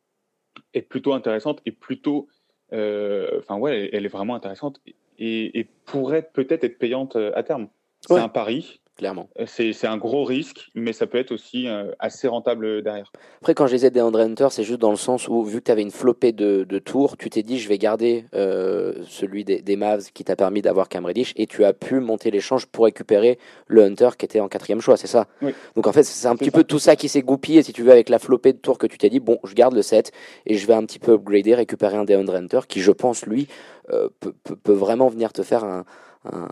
[0.73, 2.27] est plutôt intéressante et plutôt,
[2.73, 4.81] euh, enfin ouais, elle, est vraiment intéressante
[5.17, 7.69] et, et pourrait peut-être être payante euh, à terme.
[8.01, 9.29] C'est un pari clairement.
[9.39, 13.11] Euh, c'est un gros risque, mais ça peut être aussi euh, assez rentable derrière.
[13.41, 15.59] Après, quand je les ai des Andre Hunter, c'est juste dans le sens où, vu
[15.59, 18.93] que tu avais une flopée de, de, tours, tu t'es dit, je vais garder euh,
[19.07, 22.31] celui des, des, Mavs qui t'a permis d'avoir Cam Reddish, et tu as pu monter
[22.31, 25.27] l'échange pour récupérer le Hunter qui était en quatrième choix, c'est ça?
[25.41, 25.53] Oui.
[25.75, 27.91] Donc en fait, c'est un petit peu tout ça qui s'est goupillé, si tu veux,
[27.91, 30.11] avec la flopée de tours que tu t'es dit, bon, je garde le 7,
[30.45, 33.25] et je vais un petit peu upgrader, récupérer un des Andre Hunter, qui, je pense,
[33.25, 33.47] lui,
[33.87, 35.83] peut, peut, peut vraiment venir te faire un
[36.25, 36.47] un,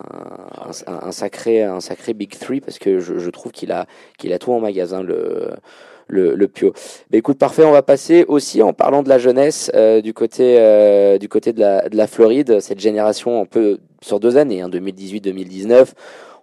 [0.87, 3.85] un, sacré, un sacré Big Three parce que je, je trouve qu'il a,
[4.17, 5.51] qu'il a tout en magasin, le,
[6.09, 6.73] le, le Pio.
[7.11, 10.57] Mais écoute, parfait, on va passer aussi en parlant de la jeunesse euh, du côté,
[10.59, 14.61] euh, du côté de la, de la Floride, cette génération un peu sur deux années,
[14.61, 15.93] hein, 2018-2019.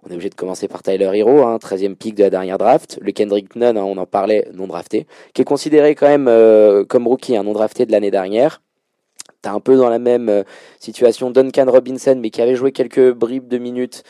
[0.03, 2.97] On est obligé de commencer par Tyler Hero, hein, 13e pick de la dernière draft.
[3.01, 6.85] Le Kendrick Nunn, hein, on en parlait, non drafté, qui est considéré quand même euh,
[6.85, 8.61] comme rookie, un non drafté de l'année dernière.
[9.47, 10.43] Un peu dans la même euh,
[10.79, 14.03] situation Duncan Robinson, mais qui avait joué quelques bribes de minutes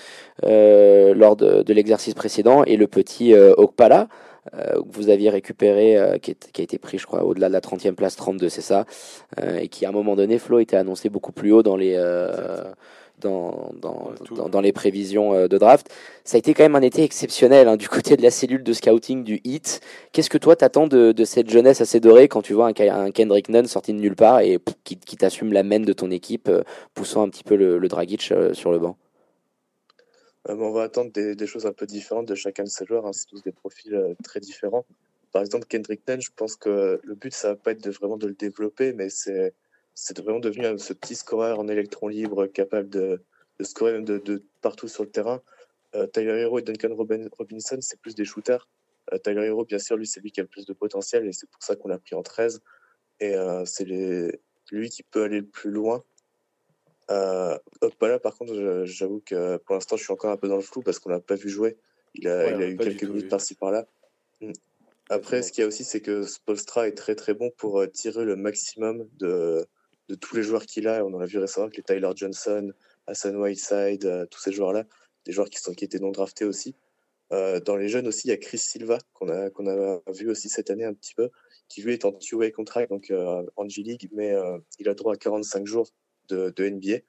[0.44, 4.08] euh, lors de, l'exercice précédent, et le petit euh, Okpala,
[4.54, 7.96] que vous aviez récupéré, qui, qui, a été pris, je crois, au-delà de la 30e
[7.96, 8.86] place, 32, c'est ça,
[9.60, 11.98] et qui à un moment donné, Flo était annoncé beaucoup plus haut dans les
[13.20, 14.14] dans, dans,
[14.48, 15.90] dans, les prévisions euh, de draft.
[16.24, 18.74] Ça a été quand même un été exceptionnel hein, du côté de la cellule de
[18.74, 19.82] scouting du HIT.
[20.12, 23.50] Qu'est-ce que toi t'attends de, de cette jeunesse assez dorée quand tu vois un, Kendrick
[23.50, 26.64] Nunn sorti de nulle part et qui, qui t'assume la main de ton équipe, euh,
[26.94, 28.98] poussant un petit peu le, le Dragic euh, sur le banc?
[30.50, 33.06] On va attendre des, des, choses un peu différentes de chacun de ces joueurs.
[33.06, 33.12] Hein.
[33.12, 34.86] C'est tous des profils très différents.
[35.34, 38.16] Par exemple, Kendrick Nunn, je pense que le but, ça va pas être de, vraiment
[38.16, 39.54] de le développer, mais c'est
[40.00, 43.20] c'est vraiment devenu ce petit scoreur en électron libre capable de,
[43.58, 45.42] de scorer même de, de partout sur le terrain.
[45.96, 48.70] Euh, Tyler Hero et Duncan Robinson, c'est plus des shooters.
[49.12, 51.34] Euh, Tyler Hero, bien sûr, lui, c'est lui qui a le plus de potentiel et
[51.34, 52.62] c'est pour ça qu'on l'a pris en 13.
[53.22, 54.40] Et euh, c'est les...
[54.72, 56.04] lui qui peut aller le plus loin.
[57.10, 60.62] Euh, Okpala, par contre, j'avoue que pour l'instant, je suis encore un peu dans le
[60.62, 61.76] flou parce qu'on l'a pas vu jouer.
[62.14, 63.88] Il a, il a eu quelques minutes par-ci par-là.
[64.42, 64.52] Mm.
[65.10, 67.88] Après, ce qu'il y a aussi, c'est que Spolstra est très très bon pour euh,
[67.88, 69.66] tirer le maximum de,
[70.10, 71.06] de tous les joueurs qu'il a.
[71.06, 72.72] On en a vu récemment avec les Tyler Johnson,
[73.08, 74.86] Hassan Whiteside, euh, tous ces joueurs-là,
[75.26, 76.76] des joueurs qui, sont, qui étaient non draftés aussi.
[77.34, 80.30] Euh, dans les jeunes aussi, il y a Chris Silva, qu'on a, qu'on a vu
[80.30, 81.30] aussi cette année un petit peu,
[81.68, 85.14] qui lui est en two-way contract, donc euh, en G-League, mais euh, il a droit
[85.14, 85.90] à 45 jours
[86.30, 87.00] de, NBA,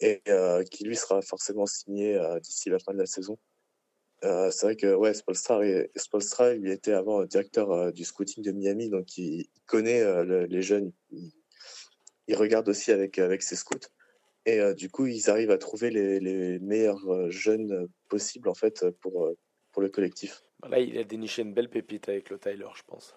[0.00, 0.22] et
[0.70, 3.38] qui lui sera forcément signé d'ici la fin de la saison.
[4.22, 5.90] C'est vrai que ouais, Spolstra, et,
[6.56, 10.92] il était avant directeur du scouting de Miami, donc il, connaît le, les jeunes.
[12.28, 13.88] Il, regarde aussi avec avec ses scouts
[14.44, 19.30] et du coup, ils arrivent à trouver les, les meilleurs jeunes possibles en fait pour
[19.70, 20.42] pour le collectif.
[20.68, 23.14] Là, il a déniché une belle pépite avec le Tyler, je pense.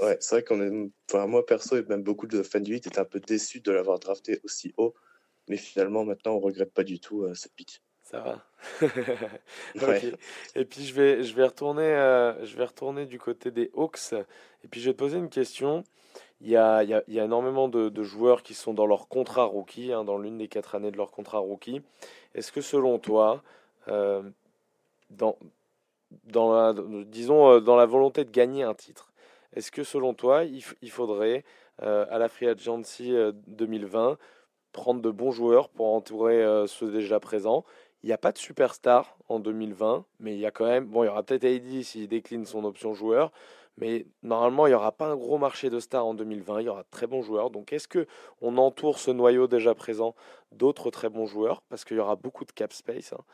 [0.00, 2.88] Ouais, c'est vrai qu'on est, enfin moi perso et même beaucoup de fans du 8
[2.88, 4.92] étaient un peu déçus de l'avoir drafté aussi haut,
[5.48, 7.83] mais finalement maintenant on regrette pas du tout cette pique.
[8.04, 8.44] Ça va.
[9.76, 10.12] okay.
[10.54, 14.12] Et puis je vais, je vais retourner, euh, je vais retourner du côté des Hawks.
[14.62, 15.84] Et puis je vais te poser une question.
[16.40, 18.74] Il y a, il y a, il y a énormément de, de, joueurs qui sont
[18.74, 21.80] dans leur contrat rookie, hein, dans l'une des quatre années de leur contrat rookie.
[22.34, 23.42] Est-ce que selon toi,
[23.88, 24.22] euh,
[25.08, 25.38] dans,
[26.24, 26.74] dans la,
[27.06, 29.12] disons euh, dans la volonté de gagner un titre,
[29.54, 31.44] est-ce que selon toi, il, il faudrait
[31.82, 33.14] euh, à la Free Agency
[33.46, 34.18] 2020
[34.72, 37.64] prendre de bons joueurs pour entourer ceux déjà présents
[38.04, 40.84] il n'y a pas de superstar en 2020, mais il y a quand même.
[40.84, 43.32] Bon, il y aura peut-être AD s'il décline son option joueur,
[43.78, 46.60] mais normalement, il n'y aura pas un gros marché de stars en 2020.
[46.60, 47.48] Il y aura de très bons joueurs.
[47.48, 48.06] Donc, est-ce que
[48.42, 50.14] on entoure ce noyau déjà présent
[50.52, 51.62] d'autres très bons joueurs?
[51.70, 53.24] Parce qu'il y aura beaucoup de cap space, hein,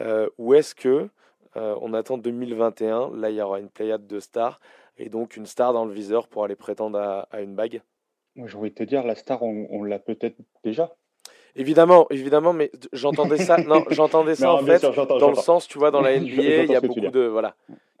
[0.00, 1.08] euh, ou est-ce que
[1.56, 4.58] euh, on attend 2021 Là, il y aura une pléiade de stars
[4.96, 6.98] et donc une star dans le viseur pour aller prétendre
[7.30, 7.82] à, une bague?
[8.34, 10.92] Moi, j'ai envie de te dire, la star, on l'a peut-être déjà.
[11.58, 13.58] Évidemment, évidemment, mais j'entendais ça.
[13.58, 16.64] Non, j'entendais ça non, en fait sûr, dans le sens, tu vois, dans la NBA,
[16.64, 17.54] il y a beaucoup de voilà.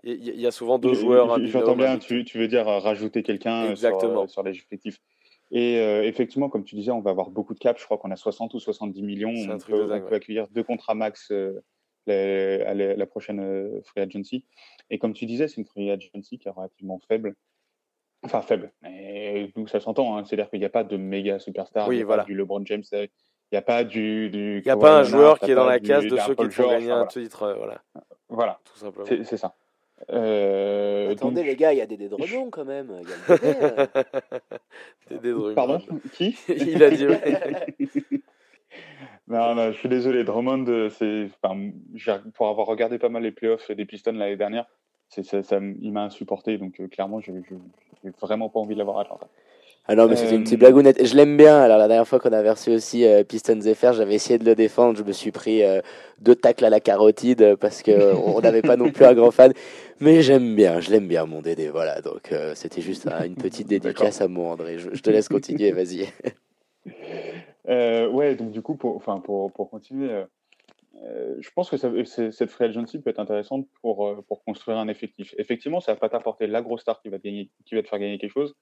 [0.04, 1.44] Il y, a souvent deux joueurs.
[1.46, 1.98] J'entends bien.
[1.98, 5.00] Tu, tu, veux dire rajouter quelqu'un sur, sur, les effectifs.
[5.50, 7.80] Et euh, effectivement, comme tu disais, on va avoir beaucoup de caps.
[7.80, 9.34] Je crois qu'on a 60 ou 70 millions.
[9.34, 11.60] On peut, dingue, on peut, accueillir deux contrats max euh,
[12.06, 14.44] les, à la, la prochaine euh, free agency.
[14.88, 17.34] Et comme tu disais, c'est une free agency qui est relativement faible.
[18.22, 18.72] Enfin, faible.
[18.86, 20.16] Et ça s'entend.
[20.16, 20.24] Hein.
[20.24, 21.88] C'est-à-dire qu'il n'y a pas de méga superstar.
[21.88, 22.24] Oui, voilà.
[22.24, 22.84] Du LeBron James.
[23.50, 24.30] Il n'y a pas du.
[24.32, 26.68] Il n'y a pas un joueur qui est dans la case de ceux qui font
[26.68, 27.44] gagner un titre.
[27.44, 27.82] Euh, voilà.
[28.28, 28.60] Voilà.
[28.64, 29.06] Tout simplement.
[29.06, 29.54] C'est ça.
[30.10, 31.46] Euh, Attendez, donc...
[31.46, 33.00] les gars, il y a des Drummond quand même.
[33.02, 33.88] Il y a
[35.20, 35.34] Dédé.
[35.54, 35.80] Pardon
[36.12, 37.06] Qui Il a dit.
[39.26, 40.24] non, non, je suis désolé.
[40.24, 41.28] Drummond, c'est.
[41.42, 41.70] Enfin,
[42.34, 44.66] pour avoir regardé pas mal les playoffs des Pistons l'année dernière,
[45.08, 46.58] ça, ça, il m'a insupporté.
[46.58, 47.42] Donc, euh, clairement, je n'ai
[48.20, 49.28] vraiment pas envie de l'avoir à Atlanta.
[49.90, 51.02] Ah non, mais c'était une petite blagounette.
[51.02, 51.62] Je l'aime bien.
[51.62, 54.54] Alors, la dernière fois qu'on avait reçu aussi euh, Pistons FR, j'avais essayé de le
[54.54, 54.98] défendre.
[54.98, 55.80] Je me suis pris euh,
[56.20, 59.30] deux tacles à la carotide euh, parce que on n'avait pas non plus un grand
[59.30, 59.54] fan.
[59.98, 61.70] Mais j'aime bien, je l'aime bien, mon Dédé.
[61.70, 64.78] Voilà, donc euh, c'était juste une petite dédicace à moi, André.
[64.78, 66.06] Je, je, te laisse continuer, vas-y.
[68.12, 70.10] ouais, donc du coup, pour, enfin, pour, pour continuer,
[71.40, 75.34] je pense que ça, cette free agency peut être intéressante pour, pour construire un effectif.
[75.38, 77.88] Effectivement, ça va pas t'apporter la grosse star qui va, te gagner, qui va te
[77.88, 78.54] faire gagner quelque chose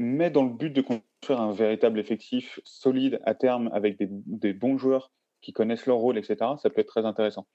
[0.00, 4.78] mais dans le but de construire un véritable effectif solide à terme avec des, bons
[4.78, 7.46] joueurs qui connaissent leur rôle, etc., ça peut être très intéressant.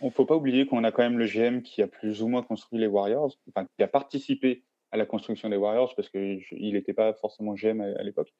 [0.00, 2.26] Il ne faut pas oublier qu'on a quand même le GM qui a plus ou
[2.26, 6.42] moins construit les Warriors, enfin qui a participé à la construction des Warriors parce qu'il
[6.58, 8.34] n'était pas forcément GM à, l'époque.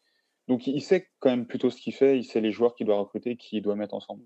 [0.48, 2.98] Donc il sait quand même plutôt ce qu'il fait, il sait les joueurs qu'il doit
[2.98, 4.24] recruter, qu'il doit mettre ensemble.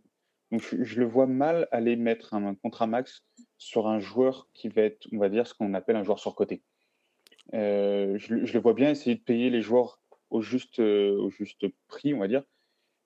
[0.53, 3.27] Donc je, je, le vois mal aller mettre un, un contrat max
[3.59, 6.63] sur un joueur qui va être, on va dire, ce qu'on appelle un joueur surcoté.
[7.55, 11.29] Euh, je, le vois bien essayer de payer les joueurs au juste, euh,
[11.89, 12.45] prix, on va dire,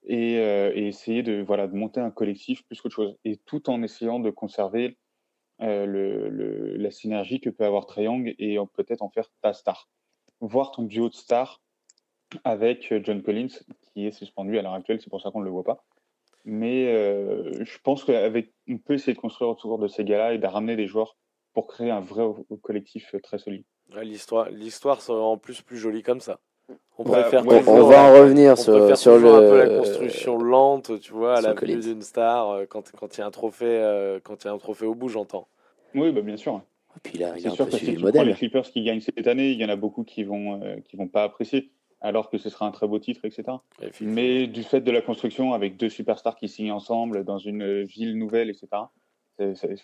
[0.04, 4.30] et, euh, essayer de, monter un collectif plus qu'autre chose, et tout en essayant de
[4.30, 4.98] conserver
[5.60, 9.88] la synergie que peut avoir Triangle et peut-être en faire ta star.
[10.40, 11.62] Voir ton duo de stars
[12.42, 15.52] avec John Collins, qui est suspendu à l'heure actuelle, c'est pour ça qu'on ne le
[15.52, 15.84] voit pas.
[16.44, 16.86] Mais
[17.64, 18.12] je pense qu'on
[18.84, 21.16] peut essayer de construire autour de ces gars-là et de ramener des joueurs
[21.54, 22.24] pour créer un vrai
[22.60, 23.64] collectif très solide.
[24.02, 26.38] L'histoire, l'histoire serait en plus plus jolie comme ça.
[26.98, 27.44] On préfère.
[27.44, 29.34] Bah, on, on va en revenir sur, sur le.
[29.34, 33.16] un peu la construction lente, tu vois, à la vue d'une star euh, quand quand
[33.16, 35.48] il y a un trophée, euh, quand il y a un trophée au bout, j'entends.
[35.94, 36.62] Oui, bah bien sûr.
[36.96, 38.28] Et puis là, il y a un sûr peu que si le modèle.
[38.28, 40.96] les Clippers qui gagnent cette année, il y en a beaucoup qui vont euh, qui
[40.96, 41.70] vont pas apprécier.
[42.00, 43.44] alors que ce sera un très beau titre, etc.
[44.00, 48.16] Mais du fait de la construction avec deux superstars qui signent ensemble dans une ville
[48.16, 48.68] nouvelle, etc.,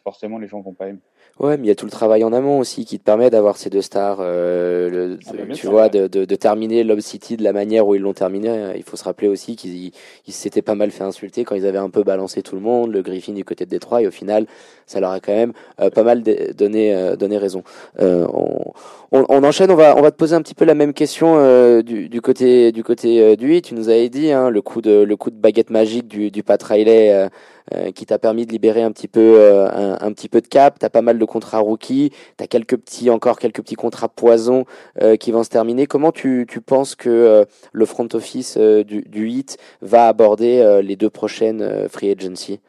[0.05, 1.01] forcément les gens vont pas aimer.
[1.39, 3.56] Ouais, mais il y a tout le travail en amont aussi qui te permet d'avoir
[3.56, 4.18] ces deux stars.
[4.20, 7.94] Euh, ah, bah, tu vois, de, de, de, terminer Love City de la manière où
[7.94, 8.72] ils l'ont terminé.
[8.77, 9.93] Il faut se rappeler aussi qu'ils
[10.28, 13.01] s'étaient pas mal fait insulter quand ils avaient un peu balancé tout le monde, le
[13.01, 14.47] Griffin du côté de Détroit, et au final,
[14.86, 17.62] ça leur a quand même euh, pas mal donné, euh, donné raison.
[17.98, 18.72] On,
[19.12, 21.81] on, on, enchaîne, on va, on va te poser un petit peu la même question
[21.81, 23.62] du, du, côté du côté du 8.
[23.62, 26.43] Tu nous avais dit hein, le coup de le coup de baguette magique du, du
[26.43, 27.28] Pat Riley
[27.73, 30.79] euh, qui t'a permis de libérer un petit peu, euh, un, petit peu de cap.
[30.79, 34.65] T'as pas mal de contrats rookies, t'as quelques petits, encore quelques petits contrats poison
[35.01, 35.87] euh, qui vont se terminer.
[35.87, 41.11] Comment tu, tu penses que le front office du, du HIT va aborder les deux
[41.11, 42.61] prochaines free agency?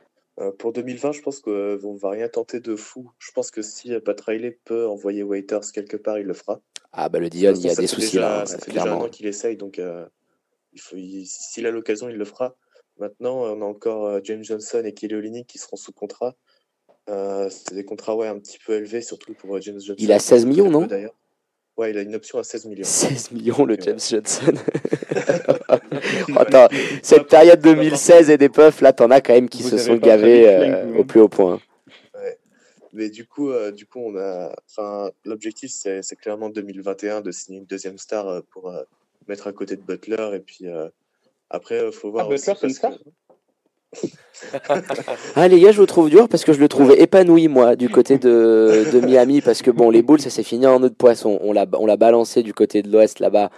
[0.59, 3.09] Pour 2020, je pense qu'on va rien tenter de fou.
[3.17, 6.61] Je pense que si Pat Riley peut envoyer Waiters quelque part, il le fera.
[6.93, 8.45] Ah bah le Dion, il y a des soucis là.
[8.45, 9.81] Ça fait déjà un an qu'il essaye, donc
[10.75, 12.55] s'il a l'occasion, il le fera.
[13.01, 16.35] Maintenant, on a encore euh, James Johnson et Kelly Olynyk qui seront sous contrat.
[17.09, 19.95] Euh, c'est des contrats ouais, un petit peu élevés, surtout pour euh, James Johnson.
[19.97, 20.85] Il a 16 millions, non?
[20.85, 21.15] D'ailleurs.
[21.77, 22.83] Ouais, il a une option à 16 millions.
[22.83, 24.53] 16 millions, le James Johnson.
[26.35, 26.67] Attends,
[27.01, 30.85] cette période 2016 et des puffs, là, t'en as quand même qui se sont gavés
[30.95, 31.59] au plus haut point.
[32.13, 32.37] Ouais.
[32.93, 37.65] Mais du coup, du coup, on a, enfin, l'objectif, c'est, clairement 2021 de signer une
[37.65, 38.71] deuxième star pour
[39.27, 40.65] mettre à côté de Butler et puis
[41.51, 42.27] après, il euh, faut voir.
[42.29, 42.87] Ah, aussi parce que...
[45.35, 47.89] ah les gars, je vous trouve dur parce que je le trouvais épanoui moi du
[47.89, 50.93] côté de, de Miami parce que bon les Bulls ça s'est fini en eau de
[50.93, 51.37] poisson.
[51.41, 53.49] On l'a on l'a balancé du côté de l'Ouest là-bas.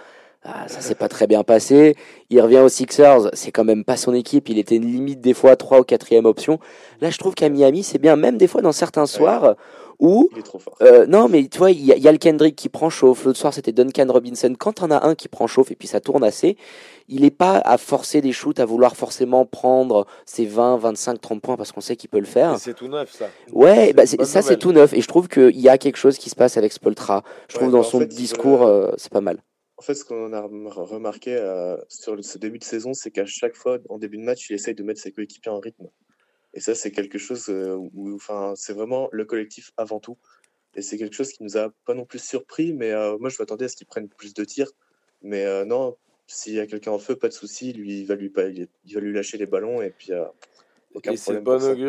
[0.42, 1.96] Ah, ça s'est pas très bien passé.
[2.28, 4.50] Il revient aux Sixers, c'est quand même pas son équipe.
[4.50, 6.58] Il était limite des fois trois ou quatrième option.
[7.00, 9.56] Là, je trouve qu'à Miami, c'est bien, même des fois dans certains soirs
[9.98, 10.28] où.
[10.32, 10.76] Il est trop fort.
[10.82, 13.24] Euh, non, mais tu vois, il y, a le Kendrick qui prend chauffe.
[13.24, 14.54] L'autre soir, c'était Duncan Robinson.
[14.58, 16.56] Quand on a un qui prend chauffe et puis ça tourne assez,
[17.08, 21.42] il n'est pas à forcer des shoots, à vouloir forcément prendre ses 20, 25, 30
[21.42, 22.58] points parce qu'on sait qu'il peut le faire.
[22.58, 23.28] C'est tout neuf, ça.
[23.52, 24.92] Ouais, bah ça, c'est tout neuf.
[24.92, 27.22] Et je trouve qu'il y a quelque chose qui se passe avec Spoltra.
[27.48, 29.42] Je trouve dans son discours, euh, c'est pas mal.
[29.76, 33.56] En fait, ce qu'on a remarqué euh, sur ce début de saison, c'est qu'à chaque
[33.56, 35.88] fois, en début de match, il essaye de mettre ses coéquipiers en rythme.
[36.54, 38.18] Et ça, c'est quelque chose euh, où,
[38.54, 40.16] c'est vraiment le collectif avant tout.
[40.74, 43.66] Et c'est quelque chose qui nous a pas non plus surpris, mais moi, je m'attendais
[43.66, 44.72] à ce qu'ils prennent plus de tirs.
[45.22, 48.32] Mais non, s'il y a quelqu'un en feu, pas de souci, lui, il va lui,
[48.84, 50.12] il va lui lâcher les ballons et puis.
[50.12, 50.24] Euh,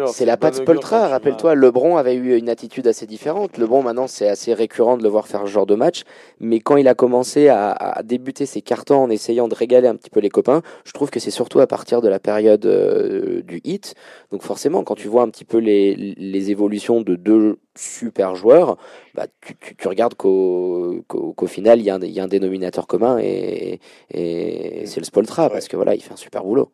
[0.07, 1.07] c'est la patte Spoltra.
[1.07, 3.57] Rappelle-toi, LeBron avait eu une attitude assez différente.
[3.57, 6.03] LeBron, maintenant, c'est assez récurrent de le voir faire ce genre de match.
[6.39, 10.09] Mais quand il a commencé à, débuter ses cartons en essayant de régaler un petit
[10.09, 13.61] peu les copains, je trouve que c'est surtout à partir de la période euh, du
[13.63, 13.95] hit.
[14.31, 18.77] Donc forcément, quand tu vois un petit peu les, les évolutions de deux super joueurs,
[19.13, 21.03] bah, tu, tu, regardes qu'au
[21.47, 23.79] final, il y, y, a un dénominateur commun et,
[24.09, 26.71] et c'est le Spoltra, parce que voilà, il fait un super boulot.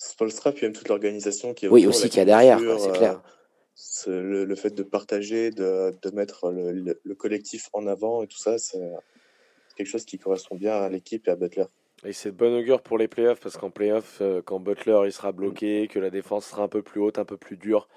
[0.00, 3.22] Spolstra, puis même toute l'organisation qui est Oui, aussi qu'il y a derrière, c'est clair.
[4.08, 8.38] Euh, le, fait de partager, de, de mettre le, le, collectif en avant et tout
[8.38, 8.78] ça, c'est
[9.76, 11.66] quelque chose qui correspond bien à l'équipe et à Butler.
[12.04, 15.12] Et c'est de bonne augure pour les playoffs, parce qu'en playoffs, euh, quand Butler il
[15.12, 17.88] sera bloqué, que la défense sera un peu plus haute, un peu plus dure,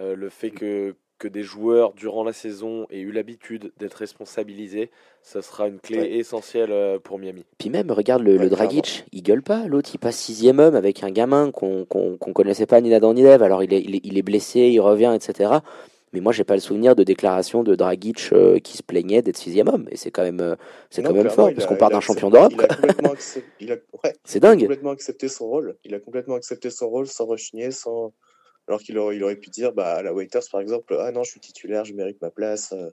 [0.00, 4.90] euh, le fait que que des joueurs durant la saison aient eu l'habitude d'être responsabilisés,
[5.22, 7.44] ça sera une clé essentielle euh, pour Miami.
[7.58, 9.68] Puis même, regarde le, Dragic, il gueule pas.
[9.68, 13.22] L'autre, il passe sixième homme avec un gamin qu'on qu'on connaissait pas ni d'Adam ni
[13.22, 13.44] d'Ève.
[13.44, 15.58] Alors il est, il est, blessé, il revient, etc.
[16.12, 19.36] Mais moi, j'ai pas le souvenir de déclaration de Dragic euh, qui se plaignait d'être
[19.36, 19.86] sixième homme.
[19.92, 20.56] Et c'est quand même, euh,
[20.90, 22.52] c'est quand même fort, parce qu'on part d'un champion d'Europe.
[24.24, 24.62] c'est dingue.
[24.62, 25.76] Il a complètement accepté son rôle.
[25.84, 28.12] Il a complètement accepté son rôle sans rechigner, sans
[28.72, 31.22] alors qu'il aurait, il aurait pu dire bah, à la Waiters, par exemple, ah non,
[31.24, 32.72] je suis titulaire, je mérite ma place.
[32.72, 32.88] Euh.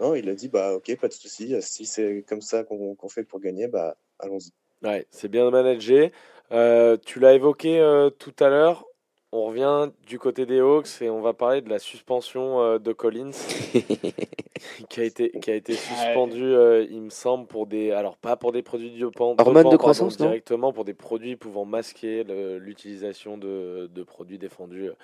[0.00, 1.54] Non, il a dit bah ok, pas de souci.
[1.60, 4.52] Si c'est comme ça qu'on fait pour gagner, bah allons-y.
[4.86, 6.12] Ouais, c'est bien managé.
[6.52, 8.84] Euh, tu l'as évoqué euh, tout à l'heure.
[9.32, 12.92] On revient du côté des Hawks et on va parler de la suspension euh, de
[12.92, 13.32] Collins
[14.88, 18.36] qui a été qui a été suspendu, euh, il me semble, pour des alors pas
[18.36, 23.38] pour des produits dopants, hormones de croissance, non directement pour des produits pouvant masquer l'utilisation
[23.38, 24.96] de, de, produits défendus euh,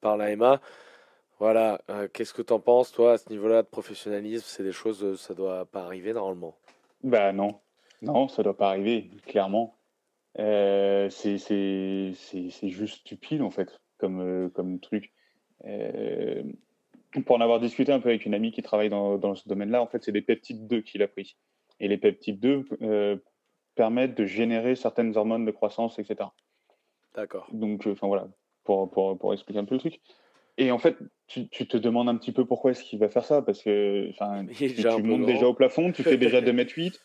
[0.00, 0.60] par l'AMA.
[1.38, 1.82] Voilà,
[2.14, 4.46] qu'est-ce que tu en penses, toi, à ce niveau-là de professionnalisme?
[4.46, 6.56] C'est des choses, ça doit pas arriver normalement.
[7.02, 7.60] Bah non,
[8.00, 9.76] non, ça doit pas arriver, clairement.
[10.38, 12.12] Euh, c'est
[12.62, 15.12] juste stupide en fait comme, euh, comme truc.
[17.16, 19.48] Euh, pour en avoir discuté un peu avec une amie qui travaille dans, dans ce
[19.48, 21.36] domaine-là, en fait, c'est des peptides 2 qu'il a pris.
[21.80, 23.20] Et les peptides 2
[23.74, 26.30] permettent de générer certaines hormones de croissance, etc.
[27.14, 27.46] D'accord.
[27.52, 28.28] Donc, enfin voilà,
[28.64, 30.00] pour, pour, pour, expliquer un peu le truc.
[30.58, 30.96] Et en fait,
[31.26, 34.10] tu, tu te demandes un petit peu pourquoi est-ce qu'il va faire ça, parce que
[34.54, 37.00] tu, tu montes déjà au plafond, tu fais déjà 2 m 8.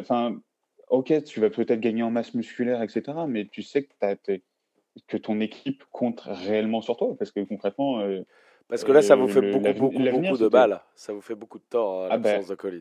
[0.00, 0.38] Enfin,
[0.88, 3.02] ok, tu vas peut-être gagner en masse musculaire, etc.
[3.28, 4.40] Mais tu sais que,
[5.06, 7.14] que ton équipe compte réellement sur toi.
[7.18, 8.22] Parce que concrètement, euh,
[8.68, 10.80] Parce que là, ça Euh, vous fait le- beaucoup, de balles.
[10.94, 12.80] Ça vous fait beaucoup de tort, euh, Ah ben, l'absence de Collins.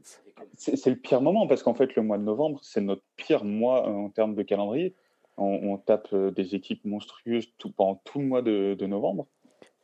[0.55, 3.87] c'est le pire moment parce qu'en fait, le mois de novembre, c'est notre pire mois
[3.87, 4.95] euh, en termes de calendrier.
[5.37, 9.27] On, on tape euh, des équipes monstrueuses tout, pendant tout le mois de, de novembre.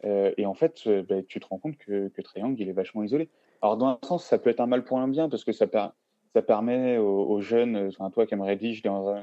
[0.06, 2.74] Euh, et en fait, euh, ben, tu te rends compte que, que Triangle, il est
[2.74, 3.30] vachement isolé.
[3.62, 5.68] Alors, dans un sens, ça peut être un mal pour un bien parce que ça,
[5.68, 5.90] per-
[6.34, 9.22] ça permet aux, aux jeunes, euh, enfin, toi, Cam Reddish, DeAndre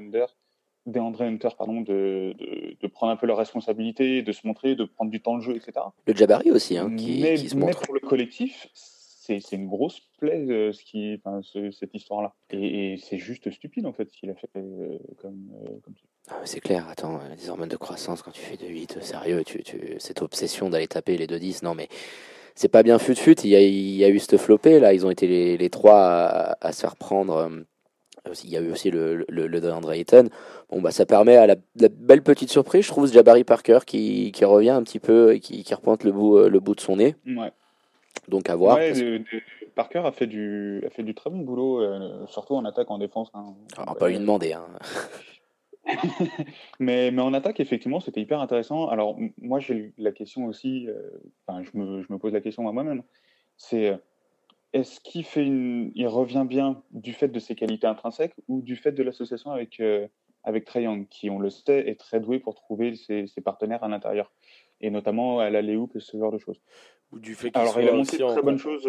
[0.86, 4.84] DeAndre Hunter pardon, de, de, de prendre un peu leurs responsabilités, de se montrer, de
[4.84, 5.72] prendre du temps de jeu, etc.
[6.06, 7.82] Le Jabari aussi, hein, qui, mais, qui se mais montre.
[7.82, 12.32] pour le collectif, c'est une grosse plaie, euh, ce qui, enfin, ce- cette histoire-là.
[12.50, 15.94] Et, et c'est juste stupide, en fait, ce qu'il a fait euh, comme, euh, comme
[15.96, 16.04] ça.
[16.30, 19.42] Ah, mais c'est clair, attends, euh, les hormones de croissance, quand tu fais 2-8, sérieux,
[19.44, 21.88] tu, tu, cette obsession d'aller taper les 2-10, non mais
[22.54, 25.04] c'est pas bien fut-fut, il y a, il y a eu ce flopé, là, ils
[25.06, 27.50] ont été les, les trois à, à se faire prendre.
[28.26, 30.28] Euh, il y a eu aussi le, le, le DeAndre Ayton.
[30.70, 34.32] Bon, bah, ça permet à la, la belle petite surprise, je trouve, Jabari Parker qui,
[34.32, 36.80] qui revient un petit peu et qui, qui repointe le bout, euh, le bout de
[36.80, 37.14] son nez.
[37.26, 37.52] Ouais.
[38.28, 38.76] Donc à voir.
[38.76, 39.32] Ouais, parce-
[39.74, 42.98] Parker a fait, du, a fait du très bon boulot, euh, surtout en attaque, en
[42.98, 43.30] défense.
[43.34, 43.54] hein.
[43.78, 44.52] On va pas lui demander.
[44.54, 44.66] Hein.
[46.80, 48.88] mais, mais en attaque, effectivement, c'était hyper intéressant.
[48.88, 52.72] Alors, moi, j'ai la question aussi, euh, je, me, je me pose la question à
[52.72, 53.02] moi-même.
[53.56, 53.96] C'est
[54.72, 58.76] est-ce qu'il fait une, il revient bien du fait de ses qualités intrinsèques ou du
[58.76, 60.06] fait de l'association avec, euh,
[60.44, 63.82] avec Trae Young, qui, on le sait, est très doué pour trouver ses, ses partenaires
[63.82, 64.32] à l'intérieur,
[64.80, 66.60] et notamment à la hoop et ce genre de choses?
[67.12, 68.88] Ou du fait qu'il Alors, soit il a montré très bonnes choses.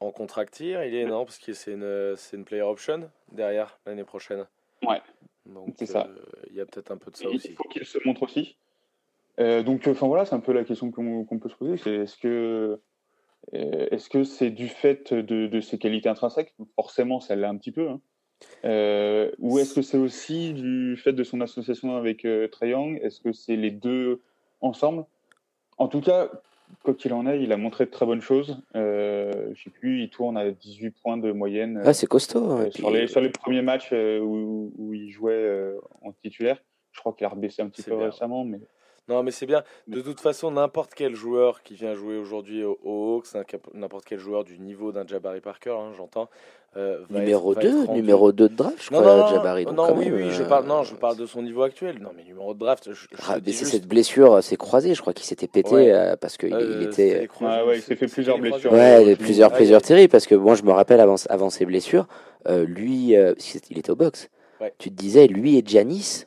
[0.00, 4.04] en contractir, il est non, parce que c'est une, c'est une player option derrière l'année
[4.04, 4.46] prochaine.
[4.86, 5.00] Ouais.
[5.46, 6.06] Donc C'est ça.
[6.08, 6.18] euh,
[6.50, 7.52] il y a peut-être un peu de ça il aussi.
[7.54, 8.56] faut qu'il se montre aussi.
[9.38, 11.76] Euh, donc, enfin voilà, c'est un peu la question qu'on qu'on peut se poser.
[11.76, 12.80] C'est est-ce que
[13.52, 16.54] est-ce que c'est du fait de, de ses qualités intrinsèques?
[16.76, 17.88] Forcément, ça l'est un petit peu.
[17.88, 18.00] hein.
[18.64, 22.98] Euh, ou est-ce que c'est aussi du fait de son association avec euh, Trae Young
[23.02, 24.20] Est-ce que c'est les deux
[24.60, 25.04] ensemble?
[25.78, 26.30] En tout cas,
[26.82, 28.62] quoi qu'il en est, il a montré de très bonnes choses.
[28.76, 31.78] Euh, je sais plus, il tourne à 18 points de moyenne.
[31.78, 32.52] euh, Ah, c'est costaud.
[32.60, 35.78] euh, et sur, puis- les, sur les premiers matchs euh, où, où il jouait euh,
[36.02, 36.62] en titulaire.
[36.92, 38.06] Je crois qu'il a rebaissé un petit peu bien.
[38.06, 38.60] récemment, mais
[39.10, 39.62] Non, mais c'est bien.
[39.88, 44.04] De toute façon, n'importe quel joueur qui vient jouer aujourd'hui au, au Hawks, n'importe- n'importe
[44.06, 46.28] quel joueur du niveau d'un Jabari Parker, hein, j'entends.
[46.76, 49.22] euh, Numéro être- va être 2, rendu- numéro 2 de draft, je Non, crois, non,
[49.22, 49.64] non, Jabari.
[49.66, 51.62] non, donc quand oui, même, oui, je euh, parle, non, je parle de son niveau
[51.64, 51.98] actuel.
[52.00, 54.94] Non, mais numéro de draft, je, je Ah, mais juste- cette blessure, euh, c'est croisé,
[54.94, 55.90] je crois qu'il s'était pété Ouais.
[55.92, 57.28] euh, parce qu'il Euh, était.
[57.40, 58.72] Ah ouais, il s'est fait plusieurs blessures.
[58.72, 62.06] Ouais, plusieurs, plusieurs terribles parce que moi je me rappelle avant, avant ses blessures,
[62.48, 63.34] euh, lui, euh,
[63.70, 64.30] il était au box.
[64.60, 64.72] Ouais.
[64.78, 66.26] Tu te disais, lui et pff,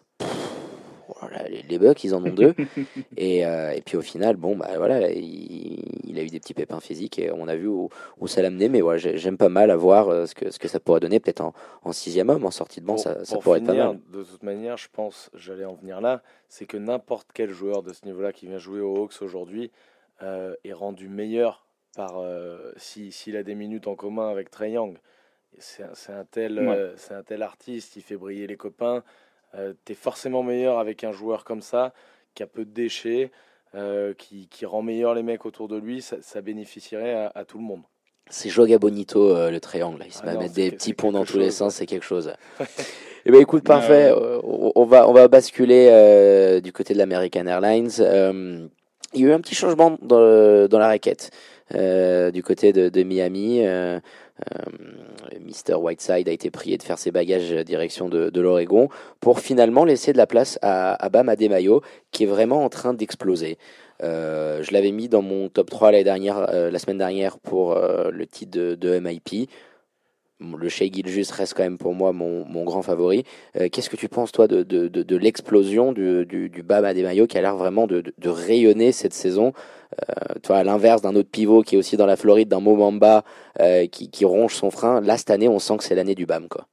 [1.34, 2.53] voilà, les, les Bucks, ils en ont deux.
[3.18, 6.53] et, euh, et puis au final, bon, bah voilà, il, il a eu des petits
[6.53, 7.89] pépins physiques et on a vu où,
[8.19, 8.69] où ça l'a mené.
[8.69, 10.99] Mais voilà, j'ai- j'aime pas mal à voir euh, ce que, ce que ça pourrait
[10.99, 11.53] donner, peut-être en,
[11.84, 13.99] en sixième homme, en sortie de banc, Pour- ça, ça pour pourrait être pas mal.
[14.11, 17.93] De toute manière, je pense, j'allais en venir là, c'est que n'importe quel joueur de
[17.93, 19.72] ce niveau-là qui vient jouer aux Hawks aujourd'hui
[20.22, 21.65] euh, est rendu meilleur
[21.95, 24.97] par euh, si- s'il a des minutes en commun avec Trae Young.
[25.60, 29.03] C'est un, tel, euh, c'est un tel artiste, il fait briller les copains.
[29.55, 31.93] Euh, T'es forcément meilleur avec un joueur comme ça,
[32.35, 33.31] qui a peu de déchets,
[33.75, 36.01] euh, qui, qui rend meilleur les mecs autour de lui.
[36.01, 37.81] Ça, ça bénéficierait à, à tout le monde.
[38.30, 39.99] C'est Joga Bonito, euh, le triangle.
[39.99, 40.05] là.
[40.07, 41.85] Il se Ah met à mettre des que- petits ponts dans tous les sens, c'est
[41.85, 42.34] quelque chose.
[43.25, 44.11] Eh ben écoute, parfait.
[44.11, 47.89] Euh, on, va, on va basculer euh, du côté de l'American Airlines.
[48.01, 48.67] Euh,
[49.13, 51.31] il y a eu un petit changement dans, dans la raquette
[51.71, 53.61] du côté de, de Miami.
[54.39, 54.65] Euh,
[55.34, 55.76] euh, Mr.
[55.76, 58.89] Whiteside a été prié de faire ses bagages direction de, l'Oregon
[59.19, 61.81] pour finalement laisser de la place à, à Bam Adebayo
[62.11, 63.57] qui est vraiment en train d'exploser.
[64.01, 67.73] Euh, je l'avais mis dans mon top 3 l'année dernière, euh, la semaine dernière pour
[67.73, 69.49] euh, le titre de MIP.
[70.57, 73.23] Le Shea Gilgeous reste quand même pour moi mon, grand favori.
[73.55, 77.37] Euh, Qu'est-ce que tu penses toi de, de, l'explosion du, du, du Bam Adebayo qui
[77.37, 79.53] a l'air vraiment de, rayonner cette saison?
[79.93, 83.23] Euh, toi, à l'inverse d'un autre pivot qui est aussi dans la Floride, d'un Momamba
[83.59, 85.01] euh, qui, ronge son frein.
[85.01, 86.47] Là, cette année, on sent que c'est l'année du BAM.
[86.47, 86.67] Quoi.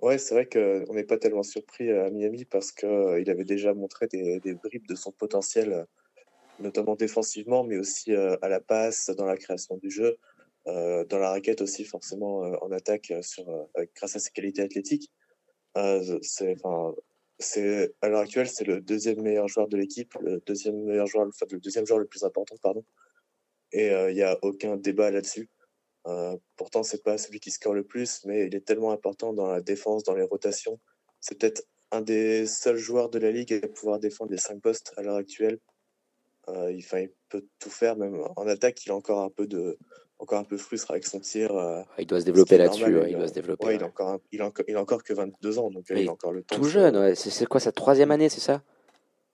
[0.00, 2.88] Ouais, c'est vrai qu'on n'est pas tellement surpris à Miami parce qu'il
[3.28, 5.84] avait déjà montré des, bribes de son potentiel,
[6.58, 10.16] notamment défensivement, mais aussi à la passe, dans la création du jeu,
[10.66, 13.20] dans la raquette aussi, forcément euh, en attaque euh,
[13.78, 15.10] euh, grâce à ses qualités athlétiques.
[15.76, 16.94] Euh, c'est, enfin,
[17.38, 21.26] c'est, à l'heure actuelle, c'est le deuxième meilleur joueur de l'équipe, le deuxième meilleur joueur,
[21.26, 22.84] enfin, le deuxième joueur le plus important, pardon.
[23.72, 25.48] Et il n'y a aucun débat là-dessus.
[26.06, 29.46] Euh, pourtant, c'est pas celui qui score le plus, mais il est tellement important dans
[29.46, 30.78] la défense, dans les rotations.
[31.20, 34.92] C'est peut-être un des seuls joueurs de la ligue à pouvoir défendre les cinq postes
[34.96, 35.58] à l'heure actuelle.
[36.48, 36.84] Euh, il
[37.28, 39.78] peut tout faire, même en attaque, il a encore un peu de,
[40.20, 41.54] encore un peu frustre avec son tir.
[41.54, 42.84] Euh, il doit se développer là-dessus.
[43.08, 43.66] il, doit se développer.
[43.66, 46.12] Ouais, il, a encore il, a il, a encore que 22 ans, donc il a
[46.12, 46.56] encore le temps.
[46.56, 48.62] Tout jeune, c'est quoi sa troisième année, c'est ça?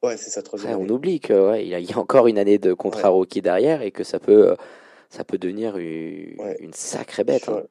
[0.03, 0.85] Ouais, c'est sa troisième année.
[0.85, 1.35] On oublie qu'il
[1.67, 4.57] y a encore une année de contrat rookie derrière et que ça peut,
[5.11, 7.49] ça peut devenir une, une sacrée bête.
[7.49, 7.65] Hein.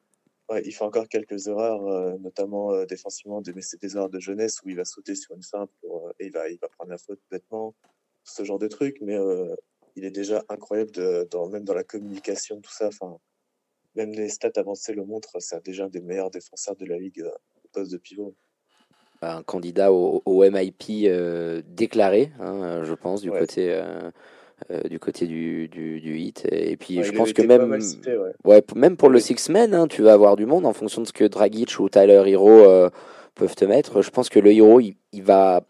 [0.64, 4.62] Il fait encore quelques erreurs, euh, notamment euh, défensivement, mais c'est des erreurs de jeunesse
[4.62, 6.90] où il va sauter sur une fin pour, euh, et il va, il va prendre
[6.90, 7.74] la faute bêtement,
[8.22, 8.98] ce genre de truc.
[9.00, 9.16] Mais
[9.96, 12.88] il est déjà incroyable, de, dans, même dans la communication, tout ça.
[12.88, 13.16] Enfin,
[13.94, 17.24] même les stats avancées le montrent, c'est déjà un des meilleurs défenseurs de la ligue
[17.64, 18.34] au poste de pivot.
[19.22, 21.10] Un candidat au, au MIP
[21.66, 23.82] déclaré, hein, je pense, du côté
[24.70, 26.48] euh, du côté du, du, du, hit.
[26.50, 27.78] Et puis je pense que même,
[28.44, 28.64] ouais.
[28.74, 31.12] même pour le six men, hein, tu vas avoir du monde en fonction de ce
[31.12, 32.88] que Dragic ou Tyler Hero euh,
[33.34, 34.00] peuvent te mettre.
[34.00, 35.62] Je pense que le Hero, il, va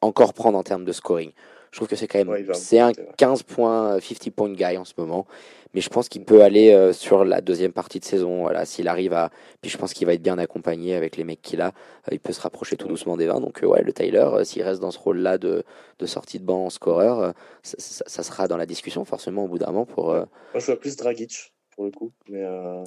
[0.00, 1.32] encore prendre en termes de scoring.
[1.70, 4.94] Je trouve que c'est quand même c'est un 15 points, 50 point guy en ce
[4.96, 5.26] moment
[5.74, 8.42] mais je pense qu'il peut aller euh, sur la deuxième partie de saison.
[8.42, 9.30] Voilà, s'il arrive à,
[9.60, 11.68] puis je pense qu'il va être bien accompagné avec les mecs qu'il a.
[11.68, 13.40] Euh, il peut se rapprocher tout doucement des 20.
[13.40, 15.64] Donc euh, ouais, le Tyler, s'il reste dans ce rôle-là de,
[15.98, 19.66] de, sortie de banc en scoreur, ça, sera dans la discussion forcément au bout d'un
[19.66, 20.06] moment pour.
[20.14, 22.12] Moi, je vois plus Dragic pour le coup.
[22.28, 22.44] Mais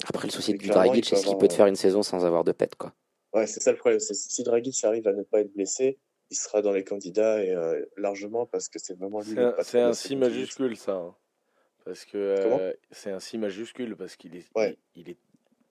[0.08, 2.52] Après, le souci du Dragic, c'est qu'il peut te faire une saison sans avoir de
[2.52, 2.92] pète, quoi.
[3.32, 3.98] Ouais, c'est ça le problème.
[4.00, 5.98] Si Dragic arrive à ne pas être blessé,
[6.32, 7.54] il sera dans les candidats et
[7.96, 9.36] largement parce que c'est vraiment lui.
[9.62, 10.94] C'est un, si majuscule ça.
[10.94, 11.14] Hein.
[11.84, 14.46] Parce que euh, c'est un si majuscule, parce qu'il est,
[14.94, 15.16] il, est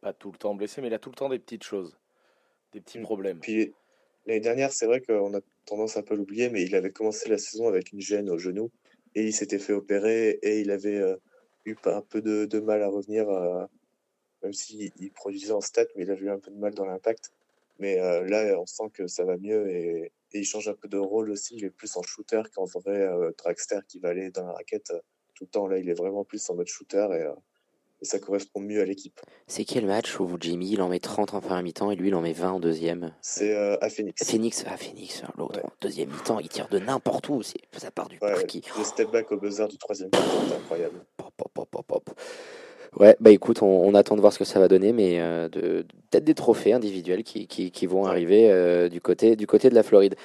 [0.01, 1.97] pas tout le temps blessé, mais il a tout le temps des petites choses,
[2.73, 3.03] des petits mmh.
[3.03, 3.39] problèmes.
[3.39, 3.73] Puis
[4.25, 7.29] l'année dernière, c'est vrai qu'on a tendance un peu à l'oublier, mais il avait commencé
[7.29, 8.71] la saison avec une gêne au genou
[9.15, 11.15] et il s'était fait opérer et il avait euh,
[11.65, 13.65] eu un peu de, de, mal à revenir, euh,
[14.43, 16.85] même s'il il produisait en stats, mais il avait eu un peu de mal dans
[16.85, 17.31] l'impact.
[17.79, 20.97] Mais là, on sent que ça va mieux et, et, il change un peu de
[20.97, 21.55] rôle aussi.
[21.57, 24.91] Il est plus en shooter qu'en vrai dragster qui va aller dans la raquette
[25.41, 25.67] tout le temps.
[25.67, 27.33] Là, il est vraiment plus en mode shooter et, euh,
[28.03, 29.19] ça correspond mieux à l'équipe.
[29.45, 32.15] C'est quel match où Jimmy il en met 30 en première mi-temps et lui il
[32.15, 33.13] en met 20 en deuxième?
[33.21, 34.23] C'est euh, à Phoenix.
[34.23, 35.59] Phoenix, à Phoenix, hein, l'autre.
[35.81, 37.43] Deuxième mi-temps, il tire de n'importe où.
[37.43, 38.33] Ça part du ouais,
[38.77, 41.05] Le step back au buzzer du troisième mi-temps, c'est incroyable.
[41.17, 42.09] Pop, pop, pop, pop.
[42.99, 45.85] Ouais, bah écoute, on, attend de voir ce que ça va donner, mais euh, de,
[46.09, 49.75] peut-être des trophées individuels qui, qui, qui vont arriver euh, du, côté, du côté de
[49.75, 50.15] la Floride.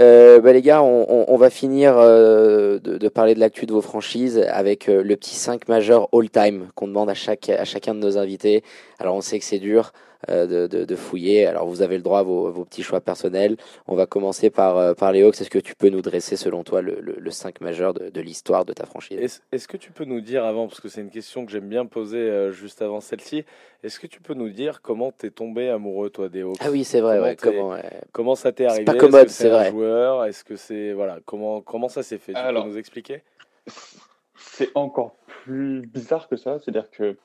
[0.00, 3.80] Euh, bah les gars, on, on, va finir de, de, parler de l'actu de vos
[3.80, 8.18] franchises avec le petit 5 majeur all-time qu'on demande à, chaque, à chacun de nos
[8.18, 8.64] invités.
[8.98, 9.92] Alors on sait que c'est dur,
[10.28, 11.46] euh, de, fouiller.
[11.46, 13.56] Alors vous avez le droit à vos, petits choix personnels.
[13.86, 15.40] On va commencer par, euh, par les Hawks.
[15.40, 18.72] Est-ce que tu peux nous dresser selon toi le, le, 5 majeur de, l'histoire de
[18.72, 19.42] ta franchise?
[19.52, 21.86] Est-ce que tu peux nous dire avant, parce que c'est une question que j'aime bien
[21.86, 23.44] poser euh, juste avant celle-ci,
[23.82, 26.84] est-ce que tu peux nous dire comment t'es tombé amoureux toi des Hawks Ah oui
[26.84, 27.76] c'est vrai, comment,
[28.12, 28.84] comment, ça t'est arrivé?
[28.86, 29.70] C'est pas commode, c'est vrai.
[29.70, 30.24] Joueur?
[30.24, 32.32] Est-ce que c'est voilà comment comment ça s'est fait?
[32.32, 33.22] Tu peux nous expliquer?
[34.36, 37.16] C'est encore plus bizarre que ça, c'est-à-dire que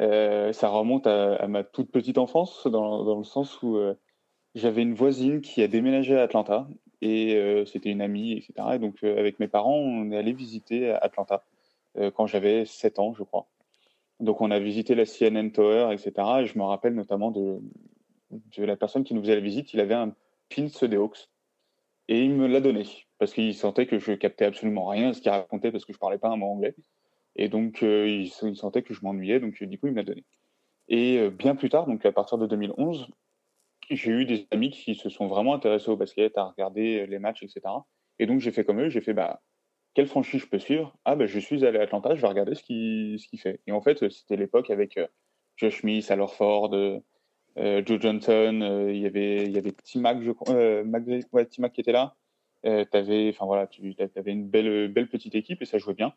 [0.00, 3.94] euh, ça remonte à, ma toute petite enfance, dans, le sens où euh,
[4.54, 6.68] j'avais une voisine qui a déménagé à Atlanta
[7.00, 8.54] et euh, c'était une amie, etc.
[8.74, 11.44] Et donc, avec mes parents, on est allé visiter Atlanta
[12.14, 13.46] quand j'avais 7 ans, je crois.
[14.20, 16.12] Donc, on a visité la CNN Tower, etc.
[16.40, 17.58] Et je me rappelle notamment de,
[18.30, 19.72] de la personne qui nous faisait la visite.
[19.72, 20.14] Il avait un
[20.54, 21.30] pins des Hawks
[22.08, 22.84] et il me l'a donné
[23.18, 25.98] parce qu'il sentait que je captais absolument rien à ce qu'il racontait parce que je
[25.98, 26.74] parlais pas un mot anglais.
[27.36, 30.24] Et donc, euh, il, sentait que je m'ennuyais, donc du coup, il me l'a donné.
[30.88, 33.08] Et euh, bien plus tard, donc à partir de 2011,
[33.90, 37.18] j'ai eu des amis qui se sont vraiment intéressés au basket, à regarder euh, les
[37.18, 37.60] matchs, etc.
[38.18, 39.42] Et donc, j'ai fait comme eux, j'ai fait, bah,
[39.94, 40.96] quelle franchise je peux suivre?
[41.04, 43.60] Ah, bah, je suis allé à Atlanta, je vais regarder ce qu'il ce fait.
[43.66, 44.98] Et en fait, c'était l'époque avec
[45.56, 46.70] Josh Smith, Al Ford,
[47.56, 52.14] Joe Johnson, il y avait, il y avait T-Mac, je crois, ouais, qui était là.
[52.64, 56.12] enfin voilà, tu avais une belle, belle petite équipe et ça jouait bien.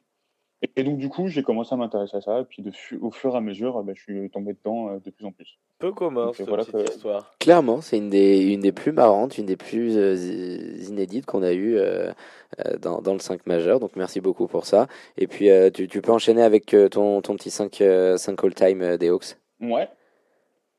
[0.76, 2.40] Et donc, du coup, j'ai commencé à m'intéresser à ça.
[2.42, 5.10] Et puis, de au fur et à mesure, bah, je suis tombé dedans euh, de
[5.10, 5.58] plus en plus.
[5.80, 7.34] Peu commun, cette voilà petite histoire.
[7.40, 10.16] Clairement, c'est une des, une des plus marrantes, une des plus euh,
[10.90, 12.12] inédites qu'on a eues euh,
[12.82, 13.80] dans, dans, le 5 majeur.
[13.80, 14.88] Donc, merci beaucoup pour ça.
[15.18, 17.82] Et puis, tu, tu, peux enchaîner avec ton, ton petit 5,
[18.18, 19.88] 5 all-time des Hawks Ouais.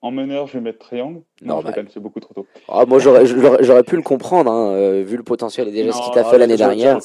[0.03, 1.23] En meneur, je vais mettre triangle.
[1.43, 2.47] Non, c'est beaucoup trop tôt.
[2.69, 6.25] Ah, moi, j'aurais pu le comprendre, hein, vu le potentiel et déjà ce qu'il t'a
[6.25, 6.99] fait l'année dernière.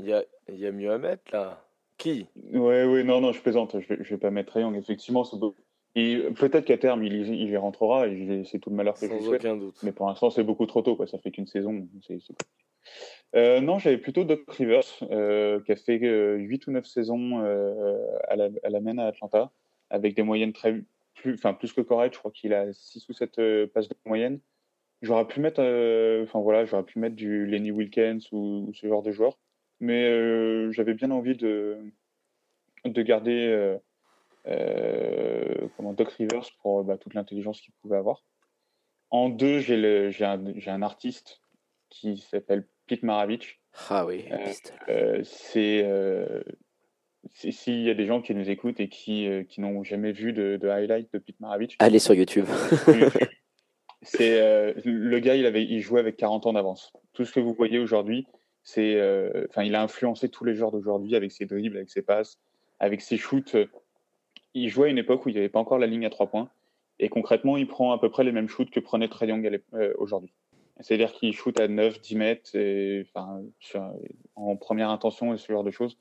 [0.00, 1.64] Il y a, y a mieux à mettre là.
[1.96, 2.26] Qui?
[2.52, 3.78] Ouais, ouais, non, non, je plaisante.
[3.80, 4.78] Je vais, je vais pas mettre Triangle.
[4.78, 5.24] Effectivement,
[5.94, 9.28] peut-être qu'à terme, il, il, y rentrera et c'est tout le malheur que Sans je
[9.30, 9.76] aucun doute.
[9.82, 10.96] Mais pour l'instant, c'est beaucoup trop tôt.
[10.96, 11.06] Quoi.
[11.06, 11.88] Ça fait qu'une saison.
[13.34, 17.40] Euh, non, j'avais plutôt Doc Rivers euh, qui a fait 8 euh, ou 9 saisons
[18.28, 19.52] à, la, à la à Atlanta
[19.90, 20.82] avec des moyennes très
[21.14, 22.14] plus, enfin plus que correctes.
[22.14, 24.40] Je crois qu'il a 6 ou 7 passes de moyenne.
[25.02, 25.60] J'aurais pu mettre,
[26.22, 29.38] enfin voilà, j'aurais pu mettre du Lenny Wilkins ou, ou, ce genre de joueur.
[29.80, 31.78] Mais j'avais bien envie de,
[32.84, 33.76] de garder
[35.76, 38.24] comment, Doc Rivers pour bah, toute l'intelligence qu'il pouvait avoir.
[39.10, 41.40] En deux, j'ai un, un, artiste
[41.88, 43.60] qui s'appelle Pete Maravich.
[43.88, 44.26] Ah oui,
[45.24, 45.84] c'est
[47.34, 50.32] s'il y a des gens qui nous écoutent et qui, euh, qui n'ont jamais vu
[50.32, 52.46] de, de, highlight de Pete Maravich, allez sur YouTube.
[54.02, 56.92] c'est euh, le gars, il avait, il jouait avec 40 ans d'avance.
[57.12, 58.26] Tout ce que vous voyez aujourd'hui,
[58.68, 62.02] c'est, euh, enfin, il a influencé tous les joueurs d'aujourd'hui avec ses dribbles, avec ses
[62.02, 62.38] passes,
[62.80, 63.56] avec ses shoots.
[64.54, 66.26] Il jouait à une époque où il n'y avait pas encore la ligne à trois
[66.26, 66.50] points,
[66.98, 69.60] et concrètement, il prend à peu près les mêmes shoots que prenait Trae Young
[69.98, 70.32] aujourd'hui.
[70.80, 72.50] C'est-à-dire qu'il shoot à 9, 10 mètres,
[74.36, 75.98] en première intention et ce genre de choses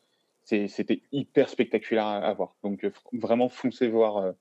[0.68, 2.56] c'était hyper spectaculaire à, voir.
[2.64, 4.32] Donc euh, vraiment foncez voir euh,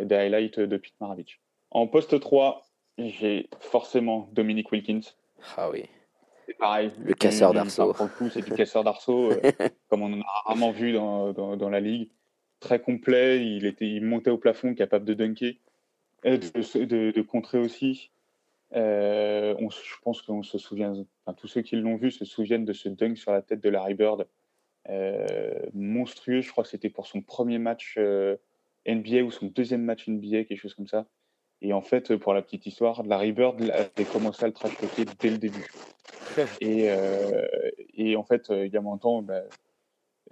[0.00, 1.40] des highlights de Pete Maravich.
[1.70, 2.62] En poste 3,
[2.98, 5.00] j'ai forcément Dominique Wilkins.
[5.56, 5.84] Ah oui.
[6.46, 6.90] C'est pareil.
[6.98, 7.94] Le casseur d'arceaux.
[8.32, 9.40] c'est du casseur d'arceaux, euh,
[9.88, 12.10] comme on en a rarement vu dans, dans, la ligue.
[12.60, 15.54] Très complet, il, était, il montait au plafond, capable de dunker,
[16.24, 18.10] de, de, de contrer aussi.
[18.72, 20.92] on, je pense qu'on se souvient,
[21.24, 23.68] enfin, tous ceux qui l'ont vu se souviennent de ce dunk sur la tête de
[23.68, 24.26] Larry Bird
[24.88, 26.40] euh, monstrueux.
[26.40, 28.36] Je crois que c'était pour son premier match euh,
[28.86, 31.06] NBA ou son deuxième match NBA, quelque chose comme ça.
[31.60, 34.72] Et en fait, pour la petite histoire, Larry Bird avait commencé à le trash
[35.20, 35.70] dès le début.
[36.60, 37.46] Et, euh,
[37.94, 39.42] et, en fait, il y a longtemps, bah,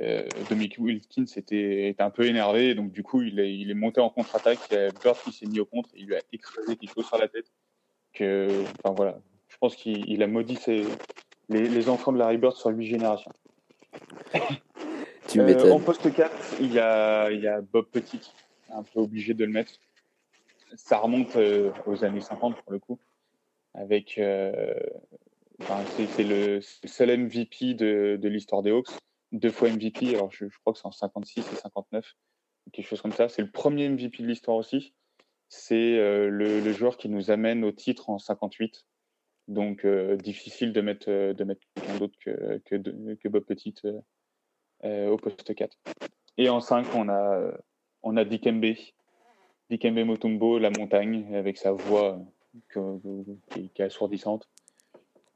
[0.00, 2.74] euh, Dominic Wilkins était, était, un peu énervé.
[2.74, 4.58] Donc, du coup, il est, il est monté en contre-attaque.
[4.70, 5.90] Il y a Bird qui s'est mis au contre.
[5.94, 7.46] Et il lui a écrasé quelque chose sur la tête.
[8.12, 9.18] Que, enfin, voilà.
[9.48, 10.84] Je pense qu'il a maudit ses,
[11.48, 13.32] les, les, enfants de Larry Bird sur huit générations.
[15.28, 18.32] tu euh, en poste 4, il y a, il y a Bob Petit,
[18.72, 19.72] un peu obligé de le mettre.
[20.76, 22.98] Ça remonte euh, aux années 50 pour le coup,
[23.74, 24.20] avec
[25.60, 28.90] euh, c'est le seul MVP de, de l'histoire des Hawks,
[29.32, 32.14] deux fois MVP, alors je, crois que c'est en 56 et 59,
[32.72, 33.28] quelque chose comme ça.
[33.28, 34.94] C'est le premier MVP de l'histoire aussi.
[35.48, 38.86] C'est le, le, joueur qui nous amène au titre en 58.
[39.48, 43.74] Donc difficile de mettre, de mettre quelqu'un d'autre que, que, Bob Petit
[44.84, 45.76] au poste 4.
[46.38, 47.52] Et en 5, on a,
[48.02, 48.76] on a Dikembe.
[49.70, 52.20] Dikembe Motumbo, La Montagne, avec sa voix
[52.72, 54.48] qui, est assourdissante.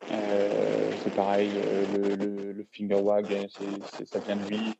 [0.09, 1.51] C'est pareil,
[1.95, 4.75] le, le, le, finger wag, ça vient de lui.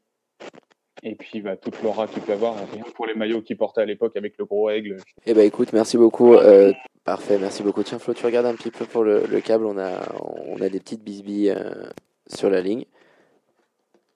[1.03, 3.85] Et puis bah, toute l'aura qu'il peut avoir, rien pour les maillots qu'il portait à
[3.85, 4.97] l'époque avec le gros aigle.
[5.27, 6.35] Eh ben écoute, merci beaucoup.
[6.35, 6.73] Euh,
[7.05, 7.83] parfait, merci beaucoup.
[7.83, 10.01] Tiens Flo, tu regardes un petit peu pour le, le câble, on a,
[10.47, 11.85] on a des petites bisbilles euh,
[12.27, 12.87] sur la ligne.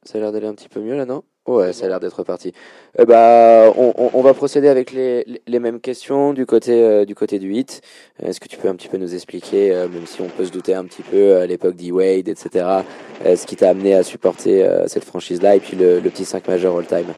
[0.05, 1.23] Ça a l'air d'aller un petit peu mieux là, non?
[1.49, 2.53] Ouais, ça a l'air d'être parti.
[2.99, 7.15] Eh bah, on, on, va procéder avec les, les mêmes questions du côté, euh, du
[7.15, 7.81] côté du 8.
[8.23, 10.53] Est-ce que tu peux un petit peu nous expliquer, euh, même si on peut se
[10.53, 12.83] douter un petit peu à l'époque d'E-Wade, etc.,
[13.25, 16.47] euh, ce qui t'a amené à supporter cette franchise-là et puis le, le petit 5
[16.47, 17.15] majeur all-time?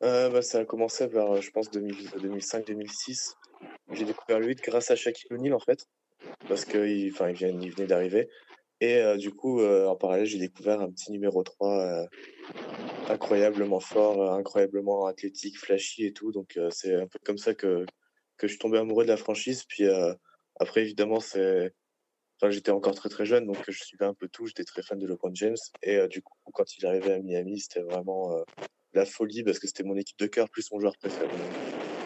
[0.00, 3.34] Bah, Ça a commencé vers, je pense, 2005-2006.
[3.92, 5.86] J'ai découvert le 8 grâce à Shaquille O'Neal, en fait,
[6.48, 8.28] parce qu'il il venait d'arriver.
[8.80, 12.08] Et du coup, en parallèle, j'ai découvert un petit numéro 3
[13.10, 16.32] incroyablement fort, incroyablement athlétique, flashy et tout.
[16.32, 17.84] Donc c'est un peu comme ça que,
[18.38, 19.64] que je suis tombé amoureux de la franchise.
[19.68, 19.84] Puis
[20.58, 21.74] après, évidemment, c'est...
[22.48, 24.46] J'étais encore très très jeune, donc je suivais un peu tout.
[24.46, 25.58] J'étais très fan de LeBron James.
[25.82, 28.34] Et du coup, quand il arrivait à Miami, c'était vraiment
[28.94, 31.28] la folie parce que c'était mon équipe de cœur plus mon joueur préféré,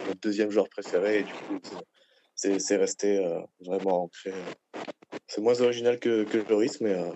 [0.09, 1.20] mon deuxième joueur préféré.
[1.20, 1.60] Et du coup,
[2.34, 3.24] c'est resté
[3.60, 4.32] vraiment ancré
[5.26, 6.94] c'est moins original que, que Loris, mais.
[6.94, 7.10] Euh...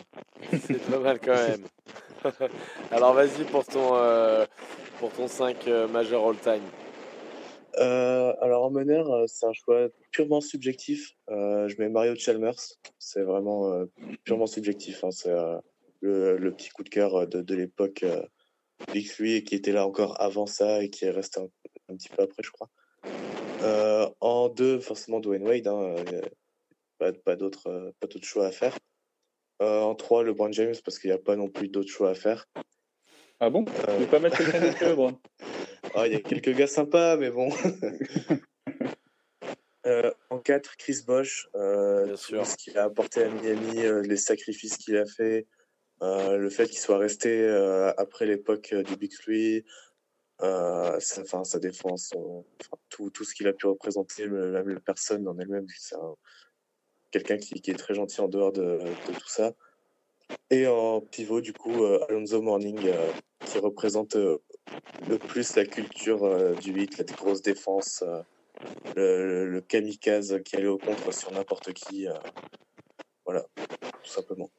[0.67, 1.65] c'est pas mal quand même.
[2.91, 4.45] Alors vas-y pour ton, euh,
[4.99, 6.63] pour ton 5 euh, majeur all-time.
[7.77, 11.15] Euh, alors en meneur, c'est un choix purement subjectif.
[11.29, 12.59] je mets Mario Chalmers.
[12.99, 13.85] C'est vraiment
[14.25, 15.05] purement subjectif.
[15.05, 15.13] Hein.
[15.13, 15.33] C'est
[16.01, 18.05] le, le, petit coup de cœur de, de l'époque
[18.93, 21.49] Big 3 et qui était là encore avant ça et qui est resté un,
[21.89, 22.69] un petit peu après, je crois.
[24.21, 25.69] en deux, forcément Dwayne Wade.
[25.69, 25.95] Hein,
[26.99, 28.77] pas, pas d'autres euh, pas d'autres choix à faire.
[29.61, 32.15] Euh, en 3, LeBron James, parce qu'il n'y a pas non plus d'autres choix à
[32.15, 32.47] faire.
[33.41, 33.65] Ah bon?
[33.67, 33.97] Euh...
[33.97, 35.19] Tu veux pas mettre quelqu'un d'autre que LeBron?
[35.95, 37.51] Ah, Il y a quelques gars sympas, mais bon.
[39.87, 41.49] euh, en 4, Chris Bosch.
[41.55, 45.47] Euh, ce qu'il a apporté à Miami, euh, les sacrifices qu'il a fait,
[46.03, 47.49] euh, le fait qu'il soit resté
[47.97, 49.65] après l'époque du Big Three,
[50.41, 52.13] sa, sa défense,
[52.91, 56.15] tout, tout ce qu'il a pu représenter, même la personne en elle-même, c'est un,
[57.11, 59.53] quelqu'un qui, qui, est très gentil en dehors de, de, tout ça.
[60.51, 63.11] Et en pivot, du coup, euh, Alonso Morning, euh,
[63.47, 64.39] qui représente euh,
[65.09, 68.05] le plus la culture du 8, la grosse défense,
[68.97, 72.07] le, le, kamikaze qui allait au contre sur n'importe qui.
[73.25, 73.45] voilà,
[74.03, 74.51] tout simplement.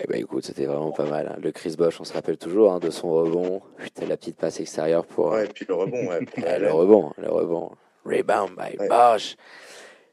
[0.00, 1.26] Eh ben écoute, c'était vraiment pas mal.
[1.26, 1.36] hein.
[1.42, 3.60] Le Chris Bosch, on se rappelle toujours hein, de son rebond.
[3.78, 6.20] Putain, la petite passe extérieure pour Ouais, et puis le rebond, ouais.
[6.60, 7.72] le rebond, le rebond.
[8.04, 8.88] Rebound by Ouais.
[8.88, 9.36] Bosch.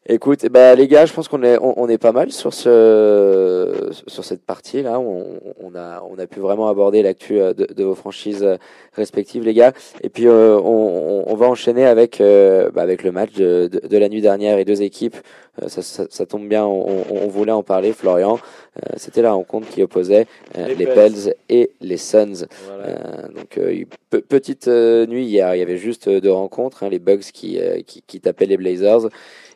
[0.08, 3.90] Écoute, ben, les gars, je pense qu'on est, on, on est pas mal sur, ce,
[4.06, 5.00] sur cette partie là.
[5.00, 5.26] On,
[5.60, 8.58] on, a, on a pu vraiment aborder l'actu euh, de, de vos franchises euh,
[8.94, 9.74] respectives, les gars.
[10.04, 13.88] Et puis, euh, on, on- va enchaîner avec, euh, bah, avec le match de, de,
[13.88, 15.18] de la nuit dernière et deux équipes.
[15.64, 18.38] Euh, ça, ça, ça tombe bien, on, on- on voulait en parler, Florian.
[18.78, 21.34] Euh, C'était la rencontre qui opposait euh, Les les, Pels.
[21.50, 22.46] Et les Suns.
[22.68, 22.84] Voilà.
[22.90, 23.84] Euh, donc euh,
[24.30, 28.04] petite nuit hier, il y avait juste deux rencontres, hein, les Bucks qui, euh, qui,
[28.06, 29.08] qui tapaient les Blazers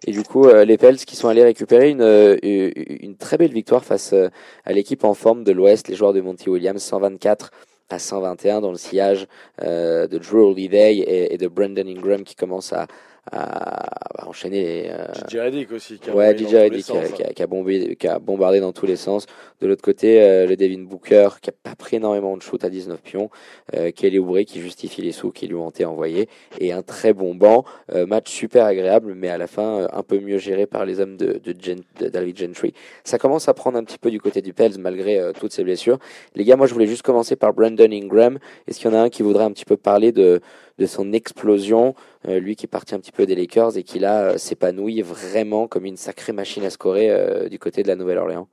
[0.05, 3.51] et du coup euh, les Pels qui sont allés récupérer une, euh, une, très belle
[3.51, 4.29] victoire face euh,
[4.65, 7.51] à l'équipe en forme de l'Ouest, les joueurs de Monty Williams, 124
[7.89, 9.27] à 121 dans le sillage
[9.59, 12.85] de Drew Holiday et, et de Brandon Ingram qui commence à,
[13.31, 15.99] à, à enchaîner euh, DJ Reddick aussi.
[15.99, 18.95] Qui a Ouais, DJ Reddick qui, qui a- qui qui a bombardé dans tous les
[18.95, 19.25] sens.
[19.61, 22.69] De l'autre côté, euh, le Devin Booker qui a pas pris énormément de shoot à
[22.69, 23.29] 19 pions.
[23.75, 26.29] Euh, Kelly Oubre qui justifie les sous qui lui ont été envoyés.
[26.59, 27.65] Et un très bon banc.
[27.93, 30.99] Euh, match super agréable, mais à la fin, euh, un peu mieux géré par les
[30.99, 32.73] hommes de, de, Gen- de Gentry.
[33.03, 35.63] Ça commence à prendre un petit peu du côté du Pels malgré euh, toutes ces
[35.63, 35.99] blessures.
[36.35, 38.37] Les gars, moi je voulais juste commencer par Brandon Ingram.
[38.67, 40.39] Est-ce qu'il y en a un qui voudrait un petit peu parler de,
[40.79, 41.93] de son explosion
[42.27, 45.67] euh, lui qui est un petit peu des Lakers et qui là euh, s'épanouit vraiment
[45.67, 48.49] comme une sacrée machine à scorer euh, du côté de la Nouvelle-Orléans.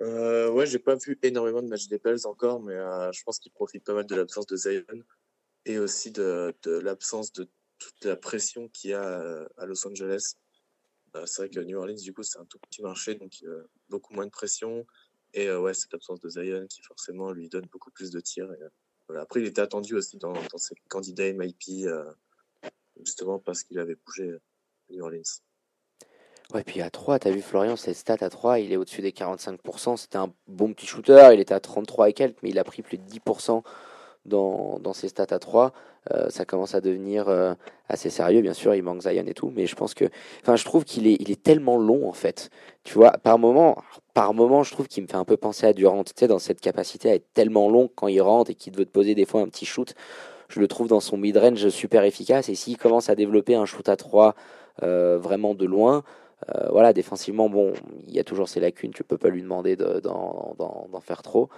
[0.00, 2.74] Euh, ouais, j'ai pas vu énormément de matchs des Pels encore, mais
[3.12, 5.02] je pense qu'ils profitent pas mal de l'absence de Zion
[5.66, 7.48] et aussi de, l'absence de
[7.78, 10.36] toute la pression qu'il y a à Los Angeles.
[11.26, 13.44] C'est vrai que New Orleans, du coup, c'est un tout petit marché, donc
[13.90, 14.86] beaucoup moins de pression.
[15.34, 18.50] Et ouais, cette absence de Zion qui forcément lui donne beaucoup plus de tirs.
[18.50, 18.64] Et,
[19.18, 22.04] Après, il était attendu aussi dans, ses candidats MIP, euh,
[23.04, 25.22] justement parce qu'il avait bougé à New Orleans.
[26.52, 29.12] Ouais, puis à 3, t'as vu Florian, ses stats à 3, il est au-dessus des
[29.12, 29.96] 45%.
[29.96, 32.82] C'était un bon petit shooter, il était à 33 et quelques, mais il a pris
[32.82, 33.62] plus de 10%
[34.24, 35.72] dans, dans ses stats à 3.
[36.12, 37.54] Euh, ça commence à devenir euh,
[37.88, 40.06] assez sérieux, bien sûr, il manque Zion et tout, mais je pense que.
[40.42, 42.50] Enfin, je trouve qu'il est, tellement long, en fait.
[42.84, 43.76] Tu vois, par moment,
[44.14, 46.38] par moment, je trouve qu'il me fait un peu penser à Durant, tu sais, dans
[46.38, 49.26] cette capacité à être tellement long quand il rentre et qu'il veut te poser des
[49.26, 49.94] fois un petit shoot.
[50.48, 53.88] Je le trouve dans son mid-range super efficace, et s'il commence à développer un shoot
[53.88, 54.34] à 3
[54.82, 56.02] euh, vraiment de loin,
[56.70, 57.74] voilà, défensivement, bon,
[58.08, 61.00] il y a toujours ses lacunes, tu peux pas lui demander de- d'en d'en- d'en
[61.00, 61.48] faire trop.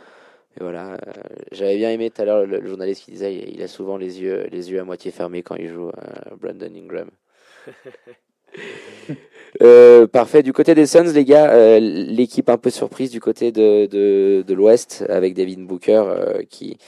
[0.60, 1.12] Voilà, euh,
[1.50, 4.20] j'avais bien aimé tout à l'heure le, le journaliste qui disait il a souvent les
[4.20, 7.10] yeux, les yeux à moitié fermés quand il joue euh, Brandon Ingram.
[9.62, 10.42] Euh, parfait.
[10.42, 14.42] Du côté des Suns, les gars, euh, l'équipe un peu surprise du côté de, de,
[14.46, 16.78] de l'Ouest avec Devin Booker euh, qui,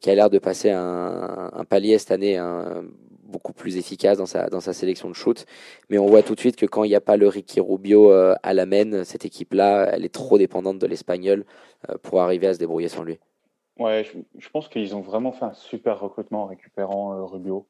[0.00, 2.84] qui a l'air de passer un, un palier cette année hein,
[3.32, 5.44] beaucoup plus efficace dans sa, dans sa sélection de shoot.
[5.90, 8.12] Mais on voit tout de suite que quand il n'y a pas le Ricky Rubio
[8.12, 11.44] euh, à la main, cette équipe-là, elle est trop dépendante de l'Espagnol
[11.88, 13.18] euh, pour arriver à se débrouiller sans lui.
[13.78, 17.66] Ouais, je, je pense qu'ils ont vraiment fait un super recrutement en récupérant euh, Rubio.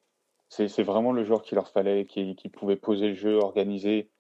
[0.48, 4.10] C'est vraiment le joueur qu'il leur fallait, qui, qui pouvait poser le jeu, organiser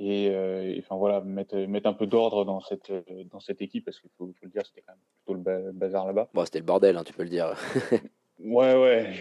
[0.00, 2.92] et, euh, et, enfin voilà mettre, mettre un peu d'ordre dans cette
[3.30, 5.72] dans cette équipe parce qu'il faut, faut le dire, c'était quand même plutôt le ba-
[5.72, 6.28] bazar là-bas.
[6.34, 7.54] Bon, c'était le bordel, hein, tu peux le dire.
[8.38, 9.14] Ouais, ouais,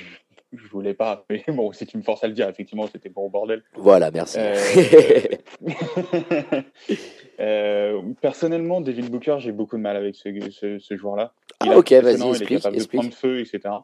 [0.57, 3.29] je, voulais pas, mais bon, si tu me forces à le dire, effectivement, c'était bon
[3.29, 3.63] bordel.
[3.75, 4.37] voilà, merci.
[4.39, 4.55] Euh,
[7.39, 11.33] euh, personnellement, Devin Booker, j'ai beaucoup de mal avec ce, ce, ce joueur-là.
[11.63, 13.01] Il Ah, ok, vas-y, impressionnant, il est explique, capable explique.
[13.01, 13.75] de prendre feu, etc.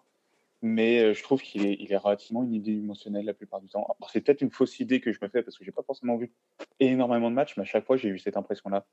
[0.64, 3.84] Mais euh, je trouve qu'il est, il est relativement unidimensionnel la plupart du temps.
[3.84, 6.18] Alors, C'est peut-être une fausse idée que je me fais parce que j'ai pas forcément
[6.18, 6.31] vu
[6.80, 8.85] énormément de matchs, mais à chaque fois j'ai eu cette impression-là.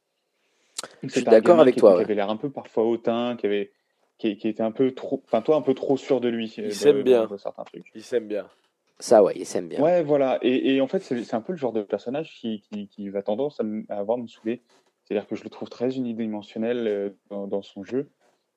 [1.02, 2.04] Je suis d'accord avec qui, toi, Qui ouais.
[2.04, 3.72] avait l'air un peu parfois hautain, qui avait,
[4.18, 6.54] qui, qui était un peu trop, enfin toi un peu trop sûr de lui.
[6.58, 7.28] euh, s'aime bien.
[7.38, 7.86] certains trucs.
[7.94, 8.46] Il s'aime bien.
[9.00, 9.80] Ça, ouais, il s'aime bien.
[9.80, 10.38] Ouais, voilà.
[10.42, 13.22] Et, et en fait, c'est un peu le genre de personnage qui, qui, qui va
[13.22, 14.60] tendance à, avoir me saouler.
[15.04, 18.10] C'est-à-dire que je le trouve très unidimensionnel euh, dans, dans son jeu.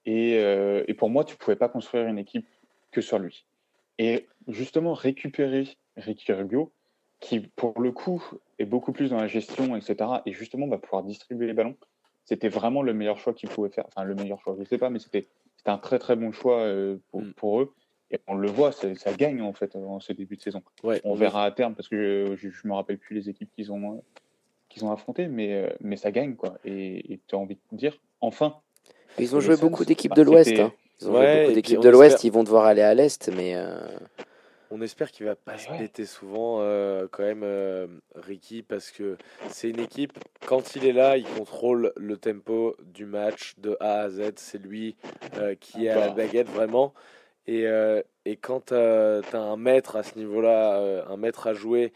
[0.06, 2.48] Et, euh, et pour moi, tu pouvais pas construire une équipe
[2.92, 3.46] que sur lui.
[4.00, 6.72] Et justement, récupérer Ricky Rubio,
[7.20, 8.24] qui pour le coup
[8.58, 11.76] est beaucoup plus dans la gestion, etc., et justement va pouvoir distribuer les ballons,
[12.26, 13.86] c'était vraiment le meilleur choix qu'il pouvait faire.
[13.88, 15.28] Enfin, le meilleur choix, je sais pas, mais c'était
[15.62, 17.34] c'était un très très bon choix euh, pour, Mm.
[17.34, 17.74] pour eux.
[18.10, 20.64] Et on le voit, ça, ça gagne en fait en ce début de saison.
[20.84, 23.72] Ouais, On verra à terme parce que je, je me rappelle plus les équipes qu'ils
[23.72, 24.02] ont, euh,
[24.70, 26.58] qu'ils ont affrontées, mais, euh, mais ça gagne quoi.
[26.66, 28.56] Et tu as envie de dire, enfin.
[29.20, 30.52] Ils ont joué beaucoup d'équipes de l'Ouest.
[30.60, 30.74] Hein.
[31.00, 32.16] Ils ont Ouais, joué beaucoup d'équipes de l'Ouest.
[32.16, 33.80] espère- Ils vont devoir aller à l'Est, mais euh,
[34.72, 38.90] On espère qu'il va pas Ouais, se péter souvent euh, quand même euh, Ricky parce
[38.90, 39.18] que
[39.50, 44.00] c'est une équipe quand il est là il contrôle le tempo du match de A
[44.00, 44.96] à Z c'est lui
[45.36, 46.94] euh, qui est à la baguette vraiment
[47.48, 47.66] et,
[48.26, 51.92] et quand tu as un maître à ce niveau là un maître à jouer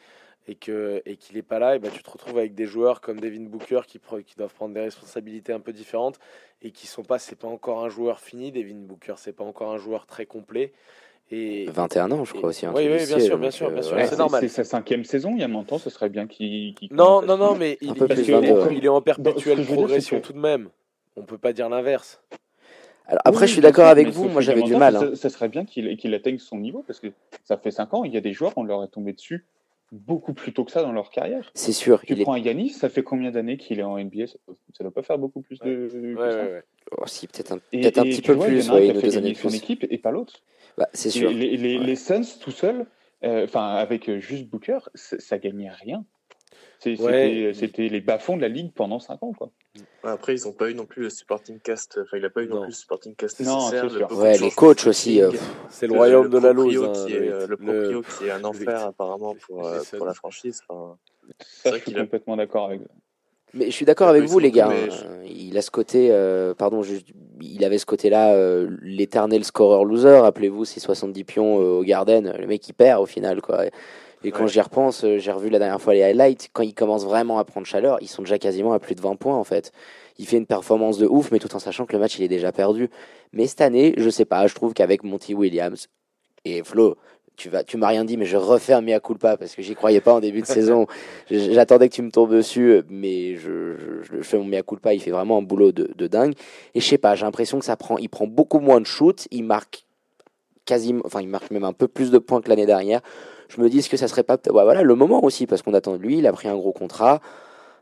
[0.47, 3.01] et que et qu'il n'est pas là, et ben tu te retrouves avec des joueurs
[3.01, 6.19] comme Devin Booker qui, qui doivent prendre des responsabilités un peu différentes
[6.61, 8.51] et qui sont pas, c'est pas encore un joueur fini.
[8.51, 10.73] Devin Booker, c'est pas encore un joueur très complet.
[11.31, 12.65] Et 21 ans, je crois aussi.
[12.67, 14.41] un oui, oui, bien sûr, bien sûr, bien euh, sûr, c'est normal.
[14.41, 16.75] C'est sa cinquième saison, il y a longtemps, ce serait bien qu'il.
[16.91, 18.99] Non, non, non, mais il, Un peu parce plus que 22, il- il est en
[18.99, 20.69] ce perpétuelle progression tout de même.
[21.15, 22.21] On peut pas dire l'inverse.
[23.07, 24.27] Alors, après, Oui, je suis d'accord avec vous.
[24.29, 24.95] Moi, j'avais du mal.
[24.95, 24.99] hein.
[24.99, 27.07] Ça, ça serait bien qu'il qu'il atteigne son niveau parce que
[27.43, 29.45] ça fait 5 ans, il y a des joueurs, on leur est tombé dessus
[29.95, 31.49] beaucoup plus tôt que ça dans leur carrière.
[31.53, 32.01] C'est sûr.
[32.01, 34.37] Tu Il est prends un Yanis, ça fait combien d'années qu'il est en NBA Ça
[34.47, 36.15] ne doit pas faire beaucoup plus de.
[36.15, 36.37] Ouais, ça.
[36.43, 36.63] ouais, ouais.
[36.97, 38.73] oh, si, peut-être un, Et- peut-être un et petit peu vois, il y plus, en
[38.73, 39.57] a un qui a fait deux années gagner de son plus.
[39.57, 40.33] équipe et pas l'autre.
[40.77, 41.29] Bah, c'est sûr.
[41.31, 41.85] Les, les, les- Ouais.
[41.85, 42.85] les Suns tout seuls,
[43.23, 46.03] euh, enfin avec euh, juste Booker, ça gagnait rien.
[46.79, 47.51] C'est- Ouais.
[47.53, 49.31] C'était c'était les bas-fonds de la ligue pendant 5 ans.
[49.33, 49.51] Quoi.
[50.03, 51.99] Après, ils n'ont pas eu non plus le supporting cast.
[52.01, 52.61] Enfin, il n'a pas eu non, Non.
[52.61, 53.89] plus le supporting cast Non, nécessaire.
[53.91, 55.21] c'est le Ouais, les coachs aussi.
[55.21, 55.31] euh,
[55.69, 56.83] C'est le Le- royaume le de la lose.
[56.83, 60.05] hein, qui est, le- euh, le proprio qui est un enfer apparemment pour, euh, pour
[60.05, 60.61] la franchise.
[60.69, 60.97] Enfin,
[61.39, 62.81] Ça, vrai je suis qu'il a- complètement d'accord avec
[63.53, 64.67] Mais je suis d'accord avec vous, les gars.
[64.69, 65.23] mais hein.
[65.25, 67.07] Il a ce côté, euh, pardon, juste-
[67.41, 70.19] il avait ce côté-là, euh, l'éternel scoreur loser.
[70.19, 73.63] Rappelez-vous, ses 70 pions euh, au Garden, le mec il perd au final, quoi.
[74.23, 74.47] Et quand Ouais.
[74.47, 76.49] j'y repense, euh, j'ai revu la dernière fois les highlights.
[76.53, 79.15] Quand il commence vraiment à prendre chaleur, ils sont déjà quasiment à plus de 20
[79.17, 79.71] points en fait.
[80.17, 82.27] Il fait une performance de ouf, mais tout en sachant que le match il est
[82.29, 82.89] déjà perdu.
[83.33, 85.87] Mais cette année, je sais pas, je trouve qu'avec Monty Williams
[86.45, 86.95] et Flo,
[87.35, 89.75] tu vas, tu m'as rien dit, mais je refais un mea culpa parce que j'y
[89.75, 90.87] croyais pas en début de saison.
[91.29, 94.93] J'attendais que tu me tombes dessus, mais je, je, je fais mon mea culpa.
[94.93, 96.33] Il fait vraiment un boulot de, de dingue.
[96.75, 99.27] Et je sais pas, j'ai l'impression que ça prend, il prend beaucoup moins de shoots,
[99.31, 99.85] il marque
[100.63, 103.01] quasiment, enfin il marque même un peu plus de points que l'année dernière.
[103.49, 105.73] Je me dis est-ce que ça serait pas, ouais, voilà, le moment aussi parce qu'on
[105.73, 106.17] attend de lui.
[106.19, 107.19] Il a pris un gros contrat.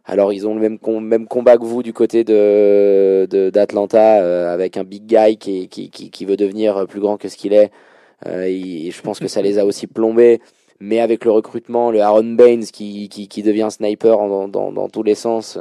[0.05, 4.53] Alors ils ont le même, com- même combat que vous du côté de d'Atlanta euh,
[4.53, 7.71] avec un big guy qui, qui, qui, veut devenir plus grand que ce qu'il est.
[8.25, 10.41] Euh, et je pense que ça les a aussi plombés.
[10.79, 14.89] Mais avec le recrutement, le Aaron Baines qui, qui, devient sniper en- dans, dans, dans
[14.89, 15.57] tous les sens.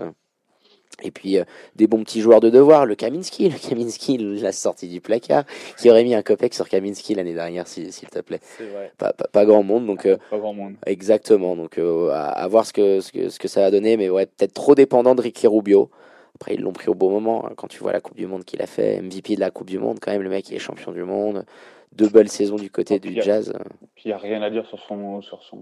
[1.03, 1.45] Et puis euh,
[1.77, 5.45] des bons petits joueurs de devoir, le Kaminski, le Kaminski, la sortie du placard,
[5.79, 8.41] qui aurait mis un copec sur Kaminski l'année dernière, s'il te plaît.
[8.59, 8.93] Vrai.
[8.99, 10.75] Pas, pas, pas grand monde, donc euh, Pas grand monde.
[10.87, 13.97] Exactement, donc euh, à, à voir ce que, ce, que, ce que ça va donner,
[13.97, 15.91] mais ouais, peut-être trop dépendant de Ricky Rubio.
[16.35, 18.45] Après, ils l'ont pris au bon moment, hein, quand tu vois la Coupe du Monde
[18.45, 20.59] qu'il a fait, MVP de la Coupe du Monde, quand même, le mec il est
[20.59, 21.45] champion du monde,
[21.93, 23.53] deux belles saisons du côté du euh, jazz.
[23.95, 25.59] Puis il n'y a rien à dire sur son, sur son,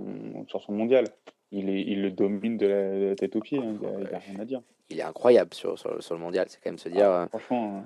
[0.49, 1.05] sur son mondial.
[1.53, 3.59] Il, est, il le domine de la, de la tête aux pieds.
[3.59, 3.77] hein.
[3.83, 4.63] Il n'y a, rien à dire.
[4.89, 7.79] Il est incroyable sur, sur, sur le mondial, c'est quand même se dire euh, Franchement.
[7.79, 7.81] euh,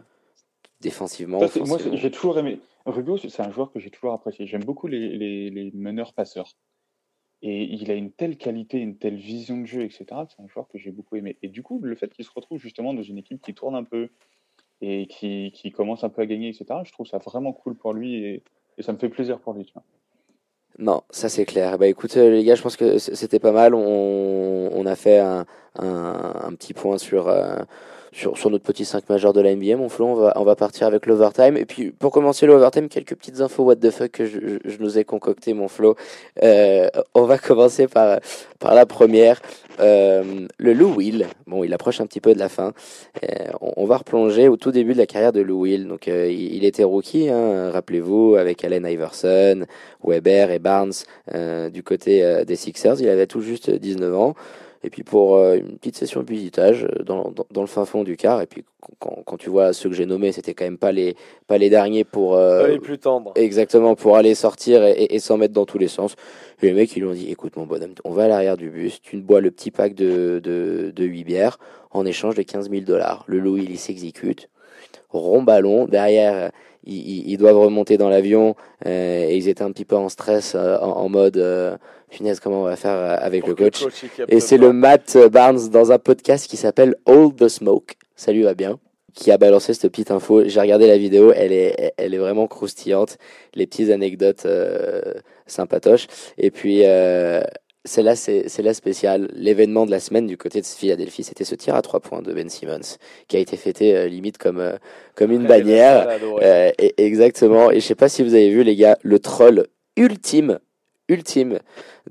[0.80, 2.60] défensivement, ça, moi, j'ai toujours aimé.
[2.86, 4.46] Rubio, c'est un joueur que j'ai toujours apprécié.
[4.46, 6.52] J'aime beaucoup les, les, les meneurs-passeurs.
[7.40, 10.04] Et il a une telle qualité, une telle vision de jeu, etc.
[10.28, 11.36] C'est un joueur que j'ai beaucoup aimé.
[11.42, 13.84] Et du coup, le fait qu'il se retrouve justement dans une équipe qui tourne un
[13.84, 14.08] peu
[14.80, 17.92] et qui, qui commence un peu à gagner, etc., je trouve ça vraiment cool pour
[17.92, 18.42] lui et,
[18.78, 19.64] et ça me fait plaisir pour lui.
[19.66, 19.84] Tu vois.
[20.78, 21.78] Non, ça c'est clair.
[21.78, 23.74] Bah écoute euh, les gars, je pense que c'était pas mal.
[23.74, 25.44] On, on a fait un,
[25.78, 27.56] un, un petit point sur, euh,
[28.14, 29.76] sur, sur notre petit 5 majeur de la NBA.
[29.76, 31.56] Mon Flo, on va, on va partir avec l'overtime.
[31.56, 34.76] Et puis pour commencer l'overtime, quelques petites infos what the fuck que je, je, je
[34.78, 35.96] nous ai concocté, mon Flo.
[36.42, 38.20] Euh, on va commencer par,
[38.60, 39.42] par la première.
[39.80, 42.72] Euh, le Lou Will, bon, il approche un petit peu de la fin.
[43.24, 45.88] Euh, on, va replonger au tout début de la carrière de Lou Will.
[45.88, 49.66] Donc euh, il, il était rookie, hein, rappelez-vous, avec Allen Iverson,
[50.04, 50.92] Weber et Barnes
[51.34, 53.00] euh, du côté euh, des Sixers.
[53.00, 54.34] Il avait tout juste 19 ans.
[54.84, 57.84] Et puis pour euh, une petite session de visitage euh, dans, dans, dans le fin
[57.86, 58.42] fond du quart.
[58.42, 58.64] Et puis
[59.00, 61.16] quand, quand tu vois ceux que j'ai nommés, c'était quand même pas les,
[61.46, 62.34] pas les derniers pour...
[62.36, 63.32] euh, les plus tendres.
[63.34, 66.16] Exactement, pour aller sortir et, et- et s'en mettre dans tous les sens.
[66.62, 68.68] Et les mecs, ils lui ont dit, écoute mon bonhomme, on va à l'arrière du
[68.70, 71.58] bus, tu bois le petit pack de, de, de 8 bières
[71.90, 73.24] en échange de 15 000 dollars.
[73.26, 74.48] Le Louis, il s'exécute.
[75.14, 76.50] Rond ballon, derrière,
[76.86, 80.76] ils, doivent remonter dans l'avion euh, et ils étaient un petit peu en stress, euh,
[80.78, 81.76] en, en mode, euh,
[82.14, 83.84] punaise, comment on va faire euh, avec Pour le coach
[84.28, 87.94] et c'est le Matt Barnes dans un podcast qui s'appelle All the Smoke.
[88.16, 88.78] Salut, va bien.
[89.14, 90.42] Qui a balancé cette petite info.
[90.46, 93.18] J'ai regardé la vidéo, elle est, elle est vraiment croustillante.
[93.54, 95.14] Les petites anecdotes euh,
[95.46, 96.08] sympatoches.
[96.36, 97.40] Et puis, euh,
[97.84, 99.28] celle-là, c'est c'est la spéciale.
[99.34, 102.32] L'événement de la semaine du côté de Philadelphie, c'était ce tir à trois points de
[102.32, 102.96] Ben Simmons,
[103.28, 104.76] qui a été fêté euh, limite comme, euh,
[105.14, 106.08] comme une Ouais, bannière.
[106.42, 107.70] Euh, et- exactement.
[107.70, 109.66] Et je sais pas si vous avez vu, les gars, le troll
[109.96, 110.58] ultime,
[111.10, 111.58] ultime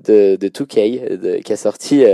[0.06, 2.04] de, de 2K, de- qui a sorti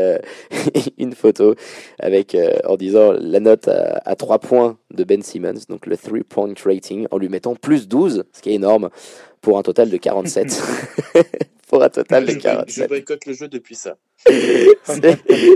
[0.98, 1.54] une photo
[1.98, 6.54] avec, en disant la note à, à 3 points de Ben Simmons, donc le 3-point
[6.64, 8.88] rating, en lui mettant plus 12, ce qui est énorme,
[9.42, 10.62] pour un total de 47.
[11.70, 12.88] pour un total de Je, boy- je 47.
[12.88, 13.96] boycotte le jeu depuis ça.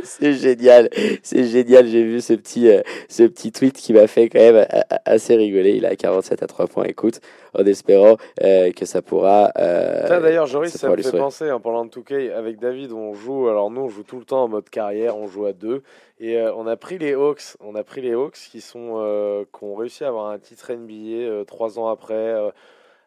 [0.04, 0.88] C'est génial,
[1.22, 1.86] c'est génial.
[1.86, 5.00] J'ai vu ce petit, euh, ce petit tweet qui m'a fait quand même a- a-
[5.04, 5.72] assez rigoler.
[5.72, 6.84] Il a 47 à 3 points.
[6.84, 7.20] Écoute,
[7.58, 9.50] en espérant euh, que ça pourra.
[9.58, 11.20] euh, D'ailleurs, Joris, ça me fait sourire.
[11.20, 14.24] penser, en parlant de 2K, avec David, on joue, alors nous, on joue tout le
[14.24, 15.82] temps en mode carrière, on joue à deux,
[16.18, 19.44] et euh, on a pris les Hawks, on a pris les Hawks qui, sont, euh,
[19.44, 20.94] qui ont réussi à avoir un titre NBA
[21.28, 22.50] euh, trois ans après, euh,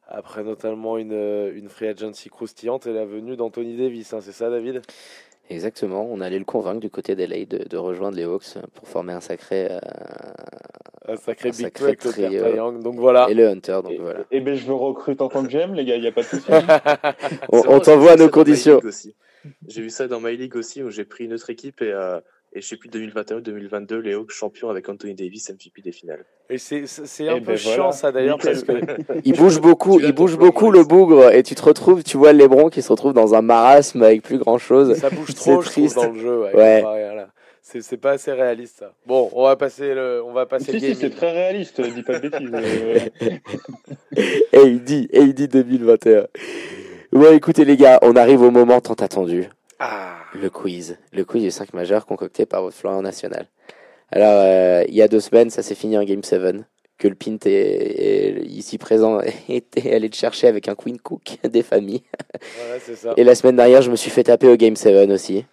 [0.09, 4.31] après notamment une, euh, une free agency croustillante et la venue d'Anthony Davis, hein, c'est
[4.31, 4.81] ça, David?
[5.49, 6.05] Exactement.
[6.11, 9.21] On allait le convaincre du côté d'LA de, de rejoindre les Hawks pour former un
[9.21, 9.67] sacré.
[9.71, 9.79] euh,
[11.07, 13.27] Un sacré Un big sacré le Triangle, donc voilà.
[13.29, 13.79] et le Hunter.
[13.83, 14.19] Donc Et, voilà.
[14.29, 16.23] et ben je le recrute en tant que j'aime, les gars, il n'y a pas
[16.23, 16.47] de souci.
[17.51, 18.81] On, on t'envoie nos conditions.
[19.67, 22.19] J'ai vu ça dans My League aussi, où j'ai pris une autre équipe et, euh,
[22.57, 26.25] et je sais plus 2021-2022, les Hawks champions avec Anthony Davis, MVP des finales.
[26.49, 26.83] Et c'est
[27.19, 27.57] Eh un ben peu voilà.
[27.57, 28.71] chiant ça d'ailleurs, parce que
[29.25, 32.69] Il bouge beaucoup, il bouge beaucoup le bougre et tu te retrouves, tu vois Lebron
[32.69, 34.95] qui se retrouve dans un marasme avec plus grand chose.
[34.95, 36.39] ça bouge trop, je trouve, dans le jeu.
[36.41, 37.25] Ouais, Ouais.
[37.61, 38.93] C'est c'est pas assez réaliste ça.
[39.05, 42.01] Bon, on va passer le, on va passer si, le si, c'est très réaliste, dis
[42.01, 42.49] pas de bêtises.
[42.53, 44.19] euh.
[44.53, 46.27] Et il dit, et il dit 2021.
[47.11, 50.17] Bon, écoutez les gars, on arrive au moment tant attendu, Ah.
[50.33, 53.47] le quiz, le quiz du 5 majeur concocté par votre Florent National.
[54.11, 56.63] Alors, euh, il y a deux semaines, ça s'est fini en Game 7,
[56.97, 61.37] que le Pint est, est ici présent était allé le chercher avec un Queen Cook
[61.43, 62.03] des familles.
[62.57, 63.13] Voilà, c'est ça.
[63.17, 65.45] Et la semaine dernière, je me suis fait taper au Game 7 aussi.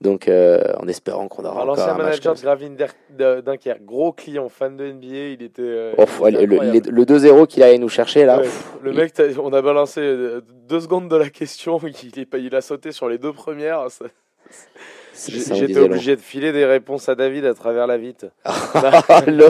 [0.00, 2.42] Donc, euh, en espérant qu'on aura Alors, encore l'ancien un match manager comme
[3.18, 5.60] de Dunkerque, gros client, fan de NBA, il était.
[5.60, 8.38] euh, Oh, il était le, le, le 2-0 qu'il allait nous chercher là.
[8.38, 9.12] Ouais, pff, le il- mec,
[9.42, 12.92] on a balancé euh, deux secondes de la question, il, est pas- il a sauté
[12.92, 13.90] sur les deux premières.
[13.90, 14.06] ça-
[15.12, 17.98] c'est- J'étais obligé de filer des réponses à David à travers la.
[19.30, 19.46] Non,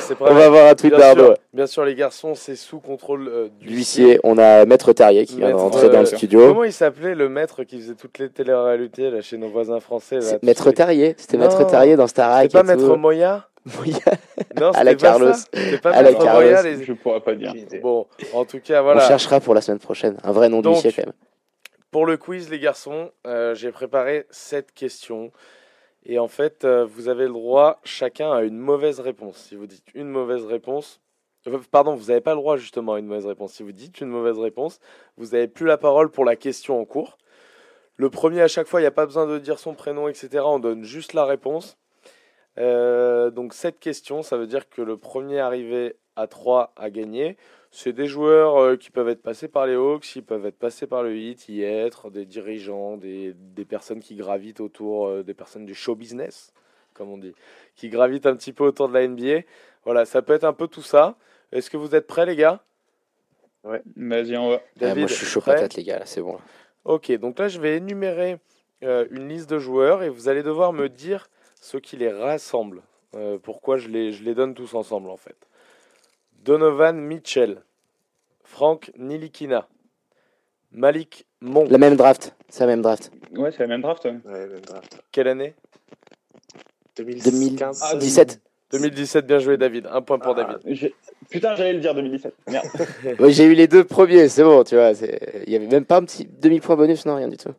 [0.00, 1.24] c'est pas On va avoir un tweet bien d'Arnaud.
[1.26, 5.36] sûr, bien sûr, les garçons, c'est sous contrôle euh, L'huissier, on a Maître Terrier qui
[5.36, 6.48] vient de Maître, rentrer dans le euh, studio.
[6.48, 10.16] Comment il s'appelait le maître qui faisait toutes les télé-réalités là, chez nos voisins français
[10.16, 12.44] là, C'est Maître Terrier, c'était Maître Terrier dans Starac.
[12.44, 12.62] C'était pas.
[12.64, 13.46] Maître Moya
[13.78, 13.98] Moya.
[14.58, 15.32] Non, À la pas Carlos.
[15.82, 16.40] pas À la Maître Carlos.
[16.42, 17.52] Moya les- Je pourrais pas dire.
[17.82, 19.00] Bon, en tout cas, On voilà.
[19.06, 20.16] cherchera pour la semaine prochaine.
[20.24, 21.12] Un vrai nom Donc, d'huissier quand même.
[21.90, 25.32] Pour le quiz, les garçons, euh, j'ai préparé sept questions.
[26.04, 29.38] Et en fait, euh, vous avez le droit chacun à une mauvaise réponse.
[29.38, 31.00] Si vous dites une mauvaise réponse,
[31.46, 33.54] euh, pardon, vous n'avez pas le droit justement à une mauvaise réponse.
[33.54, 34.80] Si vous dites une mauvaise réponse,
[35.16, 37.16] vous n'avez plus la parole pour la question en cours.
[37.96, 40.40] Le premier, à chaque fois, il n'y a pas besoin de dire son prénom, etc.
[40.44, 41.78] On donne juste la réponse.
[42.56, 47.36] Donc, sept questions, ça veut dire que le premier arrivé à 3 a gagné.
[47.70, 50.86] C'est des joueurs euh, qui peuvent être passés par les Hawks, ils peuvent être passés
[50.86, 55.34] par le Heat, y être, des dirigeants, des, des personnes qui gravitent autour, euh, des
[55.34, 56.52] personnes du show business,
[56.94, 57.34] comme on dit,
[57.76, 59.42] qui gravitent un petit peu autour de la NBA.
[59.84, 61.16] Voilà, ça peut être un peu tout ça.
[61.52, 62.62] Est-ce que vous êtes prêts, les gars?
[63.96, 64.56] Vas-y, on va.
[64.56, 66.38] Ah, David, moi je suis chaud prêt patate les gars, là, c'est bon.
[66.84, 68.38] Ok, donc là je vais énumérer
[68.82, 71.28] euh, une liste de joueurs et vous allez devoir me dire
[71.60, 72.82] ce qui les rassemble.
[73.14, 75.36] Euh, pourquoi je les, je les donne tous ensemble en fait.
[76.52, 77.58] Donovan Mitchell,
[78.42, 79.68] Frank Nilikina,
[80.72, 81.70] Malik Monk.
[81.70, 83.10] La même draft, c'est la même draft.
[83.36, 84.02] Ouais, c'est la même draft.
[84.06, 84.16] ouais.
[84.24, 84.98] Ouais, même draft.
[85.12, 85.54] Quelle année?
[86.96, 87.80] 2015.
[87.84, 88.40] Ah, 17.
[88.72, 89.88] 2017, bien joué David.
[89.92, 90.58] Un point pour Ah, David.
[90.74, 90.94] J'ai-
[91.28, 92.34] Putain, j'allais le dire 2017.
[92.48, 92.66] Merde.
[93.20, 94.92] Ouais, J'ai eu les deux premiers, c'est bon, tu vois.
[95.46, 97.52] Il y avait même pas un petit demi-point bonus, non, rien du tout.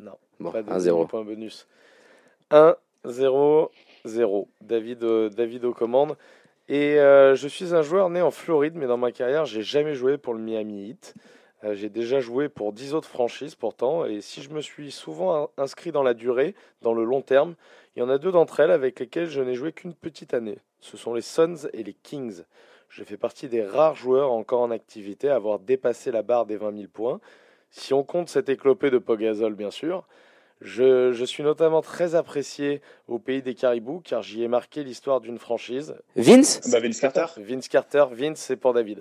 [0.00, 1.06] Non, Bon, Pas de 1-0.
[1.06, 1.68] point bonus.
[2.50, 2.74] 1,
[3.04, 3.70] 0,
[4.04, 4.48] 0.
[4.62, 6.16] David, euh, David aux commandes.
[6.68, 9.94] Et euh, je suis un joueur né en Floride, mais dans ma carrière, j'ai jamais
[9.94, 11.14] joué pour le Miami Heat.
[11.64, 15.44] Euh, j'ai déjà joué pour 10 autres franchises pourtant, et si je me suis souvent
[15.44, 17.54] in- inscrit dans la durée, dans le long terme,
[17.94, 20.58] il y en a deux d'entre elles avec lesquelles je n'ai joué qu'une petite année.
[20.80, 22.42] Ce sont les Suns et les Kings.
[22.88, 26.56] Je fais partie des rares joueurs encore en activité à avoir dépassé la barre des
[26.56, 27.20] 20 000 points.
[27.70, 30.04] Si on compte cette éclopée de Pogazol, bien sûr.
[30.62, 35.20] Je, je suis notamment très apprécié au pays des caribous car j'y ai marqué l'histoire
[35.20, 35.94] d'une franchise.
[36.16, 37.26] Vince Bah, Vince Carter.
[37.36, 39.00] Vince Carter, Vince, c'est pour David.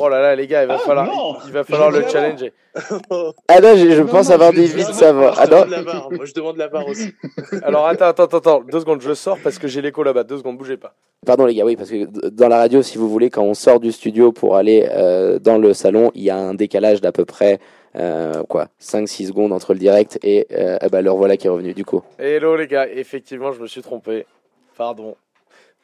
[0.00, 2.52] Oh là là, les gars, il va Ah, falloir, non il, va falloir le challenger.
[3.48, 5.30] Ah non, je, je Non, pense non, avoir je des dit vides avant.
[5.36, 6.08] Ah je non demande la barre.
[6.12, 7.12] Moi, je demande la barre aussi.
[7.64, 10.22] Alors attends, attends, attends, attends, deux secondes, je sors parce que j'ai l'écho là-bas.
[10.24, 10.94] Deux secondes, bougez pas.
[11.26, 13.80] Pardon les gars, oui, parce que dans la radio, si vous voulez, quand on sort
[13.80, 17.24] du studio pour aller euh, dans le salon, il y a un décalage d'à peu
[17.24, 17.58] près
[17.96, 21.50] euh, quoi, 5-6 secondes entre le direct et euh, ah bah, le voilà qui est
[21.50, 22.02] revenu du coup.
[22.18, 24.26] Hello les gars, effectivement, je me suis trompé.
[24.76, 25.16] Pardon.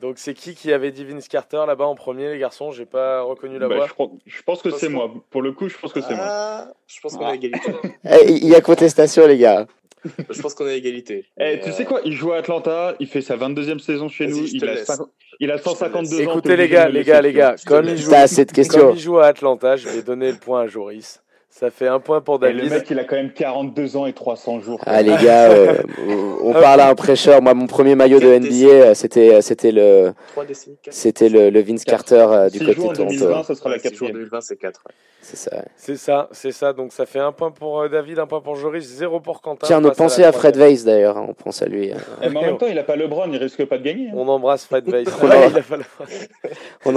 [0.01, 2.71] Donc c'est qui qui avait dit Vince Carter là-bas en premier, les garçons?
[2.73, 3.87] J'ai pas reconnu la Bah, voix.
[3.87, 5.11] je, crois- je pense que c'est moi.
[5.31, 6.25] Pour le coup, je pense que c'est moi.
[6.27, 7.31] Ah, je pense qu'on est Ah.
[7.31, 7.73] à égalité.
[8.05, 9.67] Eh, Il y a contestation les gars.
[10.31, 11.27] Je pense qu'on est à égalité.
[11.39, 12.01] Eh, tu euh, sais quoi?
[12.07, 14.87] Il joue à Atlanta, il fait sa 22e saison chez nous, il a, laisse.
[14.87, 15.01] cinq-
[15.41, 16.31] il a 152 ans.
[16.31, 18.01] Écoutez les gars, les gars, les gars, comme il laisse.
[18.05, 18.93] joue, Ça, cette comme question.
[18.95, 21.23] il joue à Atlanta, je vais donner le point à Joris.
[21.53, 22.63] Ça fait un point pour Et David.
[22.65, 24.81] le mec, il a quand même 42 ans et 300 jours.
[24.87, 25.75] Ah les gars, euh,
[26.09, 27.43] on on parle à un prêcheur.
[27.43, 30.95] Moi, mon premier maillot de NBA, c'était euh, c'était le 3 décennies, 4.
[30.95, 32.09] c'était le, le Vince Quatre.
[32.09, 33.45] Carter euh, du Six côté jours de en 2020, Toronto.
[33.49, 34.13] ce sera la Ouais, c'est jour quatrième.
[34.17, 34.81] 2020, c'est 4.
[34.89, 34.95] ouais.
[35.23, 35.57] C'est ça.
[35.57, 35.63] ouais.
[35.77, 36.73] C'est ça, c'est ça.
[36.73, 39.67] Donc ça fait un point pour euh, David, un point pour Joris, zéro pour Quentin.
[39.67, 40.57] Tiens, On pensées à Fred.
[40.57, 41.19] Weiss d'ailleurs.
[41.19, 41.91] hein, On pense à lui.
[41.93, 41.97] euh.
[42.23, 44.07] Eh, mais en même temps, il a pas LeBron, il risque pas de gagner.
[44.09, 44.15] hein.
[44.17, 45.09] On embrasse Fred Weiss.
[45.23, 45.29] On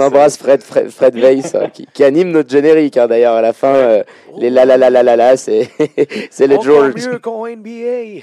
[0.00, 0.38] embrasse.
[0.38, 3.52] On Fred Fred, Fred Weiss hein, qui, qui anime notre générique hein, d'ailleurs à la
[3.52, 4.02] fin.
[4.50, 5.68] Les la la la la la la, c'est
[6.30, 6.94] c'est les George.
[7.06, 8.22] mieux qu'en NBA.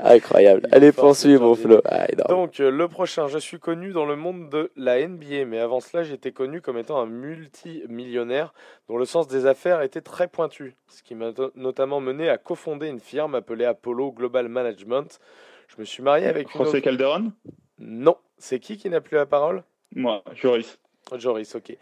[0.00, 0.62] Incroyable.
[0.68, 1.62] Il Allez, ce mon Jordi.
[1.62, 1.80] Flo.
[1.84, 2.06] Ah.
[2.28, 5.80] Donc euh, le prochain, je suis connu dans le monde de la NBA, mais avant
[5.80, 8.52] cela j'étais connu comme étant un multimillionnaire
[8.88, 12.38] dont le sens des affaires était très pointu, ce qui m'a to- notamment mené à
[12.38, 15.20] cofonder une firme appelée Apollo Global Management.
[15.68, 16.58] Je me suis marié avec une...
[16.64, 17.32] José autre- Calderon?
[17.78, 19.62] Non, c'est qui qui n'a plus la parole?
[19.94, 20.78] Moi, Joris.
[21.16, 21.76] Joris, ok.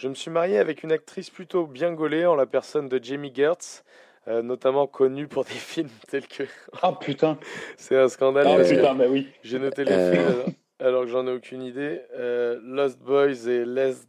[0.00, 3.32] Je me suis marié avec une actrice plutôt bien gaulée en la personne de Jamie
[3.34, 3.84] Gertz,
[4.28, 6.44] euh, notamment connue pour des films tels que...
[6.80, 7.36] Ah putain.
[7.76, 8.46] C'est un scandale.
[8.48, 9.28] Ah que- putain, bah oui.
[9.42, 10.12] J'ai noté les Euh.
[10.12, 10.46] films alors,
[10.80, 12.00] alors que j'en ai aucune idée.
[12.16, 14.08] Euh, Lost Boys et Less,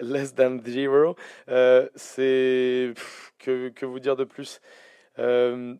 [0.00, 1.16] Less Than Zero.
[1.50, 2.94] Euh, c'est.
[3.38, 4.62] Que, que vous dire de plus?
[5.18, 5.74] Euh,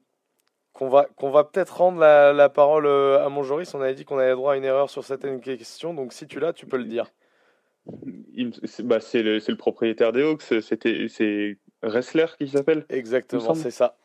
[0.74, 3.74] Qu'on va, qu'on va peut-être rendre la, la parole euh, à mon Joris.
[3.74, 5.94] On avait dit qu'on avait droit à une erreur sur certaines questions.
[5.94, 7.06] Donc si tu l'as, tu peux le dire.
[8.64, 12.84] C'est bah, c'est le, propriétaire des Hawks, c'était c'est Wrestler qui s'appelle.
[12.88, 13.96] Exactement, c'est ça.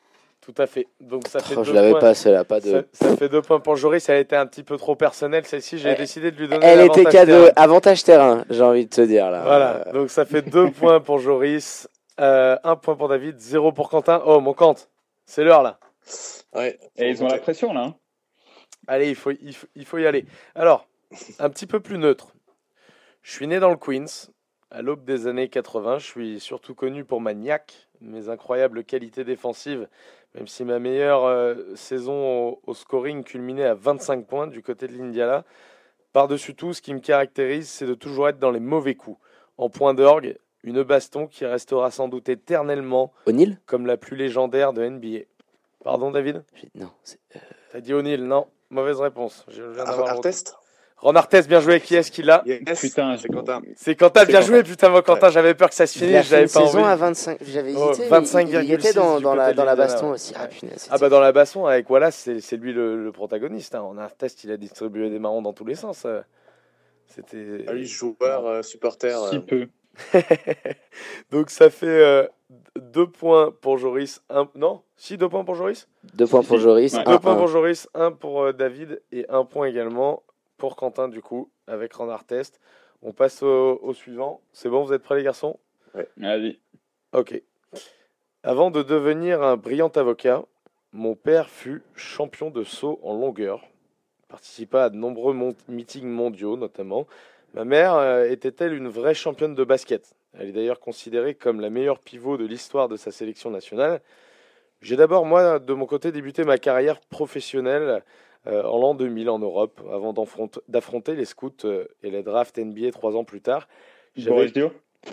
[0.41, 0.87] Tout à fait.
[1.01, 1.99] Donc ça fait Oh, deux je l'avais points.
[1.99, 2.87] pas, celle-là, pas Ça, de.
[2.91, 4.07] ça fait deux points pour Joris.
[4.09, 5.45] Elle a été un petit peu trop personnelle.
[5.45, 7.51] Celle-ci, j'ai Elle- décidé de lui donner Elle était cadeau, terrain.
[7.55, 9.41] avantage terrain, j'ai envie de te dire là.
[9.43, 11.87] Voilà, donc ça fait deux points pour Joris,
[12.19, 14.21] euh, un point pour David, zéro pour Quentin.
[14.25, 14.83] Oh, mon Quentin,
[15.25, 15.79] c'est l'heure là.
[16.53, 17.81] Ouais, Et ils ont la pression là.
[17.85, 17.95] hein.
[18.87, 20.25] Allez, il faut, il, faut, il faut y aller.
[20.53, 20.87] Alors,
[21.39, 22.34] un petit peu plus neutre.
[23.25, 24.29] Je suis né dans le Queens,
[24.69, 25.97] à l'aube des années 80.
[25.97, 29.87] Je suis surtout connu pour ma niaque, mes incroyables qualités défensives,
[30.35, 34.87] même si ma meilleure euh, saison au, au scoring culminait à 25 points du côté
[34.87, 35.43] de l'Indiana.
[36.13, 39.17] Par-dessus tout, ce qui me caractérise, c'est de toujours être dans les mauvais coups.
[39.57, 43.57] En point d'orgue, une baston qui restera sans doute éternellement O'Neal?
[43.65, 45.25] comme la plus légendaire de NBA.
[45.83, 46.43] Pardon, David?
[46.75, 47.19] Non, c'est-
[47.71, 48.45] T'as dit O'Neal, non?
[48.69, 49.47] Mauvaise réponse.
[49.47, 50.09] Je viens retour.
[50.09, 50.55] Artest?
[51.05, 51.79] Ron Artest, bien joué.
[51.79, 53.61] Qui est-ce qui l'a Yes, Putain, c'est Quentin.
[53.75, 54.47] C'est Quentin, bien Quentin.
[54.47, 54.63] joué.
[54.63, 56.27] Putain, moi, Quentin, j'avais peur que ça se a finisse.
[56.27, 56.87] J'avais pas saison envie.
[56.89, 58.07] à 25, j'avais Oh, hésité.
[58.09, 60.33] mais 25,6 il était dans, la, dans la baston aussi.
[60.35, 63.75] Ah, punaise, Ah bah dans la baston avec Wallace, c'est c'est lui le, le protagoniste.
[63.75, 63.81] Hein.
[63.81, 66.03] Ron Artest, il a distribué des marrons dans tous les sens.
[66.05, 66.21] euh.
[67.07, 67.65] C'était.
[67.67, 69.15] Ah, lui, joueur, euh, supporter.
[69.29, 69.67] si euh, peu.
[71.31, 72.27] Donc ça fait euh,
[72.77, 74.21] deux points pour Joris.
[74.29, 74.49] Un...
[74.55, 75.87] Non Si, deux points pour Joris?
[76.15, 76.57] Deux points pour.
[76.57, 76.99] Joris, Ouais.
[77.05, 77.37] un, Deux points un.
[77.37, 80.23] pour Joris, un pour euh, David et un point également
[80.57, 82.59] pour Quentin du coup avec Ron Artest.
[83.01, 84.41] On passe au, au suivant.
[84.51, 85.59] C'est bon, vous êtes prêts les garçons?
[86.17, 86.59] Vas-y.
[87.13, 87.41] Ok.
[88.43, 90.43] Avant de devenir un brillant avocat,
[90.91, 93.63] mon père fut champion de saut en longueur.
[94.27, 95.35] Participa à de nombreux
[95.67, 97.07] meetings mondiaux notamment.
[97.53, 100.15] Ma mère euh, était-elle une vraie championne de basket?
[100.37, 104.01] Elle est d'ailleurs considérée comme la meilleure pivot de l'histoire de sa sélection nationale.
[104.81, 107.99] J'ai d'abord, moi, de mon côté, débuté ma carrière professionnelle euh,
[108.47, 110.13] en l'an 2000 en Europe, avant
[110.67, 113.67] d'affronter les scouts euh, et les drafts NBA trois ans plus tard.
[114.17, 114.71] Boris Dio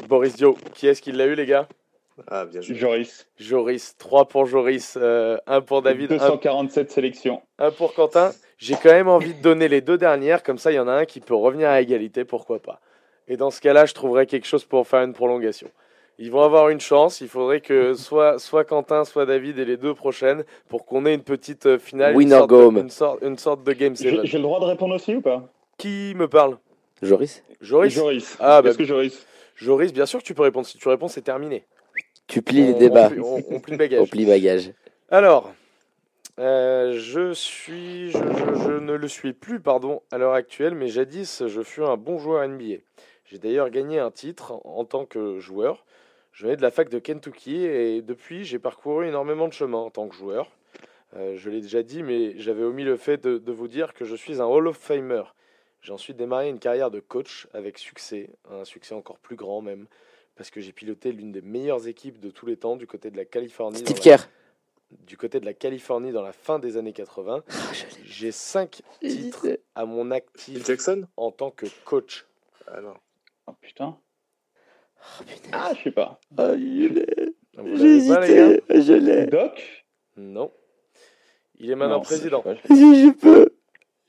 [0.09, 0.57] Boris Dio.
[0.75, 1.69] Qui est-ce qui l'a eu, les gars?
[2.29, 2.77] Ah, bien joué.
[2.77, 3.27] Joris.
[3.39, 3.97] Joris.
[3.99, 7.43] 3 pour Joris, 1 pour David, 1 247 sélections.
[7.77, 8.33] pour Quentin.
[8.59, 10.93] J'ai quand même envie de donner les deux dernières, comme ça il y en a
[10.93, 12.81] un qui peut revenir à égalité, pourquoi pas.
[13.27, 15.69] Et dans ce cas-là, je trouverai quelque chose pour faire une prolongation.
[16.19, 19.77] Ils vont avoir une chance, il faudrait que soit, soit Quentin, soit David et les
[19.77, 22.79] deux prochaines pour qu'on ait une petite euh, finale, une Winner sorte, go de, home.
[22.79, 24.21] une, sorte, une sorte de Game 7.
[24.25, 25.49] J'ai le droit de répondre aussi ou pas?
[25.79, 26.59] Qui me parle?
[27.01, 27.43] Joris?
[27.61, 27.95] Joris?
[27.95, 28.37] Joris.
[28.39, 29.27] Ah, bah- Est-ce que Joris?
[29.57, 30.67] Joris, bien sûr que tu peux répondre.
[30.67, 31.65] Si tu réponds, c'est terminé.
[32.29, 33.07] Tu plies les débats.
[33.07, 33.21] On, plie-
[33.51, 34.01] on- on plie le bagage.
[34.03, 34.71] On plie bagage.
[35.11, 35.53] Alors,
[36.39, 40.89] euh, je suis, je, je- je ne le suis plus, pardon, à l'heure actuelle, mais
[40.89, 42.77] jadis, je fus un bon joueur NBA.
[43.27, 45.85] J'ai d'ailleurs gagné un titre en, en tant que joueur.
[46.33, 49.91] Je venais de la fac de Kentucky et depuis, j'ai parcouru énormément de chemin en
[49.91, 50.51] tant que joueur.
[51.15, 54.05] Euh, je l'ai déjà dit, mais j'avais omis le fait de, de vous dire que
[54.07, 55.23] je suis un Hall of Famer.
[55.83, 59.87] J'ai ensuite démarré une carrière de coach avec succès, un succès encore plus grand même,
[60.37, 63.17] parce que j'ai piloté l'une des meilleures équipes de tous les temps du côté de
[63.17, 63.79] la Californie.
[63.79, 64.29] Steve dans la- Kerr.
[64.91, 67.43] du côté de la Californie dans la fin des années 80.
[67.47, 71.07] Ah, je l'ai J'ai cinq titres à mon Phil actif Jackson?
[71.19, 72.25] en tant que coach.
[72.69, 72.95] Ah non.
[73.49, 73.99] Oh putain.
[75.21, 75.25] Oh.
[75.53, 76.21] Ah, je sais pas.
[76.37, 77.07] Ah, je l'ai.
[77.57, 78.63] Vous J'ai pas, hésité.
[78.71, 79.27] Je l'ai.
[79.27, 79.85] Doc
[80.17, 80.53] Non.
[81.59, 82.43] Il est maintenant Non, président.
[82.47, 83.49] je je peux.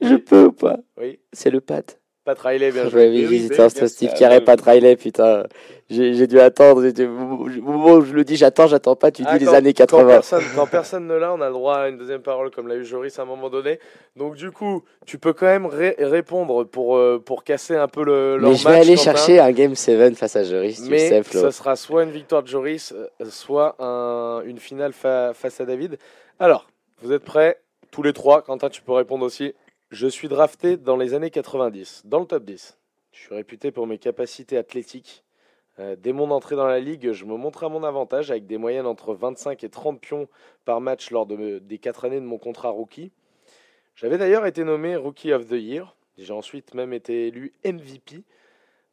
[0.02, 0.80] Je peux ou pas?
[0.98, 1.20] Oui.
[1.32, 2.00] C'est le Pat.
[2.26, 3.10] Pat Riley, bien joué.
[3.10, 4.14] oui, oui, Steve.
[4.18, 5.44] Carey, Pat Riley, putain.
[5.90, 6.82] J'ai dû attendre.
[6.82, 9.74] Au moment où je le dis, j'attends, j'attends pas, tu dis Ah, les quand- années
[9.74, 10.08] Quand 80.
[10.08, 12.76] personne, quand personne ne l'a, on a le droit à une deuxième parole, comme l'a
[12.76, 13.80] eu Joris à un moment donné.
[14.16, 18.04] Donc du coup, tu peux quand même ré- répondre pour, euh, pour casser un peu
[18.06, 20.84] le leur Mais je vais match, aller chercher un Game 7 face à Joris, tu
[20.86, 21.42] le Mais sais, Flo.
[21.42, 25.66] ça sera soit une victoire de Joris, euh, soit un- une finale fa- face à
[25.66, 25.98] David.
[26.40, 26.68] Alors,
[27.02, 27.60] vous êtes prêts
[27.92, 28.42] Tous les trois.
[28.42, 29.54] Quentin, tu peux répondre aussi.
[29.94, 32.80] Je suis drafté dans les années 90, dans le top 10.
[33.12, 35.24] Je suis réputé pour mes capacités athlétiques.
[35.78, 38.58] Euh, dès mon entrée dans la ligue, je me montre à mon avantage avec des
[38.58, 40.28] moyennes entre 25 et 30 pions
[40.66, 43.12] par match lors de, des 4 années de mon contrat rookie.
[43.96, 45.96] J'avais d'ailleurs été nommé Rookie of the Year.
[46.18, 48.24] J'ai ensuite même été élu MVP,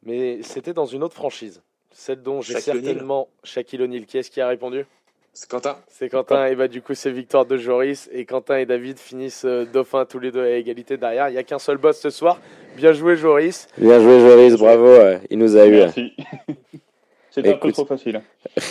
[0.03, 1.63] mais c'était dans une autre franchise.
[1.89, 4.05] Celle dont j'ai certainement Shaquille O'Neal.
[4.05, 4.85] Qui est-ce qui a répondu?
[5.33, 5.77] C'est Quentin.
[5.87, 6.47] C'est Quentin.
[6.47, 10.05] Et bah du coup c'est victoire de Joris et Quentin et David finissent euh, dauphin
[10.05, 11.29] tous les deux à égalité derrière.
[11.29, 12.39] Il n'y a qu'un seul boss ce soir.
[12.75, 13.67] Bien joué Joris.
[13.77, 14.93] Bien joué, Joris, bravo.
[15.29, 15.83] Il nous a eu.
[17.33, 18.19] C'est un peu trop facile.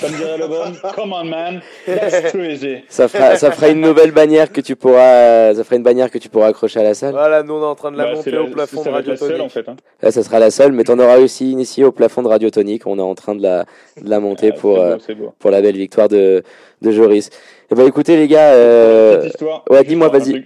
[0.02, 2.84] Comme dirait le bon, come on man, that's too easy.
[2.90, 6.18] Ça fera, ça fera une nouvelle bannière que tu pourras, ça fera une bannière que
[6.18, 7.12] tu pourras accrocher à la salle.
[7.12, 8.94] Voilà, nous on est en train de la Bah, monter la- au plafond ça de
[8.94, 9.42] Radio la seule, Tonic.
[9.44, 9.66] en fait.
[9.68, 9.76] hein.
[10.02, 12.28] Là, ça sera la seule, mais tu en auras aussi une ici au plafond de
[12.28, 12.86] Radio Tonique.
[12.86, 13.64] On est en train de la,
[14.00, 14.96] de la monter Ah, pour, euh,
[15.38, 16.42] pour la belle victoire de,
[16.82, 17.30] de Joris.
[17.72, 19.28] Eh ben, écoutez, les gars, euh,
[19.70, 20.44] ouais, dis-moi, vas-y.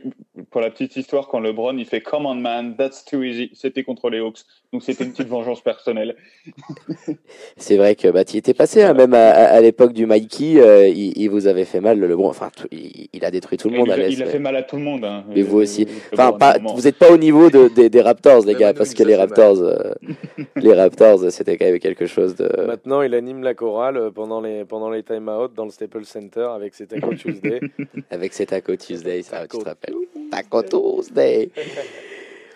[0.51, 3.83] Pour la petite histoire, quand LeBron il fait Come on man, that's too easy, c'était
[3.83, 4.41] contre les Hawks.
[4.73, 6.17] Donc c'était une petite vengeance personnelle.
[7.57, 10.07] c'est vrai que bah, tu y étais passé, hein, même à, à- à l'époque du
[10.07, 13.31] Mikey, euh, il, il vous avait fait mal, le bon, enfin, tout- il, il a
[13.31, 14.13] détruit tout le monde à il a- l'Est.
[14.15, 15.05] il a fait mal à tout le monde.
[15.05, 15.25] hein.
[15.35, 15.85] Mais vous Euh, aussi.
[15.87, 18.75] LeBron, Enfin, pas, vous n'êtes pas au niveau de, des, des Raptors, les gars, à
[18.75, 19.93] parce que nous les Raptors, euh,
[20.57, 22.49] les Raptors, c'était quand même quelque chose de.
[22.67, 26.49] Maintenant, il anime la chorale euh, pendant les, pendant les time-out dans le Staples Center
[26.55, 27.61] avec ses Taco Tuesday.
[28.11, 29.95] Avec ces Taco Tuesday, ça, tu Taco te rappelles.
[30.31, 31.51] Taco Tuesday.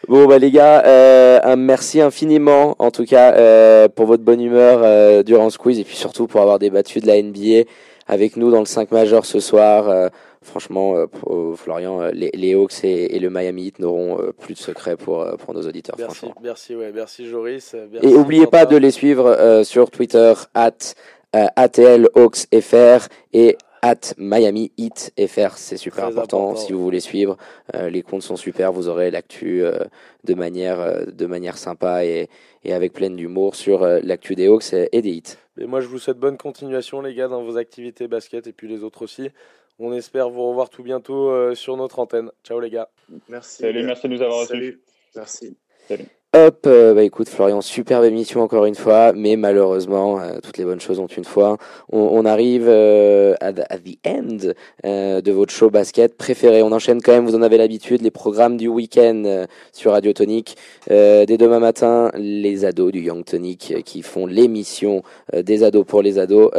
[0.07, 4.41] Bon, bah, les gars, euh, un merci infiniment, en tout cas, euh, pour votre bonne
[4.41, 7.69] humeur euh, durant ce quiz et puis surtout pour avoir débattu de la NBA
[8.07, 10.11] avec nous dans le 5 majeur ce soir.
[10.41, 14.97] Franchement, pour- Florian, les, les Hawks et, et le Miami Heat n'auront plus de secret
[14.97, 16.35] pour, pour nos auditeurs, Merci, franchement.
[16.43, 17.75] merci, ouais, merci Joris.
[17.93, 20.95] merci Et n'oubliez pas de les suivre sur Twitter, at
[21.35, 25.57] ATL Hawks FR et at Miami Heat FR.
[25.57, 27.37] C'est super important, important, si vous voulez suivre.
[27.75, 29.79] Euh, les comptes sont super, vous aurez l'actu euh,
[30.25, 32.29] de, manière, euh, de manière sympa et,
[32.65, 35.39] et avec pleine d'humour sur euh, l'actu des Hawks et des Heat.
[35.61, 38.69] Et moi, je vous souhaite bonne continuation, les gars, dans vos activités basket et puis
[38.69, 39.31] les autres aussi.
[39.79, 42.31] On espère vous revoir tout bientôt euh, sur notre antenne.
[42.45, 42.89] Ciao, les gars.
[43.29, 43.63] Merci.
[43.63, 44.81] Salut, merci de nous avoir reçus.
[45.13, 46.09] Salut.
[46.35, 50.65] Hop, euh, bah écoute Florian, superbe émission encore une fois, mais malheureusement, euh, toutes les
[50.67, 51.57] bonnes choses ont une fois.
[51.91, 54.53] On, arrive euh, à, the, the end
[54.85, 56.63] euh, de votre show basket préféré.
[56.63, 60.13] On enchaîne quand même, vous en avez l'habitude, les programmes du week-end euh, sur Radio
[60.13, 60.59] Tonic.
[60.87, 65.03] Dès demain matin, les ados du Young Tonic qui font l'émission
[65.35, 66.51] des ados pour les ados,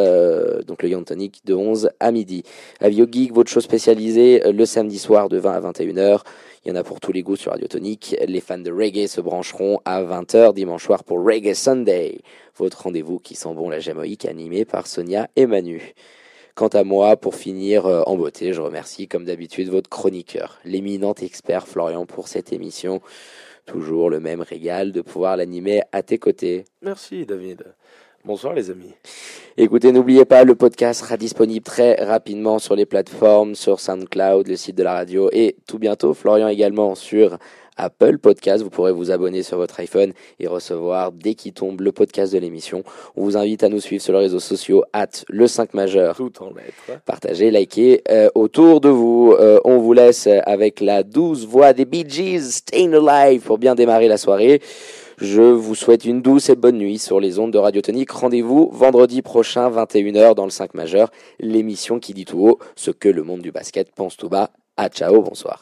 [0.66, 2.44] donc le Young Tonic de 11 à midi.
[2.80, 6.22] Avio Geek, votre show spécialisé le samedi soir de 20 à 21h.
[6.66, 8.18] Il y en a pour tous les goûts sur Radio Tonic.
[8.28, 12.20] Les fans de reggae se brancheront à 20h dimanche soir pour Reggae Sunday,
[12.58, 15.94] votre rendez-vous qui sent bon la Jamaïque animé par Sonia et Manu.
[16.56, 21.14] Quant à moi, pour finir euh, en beauté, je remercie comme d'habitude votre chroniqueur, l'éminent
[21.22, 23.02] expert Florian pour cette émission.
[23.66, 26.66] Toujours le même régal de pouvoir l'animer à tes côtés.
[26.82, 27.64] Merci, David.
[28.26, 28.94] Bonsoir, les amis.
[29.56, 34.58] Écoutez, n'oubliez pas, le podcast sera disponible très rapidement sur les plateformes, sur SoundCloud, le
[34.58, 37.38] site de la radio et tout bientôt, Florian également sur
[37.78, 38.62] Apple Podcast.
[38.62, 42.40] Vous pourrez vous abonner sur votre iPhone et recevoir dès qu'il tombe le podcast de
[42.40, 42.84] l'émission.
[43.16, 46.18] On vous invite à nous suivre sur les réseaux sociaux, at le 5 majeur.
[46.18, 47.02] Tout en lettres.
[47.06, 49.34] Partagez, likez euh, autour de vous.
[49.40, 53.76] Euh, on vous laisse avec la douce voix des Bee Gees, Staying Alive, pour bien
[53.76, 54.62] démarrer la soirée.
[55.22, 58.10] Je vous souhaite une douce et bonne nuit sur les ondes de Radio Tonique.
[58.10, 63.10] Rendez-vous vendredi prochain, 21h, dans le 5 majeur, l'émission qui dit tout haut ce que
[63.10, 64.52] le monde du basket pense tout bas.
[64.78, 65.58] À ciao, bonsoir.